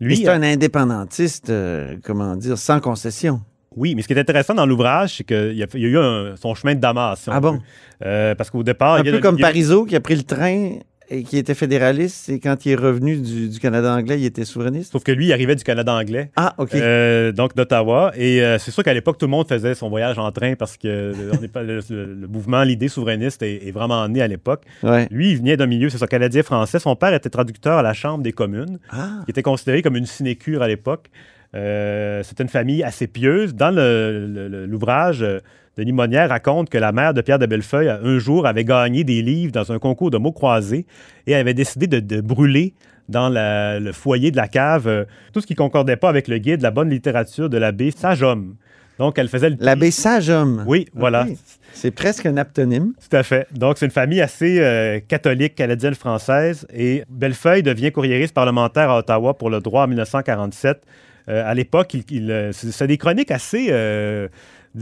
Lui, 0.00 0.16
c'est 0.18 0.28
un 0.28 0.42
indépendantiste, 0.42 1.50
euh, 1.50 1.96
comment 2.04 2.36
dire, 2.36 2.58
sans 2.58 2.80
concession. 2.80 3.40
Oui, 3.74 3.94
mais 3.94 4.02
ce 4.02 4.06
qui 4.08 4.14
est 4.14 4.18
intéressant 4.18 4.54
dans 4.54 4.64
l'ouvrage, 4.66 5.16
c'est 5.18 5.24
qu'il 5.24 5.52
y, 5.52 5.58
y 5.58 5.62
a 5.62 5.66
eu 5.88 5.98
un- 5.98 6.34
son 6.36 6.54
chemin 6.54 6.74
de 6.74 6.80
Damas. 6.80 7.20
si 7.20 7.30
Ah 7.32 7.40
bon? 7.40 7.60
Euh, 8.04 8.34
parce 8.34 8.50
qu'au 8.50 8.62
départ. 8.62 8.94
un 8.94 9.00
il 9.00 9.06
y 9.06 9.08
a- 9.08 9.12
peu 9.12 9.20
comme 9.20 9.36
il 9.36 9.40
y 9.40 9.44
a- 9.44 9.46
Parizeau 9.46 9.84
qui 9.84 9.96
a 9.96 10.00
pris 10.00 10.16
le 10.16 10.22
train 10.22 10.78
et 11.08 11.22
qui 11.22 11.38
était 11.38 11.54
fédéraliste 11.54 12.28
et 12.28 12.40
quand 12.40 12.66
il 12.66 12.72
est 12.72 12.76
revenu 12.76 13.16
du, 13.16 13.48
du 13.48 13.58
Canada 13.60 13.92
anglais, 13.94 14.18
il 14.18 14.24
était 14.24 14.44
souverainiste? 14.44 14.92
Sauf 14.92 15.04
que 15.04 15.12
lui, 15.12 15.26
il 15.26 15.32
arrivait 15.32 15.54
du 15.54 15.62
Canada 15.64 15.92
anglais. 15.94 16.30
Ah, 16.36 16.54
OK. 16.58 16.74
Euh, 16.74 17.32
donc 17.32 17.54
d'Ottawa. 17.54 18.12
Et 18.16 18.42
euh, 18.42 18.58
c'est 18.58 18.70
sûr 18.70 18.82
qu'à 18.82 18.94
l'époque, 18.94 19.18
tout 19.18 19.26
le 19.26 19.30
monde 19.30 19.46
faisait 19.48 19.74
son 19.74 19.88
voyage 19.88 20.18
en 20.18 20.30
train 20.32 20.54
parce 20.56 20.76
que 20.76 20.88
euh, 20.88 21.32
on 21.38 21.42
est 21.42 21.48
pas- 21.48 21.62
le, 21.62 21.80
le- 21.90 22.14
le 22.14 22.26
mouvement, 22.26 22.62
l'idée 22.62 22.88
souverainiste 22.88 23.42
est, 23.42 23.66
est 23.68 23.72
vraiment 23.72 24.06
né 24.08 24.20
à 24.22 24.28
l'époque. 24.28 24.62
Ouais. 24.82 25.06
Lui, 25.10 25.30
il 25.30 25.38
venait 25.38 25.56
d'un 25.56 25.66
milieu, 25.66 25.88
c'est 25.90 25.98
ça, 25.98 26.06
canadien-français. 26.06 26.78
Son 26.78 26.96
père 26.96 27.14
était 27.14 27.30
traducteur 27.30 27.78
à 27.78 27.82
la 27.82 27.92
Chambre 27.92 28.22
des 28.24 28.32
communes, 28.32 28.78
Ah. 28.90 29.22
qui 29.24 29.30
était 29.30 29.42
considéré 29.42 29.82
comme 29.82 29.96
une 29.96 30.06
sinécure 30.06 30.62
à 30.62 30.68
l'époque. 30.68 31.06
Euh, 31.54 32.22
C'était 32.24 32.42
une 32.42 32.48
famille 32.48 32.82
assez 32.82 33.06
pieuse. 33.06 33.54
Dans 33.54 33.70
le- 33.74 34.26
le- 34.26 34.48
le- 34.48 34.66
l'ouvrage, 34.66 35.22
euh, 35.22 35.38
Denis 35.76 35.92
Monnière 35.92 36.30
raconte 36.30 36.70
que 36.70 36.78
la 36.78 36.90
mère 36.92 37.12
de 37.12 37.20
Pierre 37.20 37.38
de 37.38 37.44
Bellefeuille, 37.44 37.90
un 37.90 38.18
jour, 38.18 38.46
avait 38.46 38.64
gagné 38.64 39.04
des 39.04 39.20
livres 39.20 39.52
dans 39.52 39.72
un 39.72 39.78
concours 39.78 40.10
de 40.10 40.16
mots 40.16 40.32
croisés 40.32 40.86
et 41.26 41.34
avait 41.34 41.52
décidé 41.52 41.86
de, 41.86 42.00
de 42.00 42.22
brûler 42.22 42.72
dans 43.10 43.28
la- 43.28 43.78
le 43.78 43.92
foyer 43.92 44.30
de 44.30 44.36
la 44.36 44.48
cave 44.48 44.88
euh, 44.88 45.04
tout 45.34 45.40
ce 45.42 45.46
qui 45.46 45.54
concordait 45.54 45.96
pas 45.96 46.08
avec 46.08 46.28
le 46.28 46.38
guide, 46.38 46.62
la 46.62 46.70
bonne 46.70 46.88
littérature 46.88 47.50
de 47.50 47.58
l'abbé 47.58 47.90
Sage-Homme. 47.90 48.56
Donc, 48.98 49.18
elle 49.18 49.28
faisait 49.28 49.50
le... 49.50 49.56
L'abbé 49.60 49.90
Sage-Homme. 49.90 50.64
Oui, 50.66 50.86
voilà. 50.94 51.26
C'est 51.74 51.90
presque 51.90 52.24
un 52.24 52.38
aptonyme. 52.38 52.94
Tout 53.10 53.14
à 53.14 53.22
fait. 53.22 53.46
Donc, 53.52 53.76
c'est 53.76 53.84
une 53.84 53.92
famille 53.92 54.22
assez 54.22 54.58
euh, 54.60 54.98
catholique 55.06 55.54
canadienne-française. 55.54 56.66
Et 56.74 57.04
Bellefeuille 57.10 57.62
devient 57.62 57.92
courriériste 57.92 58.32
parlementaire 58.32 58.88
à 58.88 58.98
Ottawa 59.00 59.34
pour 59.34 59.50
le 59.50 59.60
droit 59.60 59.84
en 59.84 59.88
1947. 59.88 60.80
Euh, 61.28 61.42
à 61.44 61.52
l'époque, 61.52 61.92
il, 61.92 62.04
il, 62.10 62.30
euh, 62.30 62.52
c'est 62.52 62.86
des 62.86 62.96
chroniques 62.96 63.30
assez. 63.30 63.66
euh, 63.70 64.28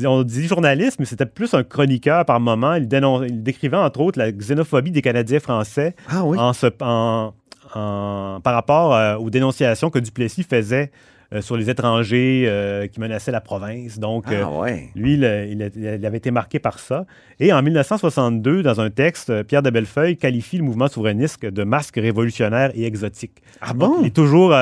on 0.07 0.23
dit 0.23 0.47
journaliste, 0.47 0.99
mais 0.99 1.05
c'était 1.07 1.27
plus 1.27 1.55
un 1.55 1.63
chroniqueur 1.63 2.25
par 2.25 2.41
moment. 2.41 2.75
Il, 2.75 2.89
dénon- 2.89 3.23
il 3.25 3.43
décrivait 3.43 3.77
entre 3.77 4.01
autres 4.01 4.19
la 4.19 4.33
xénophobie 4.33 4.91
des 4.91 5.03
Canadiens 5.03 5.41
français 5.41 5.95
Ah 6.09 6.25
oui. 6.25 6.39
en 6.39 6.53
se- 6.53 6.67
en- 6.81 7.33
en- 7.75 8.41
par 8.43 8.55
rapport 8.55 8.95
euh, 8.95 9.17
aux 9.17 9.31
dénonciations 9.31 9.91
que 9.91 9.99
Duplessis 9.99 10.43
faisait 10.45 10.91
euh, 11.33 11.41
sur 11.41 11.57
les 11.57 11.71
étrangers 11.71 12.45
euh, 12.47 12.87
qui 12.87 13.01
menaçaient 13.01 13.33
la 13.33 13.41
province. 13.41 13.99
Donc, 13.99 14.27
Ah 14.31 14.49
ouais. 14.51 14.91
lui, 14.95 15.15
il, 15.15 15.25
a- 15.25 15.45
il 15.47 15.63
a- 15.63 15.69
il 15.97 16.07
avait 16.07 16.19
été 16.19 16.31
marqué 16.31 16.59
par 16.59 16.79
ça. 16.79 17.07
Et 17.41 17.53
en 17.53 17.63
1962, 17.63 18.63
dans 18.63 18.81
un 18.81 18.91
texte, 18.91 19.43
Pierre 19.45 19.63
de 19.63 19.71
Bellefeuille 19.71 20.17
qualifie 20.17 20.59
le 20.59 20.65
mouvement 20.65 20.87
souverainiste 20.89 21.45
de 21.47 21.65
masque 21.65 21.97
révolutionnaire 21.97 22.71
et 22.75 22.85
exotique. 22.85 23.43
Ah 23.61 23.73
Donc, 23.73 23.79
bon? 23.79 23.97
il 24.03 24.07
est 24.09 24.15
toujours 24.15 24.53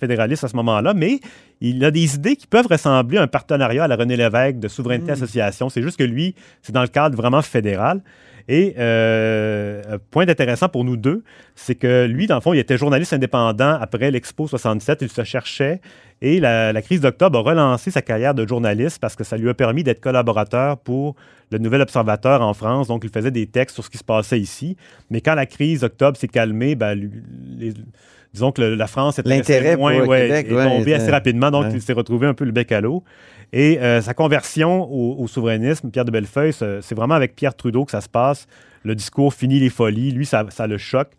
fédéraliste 0.00 0.44
à 0.44 0.48
ce 0.48 0.56
moment-là, 0.56 0.94
mais 0.94 1.20
il 1.60 1.84
a 1.84 1.90
des 1.90 2.14
idées 2.14 2.36
qui 2.36 2.46
peuvent 2.46 2.66
ressembler 2.68 3.18
à 3.18 3.22
un 3.22 3.26
partenariat 3.26 3.84
à 3.84 3.88
la 3.88 3.96
René 3.96 4.16
Lévesque 4.16 4.58
de 4.58 4.68
Souveraineté 4.68 5.10
Hmm. 5.10 5.14
Association. 5.14 5.68
C'est 5.68 5.82
juste 5.82 5.98
que 5.98 6.04
lui, 6.04 6.34
c'est 6.62 6.72
dans 6.72 6.82
le 6.82 6.88
cadre 6.88 7.16
vraiment 7.16 7.42
fédéral. 7.42 8.00
Et 8.50 8.74
euh, 8.78 9.82
un 9.90 9.98
point 10.10 10.26
intéressant 10.26 10.70
pour 10.70 10.82
nous 10.82 10.96
deux, 10.96 11.22
c'est 11.54 11.74
que 11.74 12.06
lui, 12.06 12.26
dans 12.26 12.36
le 12.36 12.40
fond, 12.40 12.54
il 12.54 12.58
était 12.58 12.78
journaliste 12.78 13.12
indépendant 13.12 13.76
après 13.78 14.10
l'Expo 14.10 14.46
67. 14.48 15.00
Il 15.02 15.10
se 15.10 15.22
cherchait 15.22 15.82
Et 16.22 16.40
la, 16.40 16.72
la 16.72 16.80
crise 16.82 17.02
d'octobre 17.02 17.38
a 17.40 17.42
relancé 17.42 17.90
sa 17.90 18.00
carrière 18.00 18.34
de 18.34 18.48
journaliste 18.48 19.00
parce 19.00 19.16
que 19.16 19.22
ça 19.24 19.36
lui 19.36 19.50
a 19.50 19.54
permis 19.54 19.84
d'être 19.84 20.00
collaborateur 20.00 20.78
pour 20.78 21.14
le 21.52 21.58
Nouvel 21.58 21.82
Observateur 21.82 22.40
en 22.40 22.54
France. 22.54 22.88
Donc, 22.88 23.02
il 23.04 23.10
faisait 23.10 23.30
des 23.30 23.46
textes 23.46 23.74
sur 23.74 23.84
ce 23.84 23.90
qui 23.90 23.98
se 23.98 24.04
passait 24.04 24.40
ici. 24.40 24.76
Mais 25.10 25.20
quand 25.20 25.34
la 25.34 25.44
crise 25.46 25.82
d'octobre 25.82 26.16
s'est 26.16 26.26
calmée, 26.28 26.74
ben, 26.74 26.94
les- 27.58 27.74
disons 28.38 28.52
que 28.52 28.62
le- 28.62 28.74
la 28.74 28.86
France 28.86 29.18
était 29.18 29.28
L'intérêt 29.28 29.76
pour 29.76 29.90
le 29.90 30.06
ouais, 30.06 30.22
Québec, 30.22 30.46
est 30.50 30.54
ouais, 30.54 30.64
tombé 30.64 30.80
était- 30.82 30.94
assez 30.94 31.10
rapidement. 31.10 31.50
Donc, 31.50 31.64
ouais. 31.66 31.70
il 31.74 31.82
s'est 31.82 31.92
retrouvé 31.92 32.26
un 32.26 32.34
peu 32.34 32.44
le 32.44 32.52
bec 32.52 32.72
à 32.72 32.80
l'eau. 32.80 33.04
Et 33.52 33.78
euh, 33.80 34.00
sa 34.00 34.14
conversion 34.14 34.82
au, 34.90 35.16
au 35.22 35.26
souverainisme, 35.26 35.90
Pierre 35.90 36.04
de 36.04 36.10
Bellefeuille, 36.10 36.52
c'est 36.52 36.94
vraiment 36.94 37.14
avec 37.14 37.34
Pierre 37.36 37.54
Trudeau 37.54 37.84
que 37.84 37.90
ça 37.90 38.00
se 38.00 38.08
passe. 38.08 38.46
Le 38.84 38.94
discours 38.94 39.34
finit 39.34 39.58
les 39.60 39.70
folies. 39.70 40.10
Lui, 40.12 40.24
ça, 40.26 40.44
ça 40.50 40.66
le 40.66 40.78
choque. 40.78 41.10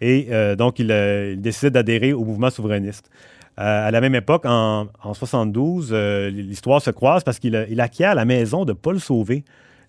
Et 0.00 0.28
euh, 0.30 0.54
donc, 0.54 0.78
il, 0.78 0.90
euh, 0.92 1.32
il 1.32 1.40
décide 1.40 1.70
d'adhérer 1.70 2.12
au 2.12 2.24
mouvement 2.24 2.50
souverainiste. 2.50 3.10
À 3.56 3.90
la 3.90 4.00
même 4.00 4.14
époque, 4.14 4.44
en, 4.46 4.86
en 5.02 5.14
72, 5.14 5.90
euh, 5.92 6.30
l'histoire 6.30 6.80
se 6.80 6.90
croise 6.90 7.24
parce 7.24 7.40
qu'il 7.40 7.66
il 7.68 7.80
acquiert 7.80 8.14
la 8.14 8.24
maison 8.24 8.64
de 8.64 8.72
Paul 8.72 9.00
Sauvé, 9.00 9.42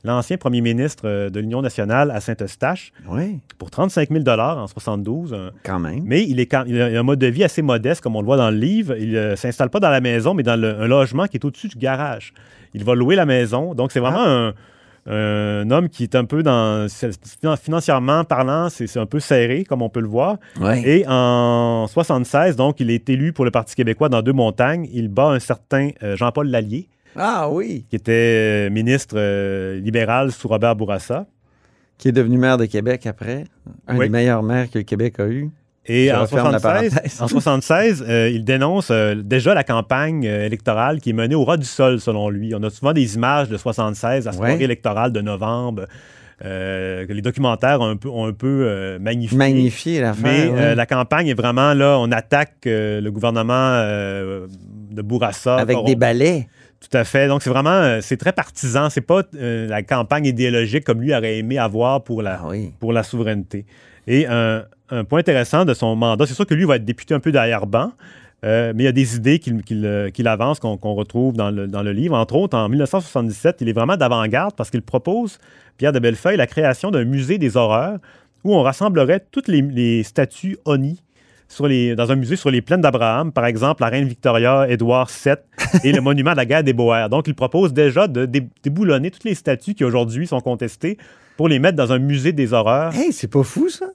l'ancien 0.03 0.37
premier 0.37 0.61
ministre 0.61 1.03
euh, 1.07 1.29
de 1.29 1.39
l'Union 1.39 1.61
nationale 1.61 2.11
à 2.11 2.19
Saint-Eustache, 2.21 2.91
Oui, 3.09 3.39
pour 3.57 3.69
35 3.69 4.09
000 4.09 4.23
en 4.39 4.67
72. 4.67 5.33
un- 5.33 5.51
quand 5.63 5.79
même. 5.79 6.01
mais 6.05 6.23
il, 6.23 6.39
est 6.39 6.53
il 6.67 6.81
a 6.81 6.85
un 6.99 7.03
mode 7.03 7.19
de 7.19 7.27
vie 7.27 7.43
assez 7.43 7.61
modeste, 7.61 8.01
comme 8.01 8.15
on 8.15 8.21
le 8.21 8.25
voit 8.25 8.37
dans 8.37 8.49
le 8.51 8.57
livre. 8.57 8.95
Il 8.97 9.11
ne 9.11 9.35
s'installe 9.35 9.69
pas 9.69 9.79
dans 9.79 9.89
la 9.89 10.01
maison, 10.01 10.33
mais 10.33 10.43
dans 10.43 10.59
le- 10.59 10.79
un 10.81 10.87
logement 10.87 11.25
qui 11.27 11.37
est 11.37 11.45
au-dessus 11.45 11.67
du 11.67 11.77
garage. 11.77 12.33
Il 12.73 12.83
va 12.83 12.95
louer 12.95 13.15
la 13.15 13.25
maison. 13.25 13.73
Donc, 13.73 13.91
c'est 13.91 13.99
vraiment 13.99 14.25
un, 14.25 14.53
un 15.07 15.71
homme 15.71 15.89
qui 15.89 16.03
est 16.03 16.15
un 16.15 16.25
peu 16.25 16.43
dans. 16.43 16.87
Financièrement 17.61 18.23
parlant, 18.23 18.69
c'est 18.69 18.87
c'est 18.87 18.99
un 18.99 19.05
peu 19.05 19.19
serré, 19.19 19.63
comme 19.63 19.81
on 19.81 19.89
peut 19.89 20.01
le 20.01 20.07
voir. 20.07 20.37
Ouais. 20.61 20.81
Et 20.87 21.05
en 21.07 21.87
76, 21.87 22.55
donc, 22.55 22.79
il 22.79 22.91
est 22.91 23.09
élu 23.09 23.33
pour 23.33 23.45
le 23.45 23.51
Parti 23.51 23.75
québécois 23.75 24.09
dans 24.09 24.21
deux 24.21 24.33
montagnes. 24.33 24.87
Il 24.93 25.07
bat 25.09 25.29
un 25.29 25.39
certain 25.39 25.89
euh, 26.03 26.15
Jean-Paul 26.15 26.47
Lallier, 26.49 26.89
Ah 27.21 27.49
oui. 27.51 27.85
qui 27.89 27.95
était 27.97 28.11
euh, 28.11 28.69
ministre 28.69 29.15
euh, 29.17 29.79
libéral 29.79 30.31
sous 30.31 30.47
Robert 30.47 30.75
Bourassa. 30.75 31.25
Qui 31.97 32.07
est 32.07 32.11
devenu 32.13 32.37
maire 32.37 32.57
de 32.57 32.65
Québec 32.65 33.05
après. 33.05 33.43
Un 33.87 33.97
Oui. 33.97 34.05
des 34.05 34.09
meilleurs 34.09 34.41
maires 34.41 34.69
que 34.71 34.77
le 34.77 34.85
Québec 34.85 35.19
a 35.19 35.27
eu. 35.27 35.49
Et 35.85 36.11
en 36.13 36.21
referme 36.21 36.51
la 36.51 36.59
76, 36.59 36.93
parenthèse. 36.93 37.21
en 37.21 37.27
76, 37.27 38.05
euh, 38.07 38.29
il 38.29 38.45
dénonce 38.45 38.89
euh, 38.91 39.15
déjà 39.15 39.53
la 39.53 39.63
campagne 39.63 40.25
euh, 40.27 40.45
électorale 40.45 41.01
qui 41.01 41.09
est 41.09 41.13
menée 41.13 41.35
au 41.35 41.43
ras 41.43 41.57
du 41.57 41.65
sol, 41.65 41.99
selon 41.99 42.29
lui. 42.29 42.53
On 42.55 42.61
a 42.63 42.69
souvent 42.69 42.93
des 42.93 43.15
images 43.15 43.49
de 43.49 43.57
76, 43.57 44.25
la 44.25 44.31
soirée 44.31 44.55
Ouais. 44.57 44.63
électorale 44.63 45.11
de 45.11 45.19
novembre, 45.21 45.87
que 46.41 47.11
les 47.11 47.21
documentaires 47.21 47.81
ont 47.81 47.89
un 47.89 47.97
peu, 47.97 48.07
ont 48.07 48.25
un 48.27 48.31
peu 48.33 48.97
magnifié. 49.01 49.37
Magnifié 49.37 49.99
l'affaire. 49.99 50.23
Mais 50.23 50.47
ouais. 50.49 50.57
euh, 50.61 50.75
la 50.75 50.85
campagne 50.85 51.27
est 51.27 51.33
vraiment 51.33 51.73
là, 51.73 51.97
on 51.99 52.11
attaque 52.13 52.59
le 52.65 53.09
gouvernement 53.09 53.81
de 53.81 55.01
Bourassa. 55.01 55.57
Avec 55.57 55.77
des 55.85 55.95
balais. 55.97 56.47
Tout 56.81 56.97
à 56.97 57.03
fait. 57.03 57.27
Donc, 57.27 57.43
c'est 57.43 57.49
vraiment, 57.49 57.69
euh, 57.71 57.99
c'est 58.01 58.17
très 58.17 58.31
partisan. 58.31 58.89
C'est 58.89 59.01
pas 59.01 59.23
euh, 59.35 59.67
la 59.67 59.83
campagne 59.83 60.25
idéologique 60.25 60.83
comme 60.85 61.01
lui 61.01 61.13
aurait 61.13 61.37
aimé 61.37 61.57
avoir 61.57 62.03
pour 62.03 62.21
la, 62.21 62.39
Ah 62.43 62.47
oui. 62.49 62.71
pour 62.79 62.93
la 62.93 63.03
souveraineté. 63.03 63.65
Et 64.07 64.25
un, 64.27 64.63
un 64.89 65.03
point 65.03 65.19
intéressant 65.19 65.65
de 65.65 65.73
son 65.73 65.95
mandat, 65.95 66.25
c'est 66.25 66.33
sûr 66.33 66.45
que 66.45 66.53
lui 66.53 66.65
va 66.65 66.77
être 66.77 66.85
député 66.85 67.13
un 67.13 67.19
peu 67.19 67.31
derrière-ban, 67.31 67.91
euh, 68.45 68.71
mais 68.75 68.83
il 68.83 68.85
y 68.85 68.89
a 68.89 68.93
des 68.93 69.15
idées 69.17 69.39
qu'il 69.39 69.85
euh, 69.85 70.09
avance 70.25 70.59
qu'on 70.59 70.93
retrouve 70.93 71.35
dans 71.35 71.51
le, 71.51 71.67
dans 71.67 71.83
le 71.83 71.91
livre. 71.91 72.15
Entre 72.15 72.35
autres, 72.35 72.57
en 72.57 72.69
1977, 72.69 73.57
il 73.61 73.69
est 73.69 73.73
vraiment 73.73 73.97
d'avant-garde 73.97 74.55
parce 74.55 74.69
qu'il 74.69 74.81
propose, 74.81 75.39
Pierre 75.77 75.91
de 75.91 75.99
Bellefeuille, 75.99 76.37
la 76.37 76.47
création 76.47 76.91
d'un 76.91 77.03
musée 77.03 77.37
des 77.37 77.57
horreurs 77.57 77.99
où 78.43 78.55
on 78.55 78.61
rassemblerait 78.61 79.25
toutes 79.31 79.49
les, 79.49 79.61
les 79.61 80.03
statues 80.03 80.57
Oni 80.65 81.03
sur 81.49 81.67
les, 81.67 81.95
dans 81.95 82.11
un 82.11 82.15
musée 82.15 82.35
sur 82.37 82.51
les 82.51 82.61
plaines 82.61 82.79
d'Abraham, 82.81 83.31
par 83.33 83.45
exemple 83.45 83.81
la 83.81 83.89
reine 83.89 84.07
Victoria, 84.07 84.67
Édouard 84.69 85.09
VII 85.09 85.33
et 85.83 85.91
le 85.91 85.99
monument 85.99 86.31
de 86.31 86.37
la 86.37 86.45
guerre 86.45 86.63
des 86.63 86.73
Boers. 86.73 87.09
Donc, 87.09 87.27
il 87.27 87.33
propose 87.35 87.73
déjà 87.73 88.07
de 88.07 88.25
dé- 88.25 88.47
déboulonner 88.63 89.09
toutes 89.11 89.23
les 89.25 89.35
statues 89.35 89.73
qui 89.73 89.83
aujourd'hui 89.83 90.27
sont 90.27 90.39
contestées 90.41 90.97
pour 91.35 91.49
les 91.49 91.59
mettre 91.59 91.75
dans 91.75 91.91
un 91.91 91.99
musée 91.99 92.31
des 92.33 92.53
horreurs. 92.53 92.93
Hey, 92.95 93.11
c'est 93.11 93.27
pas 93.31 93.43
fou, 93.43 93.67
ça? 93.67 93.87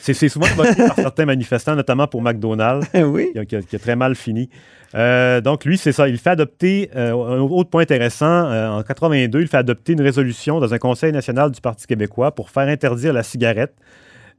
C'est 0.00 0.14
c'est 0.14 0.28
souvent 0.28 0.46
voté 0.56 0.74
par 0.86 0.94
certains 0.94 1.24
manifestants, 1.26 1.74
notamment 1.74 2.06
pour 2.06 2.22
McDonald's, 2.22 2.86
oui. 2.94 3.30
qui 3.32 3.38
a, 3.40 3.44
qui 3.44 3.56
a- 3.56 3.62
qui 3.62 3.76
a 3.76 3.78
très 3.80 3.96
mal 3.96 4.14
fini. 4.14 4.48
Euh, 4.94 5.40
donc, 5.40 5.64
lui, 5.64 5.78
c'est 5.78 5.90
ça. 5.92 6.08
Il 6.08 6.16
fait 6.18 6.30
adopter, 6.30 6.90
euh, 6.94 7.10
un 7.12 7.40
autre 7.40 7.68
point 7.70 7.82
intéressant, 7.82 8.46
euh, 8.46 8.68
en 8.68 8.82
82, 8.84 9.40
il 9.40 9.48
fait 9.48 9.56
adopter 9.56 9.94
une 9.94 10.00
résolution 10.00 10.60
dans 10.60 10.72
un 10.72 10.78
conseil 10.78 11.12
national 11.12 11.50
du 11.50 11.60
Parti 11.60 11.86
québécois 11.88 12.30
pour 12.32 12.50
faire 12.50 12.68
interdire 12.68 13.12
la 13.12 13.24
cigarette. 13.24 13.74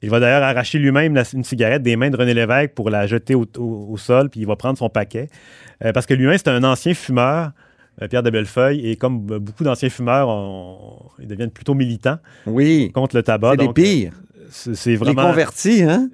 Il 0.02 0.10
va 0.10 0.20
d'ailleurs 0.20 0.44
arracher 0.44 0.78
lui-même 0.80 1.16
la- 1.16 1.24
une 1.34 1.44
cigarette 1.44 1.82
des 1.82 1.96
mains 1.96 2.10
de 2.10 2.18
René 2.18 2.34
Lévesque 2.34 2.74
pour 2.74 2.90
la 2.90 3.08
jeter 3.08 3.34
au, 3.36 3.46
au- 3.58 3.88
au 3.92 3.98
sol, 3.98 4.30
puis 4.30 4.42
il 4.42 4.46
va 4.48 4.56
prendre 4.56 4.78
son 4.78 4.90
paquet. 4.90 5.30
Euh, 5.84 5.92
parce 5.92 6.06
que 6.06 6.14
lui-même, 6.14 6.38
c'est 6.38 6.50
un 6.50 6.64
ancien 6.64 6.94
fumeur, 6.94 7.52
euh, 8.02 8.08
Pierre 8.08 8.22
de 8.24 8.30
Bellefeuille, 8.30 8.88
et 8.90 8.96
comme 8.96 9.26
euh, 9.32 9.40
beaucoup 9.40 9.64
d'anciens 9.64 9.90
fumeurs, 9.90 10.28
on- 10.30 11.00
ils 11.20 11.28
deviennent 11.28 11.50
plutôt 11.52 11.74
militants 11.74 12.18
Oui. 12.46 12.92
contre 12.94 13.16
le 13.16 13.24
tabac. 13.24 13.52
C'est 13.52 13.58
les 13.62 13.66
Donc, 13.66 13.76
pires. 13.76 14.14
C'est 14.50 14.76
c'est 14.76 14.90
Les 14.92 14.96
vraiment... 14.98 15.24
convertis, 15.30 15.84
hein? 15.84 16.10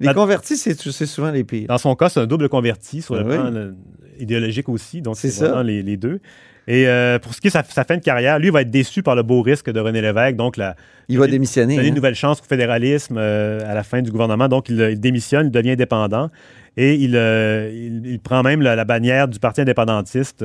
Les 0.00 0.12
convertis, 0.12 0.56
c'est 0.56 0.74
souvent 1.06 1.30
les 1.30 1.44
pires. 1.44 1.68
Dans 1.68 1.78
son 1.78 1.94
cas, 1.94 2.08
c'est 2.10 2.20
un 2.20 2.26
double 2.26 2.48
converti 2.48 3.00
sur 3.02 3.14
le 3.14 3.20
Ah 3.20 3.24
oui. 3.24 3.34
plan 3.36 3.54
euh, 3.54 3.72
idéologique 4.18 4.68
aussi. 4.68 5.00
Donc, 5.02 5.16
C'est 5.16 5.28
vraiment 5.44 5.62
les, 5.62 5.82
les 5.82 5.96
deux. 5.96 6.20
Et 6.68 6.88
euh, 6.88 7.18
pour 7.20 7.32
ce 7.34 7.40
qui 7.40 7.46
est 7.46 7.50
de 7.50 7.52
sa, 7.52 7.62
sa 7.62 7.84
fin 7.84 7.96
de 7.96 8.02
carrière, 8.02 8.38
lui 8.38 8.50
va 8.50 8.62
être 8.62 8.70
déçu 8.70 9.02
par 9.02 9.14
le 9.14 9.22
beau 9.22 9.40
risque 9.42 9.70
de 9.70 9.78
René 9.78 10.00
Lévesque. 10.00 10.34
Donc, 10.36 10.56
la, 10.56 10.74
Il 11.08 11.18
va 11.18 11.26
démissionner. 11.28 11.76
donner 11.76 11.86
hein? 11.86 11.90
une 11.90 11.94
nouvelle 11.94 12.14
chance 12.16 12.40
au 12.40 12.44
fédéralisme 12.44 13.16
euh, 13.18 13.60
à 13.70 13.74
la 13.74 13.82
fin 13.84 14.02
du 14.02 14.10
gouvernement. 14.10 14.48
Donc, 14.48 14.68
il, 14.68 14.80
il 14.80 14.98
démissionne, 15.00 15.46
il 15.46 15.52
devient 15.52 15.70
indépendant. 15.72 16.30
Et 16.76 16.94
il, 16.96 17.14
euh, 17.16 17.70
il, 17.72 18.06
il 18.06 18.18
prend 18.20 18.42
même 18.42 18.62
la, 18.62 18.74
la 18.74 18.84
bannière 18.84 19.28
du 19.28 19.38
Parti 19.38 19.60
indépendantiste 19.60 20.44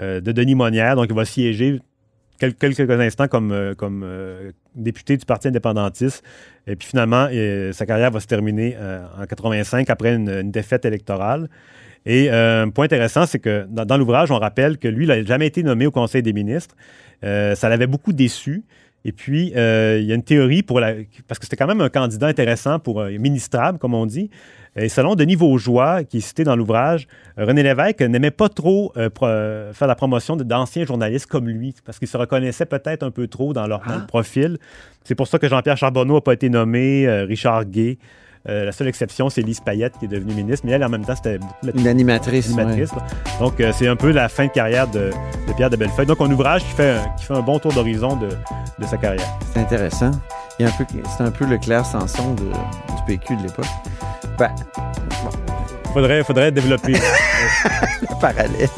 de 0.00 0.20
Denis 0.32 0.54
Monnière. 0.54 0.96
Donc, 0.96 1.06
il 1.10 1.14
va 1.14 1.24
siéger 1.26 1.80
quel- 2.38 2.54
quelques 2.54 2.90
instants 2.90 3.28
comme, 3.28 3.74
comme 3.76 4.06
député 4.74 5.18
du 5.18 5.26
Parti 5.26 5.48
indépendantiste. 5.48 6.24
Et 6.66 6.76
puis 6.76 6.88
finalement, 6.88 7.28
sa 7.72 7.84
carrière 7.84 8.10
va 8.10 8.20
se 8.20 8.26
terminer 8.26 8.74
en 9.20 9.26
85 9.26 9.90
après 9.90 10.14
une, 10.14 10.30
une 10.30 10.50
défaite 10.50 10.86
électorale. 10.86 11.48
Et 12.04 12.30
euh, 12.30 12.64
un 12.64 12.70
point 12.70 12.86
intéressant, 12.86 13.26
c'est 13.26 13.38
que 13.38 13.66
dans, 13.68 13.84
dans 13.84 13.96
l'ouvrage, 13.96 14.30
on 14.30 14.38
rappelle 14.38 14.78
que 14.78 14.88
lui, 14.88 15.04
il 15.04 15.08
n'a 15.08 15.22
jamais 15.24 15.46
été 15.46 15.62
nommé 15.62 15.86
au 15.86 15.90
Conseil 15.90 16.22
des 16.22 16.32
ministres. 16.32 16.74
Euh, 17.24 17.54
ça 17.54 17.68
l'avait 17.68 17.86
beaucoup 17.86 18.12
déçu. 18.12 18.64
Et 19.04 19.10
puis, 19.10 19.52
euh, 19.56 19.98
il 20.00 20.06
y 20.06 20.12
a 20.12 20.14
une 20.14 20.22
théorie 20.22 20.62
pour 20.62 20.78
la. 20.78 20.94
Parce 21.26 21.38
que 21.40 21.44
c'était 21.46 21.56
quand 21.56 21.66
même 21.66 21.80
un 21.80 21.88
candidat 21.88 22.28
intéressant 22.28 22.78
pour 22.78 23.00
euh, 23.00 23.10
ministrable, 23.18 23.78
comme 23.78 23.94
on 23.94 24.06
dit. 24.06 24.30
Et 24.76 24.88
selon 24.88 25.16
Denis 25.16 25.34
Vaugeois, 25.34 26.04
qui 26.04 26.18
est 26.18 26.20
cité 26.20 26.44
dans 26.44 26.54
l'ouvrage, 26.56 27.08
euh, 27.36 27.44
René 27.44 27.62
Lévesque 27.64 28.00
n'aimait 28.00 28.30
pas 28.30 28.48
trop 28.48 28.92
euh, 28.96 29.10
pro- 29.10 29.26
euh, 29.26 29.72
faire 29.72 29.88
la 29.88 29.96
promotion 29.96 30.36
d'anciens 30.36 30.86
journalistes 30.86 31.26
comme 31.26 31.48
lui, 31.48 31.74
parce 31.84 31.98
qu'il 31.98 32.08
se 32.08 32.16
reconnaissait 32.16 32.64
peut-être 32.64 33.02
un 33.02 33.10
peu 33.10 33.26
trop 33.26 33.52
dans, 33.52 33.66
leur, 33.66 33.82
dans 33.86 33.98
le 33.98 34.06
profil. 34.06 34.58
C'est 35.04 35.16
pour 35.16 35.26
ça 35.26 35.38
que 35.38 35.48
Jean-Pierre 35.48 35.76
Charbonneau 35.76 36.14
n'a 36.14 36.20
pas 36.20 36.32
été 36.34 36.48
nommé, 36.48 37.06
euh, 37.06 37.24
Richard 37.24 37.64
Gay. 37.66 37.98
Euh, 38.48 38.64
la 38.64 38.72
seule 38.72 38.88
exception, 38.88 39.30
c'est 39.30 39.40
Lise 39.42 39.60
Payette 39.60 39.94
qui 39.98 40.06
est 40.06 40.08
devenue 40.08 40.34
ministre, 40.34 40.66
mais 40.66 40.72
elle, 40.72 40.82
en 40.84 40.88
même 40.88 41.04
temps, 41.04 41.14
c'était 41.14 41.38
Une 42.48 42.56
animatrice. 42.56 42.90
Donc, 43.38 43.60
euh, 43.60 43.72
c'est 43.72 43.86
un 43.86 43.94
peu 43.96 44.10
la 44.10 44.28
fin 44.28 44.46
de 44.46 44.50
carrière 44.50 44.88
de, 44.88 45.10
de 45.46 45.52
Pierre 45.56 45.70
de 45.70 45.76
Bellefeuille. 45.76 46.06
Donc, 46.06 46.20
un 46.20 46.30
ouvrage 46.30 46.62
qui 46.64 46.72
fait 46.72 46.90
un, 46.90 47.08
qui 47.16 47.24
fait 47.26 47.34
un 47.34 47.40
bon 47.42 47.58
tour 47.60 47.72
d'horizon 47.72 48.16
de, 48.16 48.28
de 48.78 48.86
sa 48.86 48.96
carrière. 48.96 49.26
C'est 49.52 49.60
intéressant. 49.60 50.10
C'est 51.16 51.22
un 51.24 51.30
peu 51.30 51.44
le 51.46 51.56
Claire 51.58 51.86
Sanson 51.86 52.34
de- 52.34 52.44
du 52.44 53.02
PQ 53.06 53.36
de 53.36 53.42
l'époque. 53.42 53.66
Ben, 54.38 54.50
Faudrait, 55.92 56.24
faudrait 56.24 56.50
développer. 56.50 56.92
le 58.02 58.20
parallèle. 58.20 58.68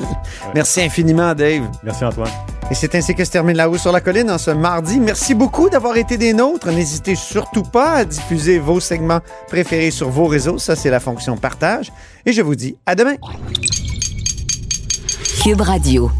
Merci 0.55 0.83
infiniment, 0.83 1.35
Dave. 1.35 1.62
Merci, 1.83 2.05
Antoine. 2.05 2.31
Et 2.71 2.75
c'est 2.75 2.95
ainsi 2.95 3.15
que 3.15 3.25
se 3.25 3.31
termine 3.31 3.57
La 3.57 3.69
Haut 3.69 3.77
sur 3.77 3.93
la 3.93 4.01
Colline 4.01 4.31
en 4.31 4.39
ce 4.39 4.51
mardi. 4.51 4.99
Merci 4.99 5.35
beaucoup 5.35 5.69
d'avoir 5.69 5.97
été 5.97 6.17
des 6.17 6.33
nôtres. 6.33 6.69
N'hésitez 6.69 7.15
surtout 7.15 7.62
pas 7.62 7.93
à 7.93 8.05
diffuser 8.05 8.59
vos 8.59 8.81
segments 8.81 9.21
préférés 9.49 9.91
sur 9.91 10.09
vos 10.09 10.27
réseaux. 10.27 10.59
Ça, 10.59 10.75
c'est 10.75 10.91
la 10.91 11.01
fonction 11.01 11.37
partage. 11.37 11.93
Et 12.25 12.33
je 12.33 12.43
vous 12.43 12.55
dis 12.55 12.77
à 12.87 12.95
demain. 12.95 13.17
Cube 15.43 15.61
Radio. 15.61 16.11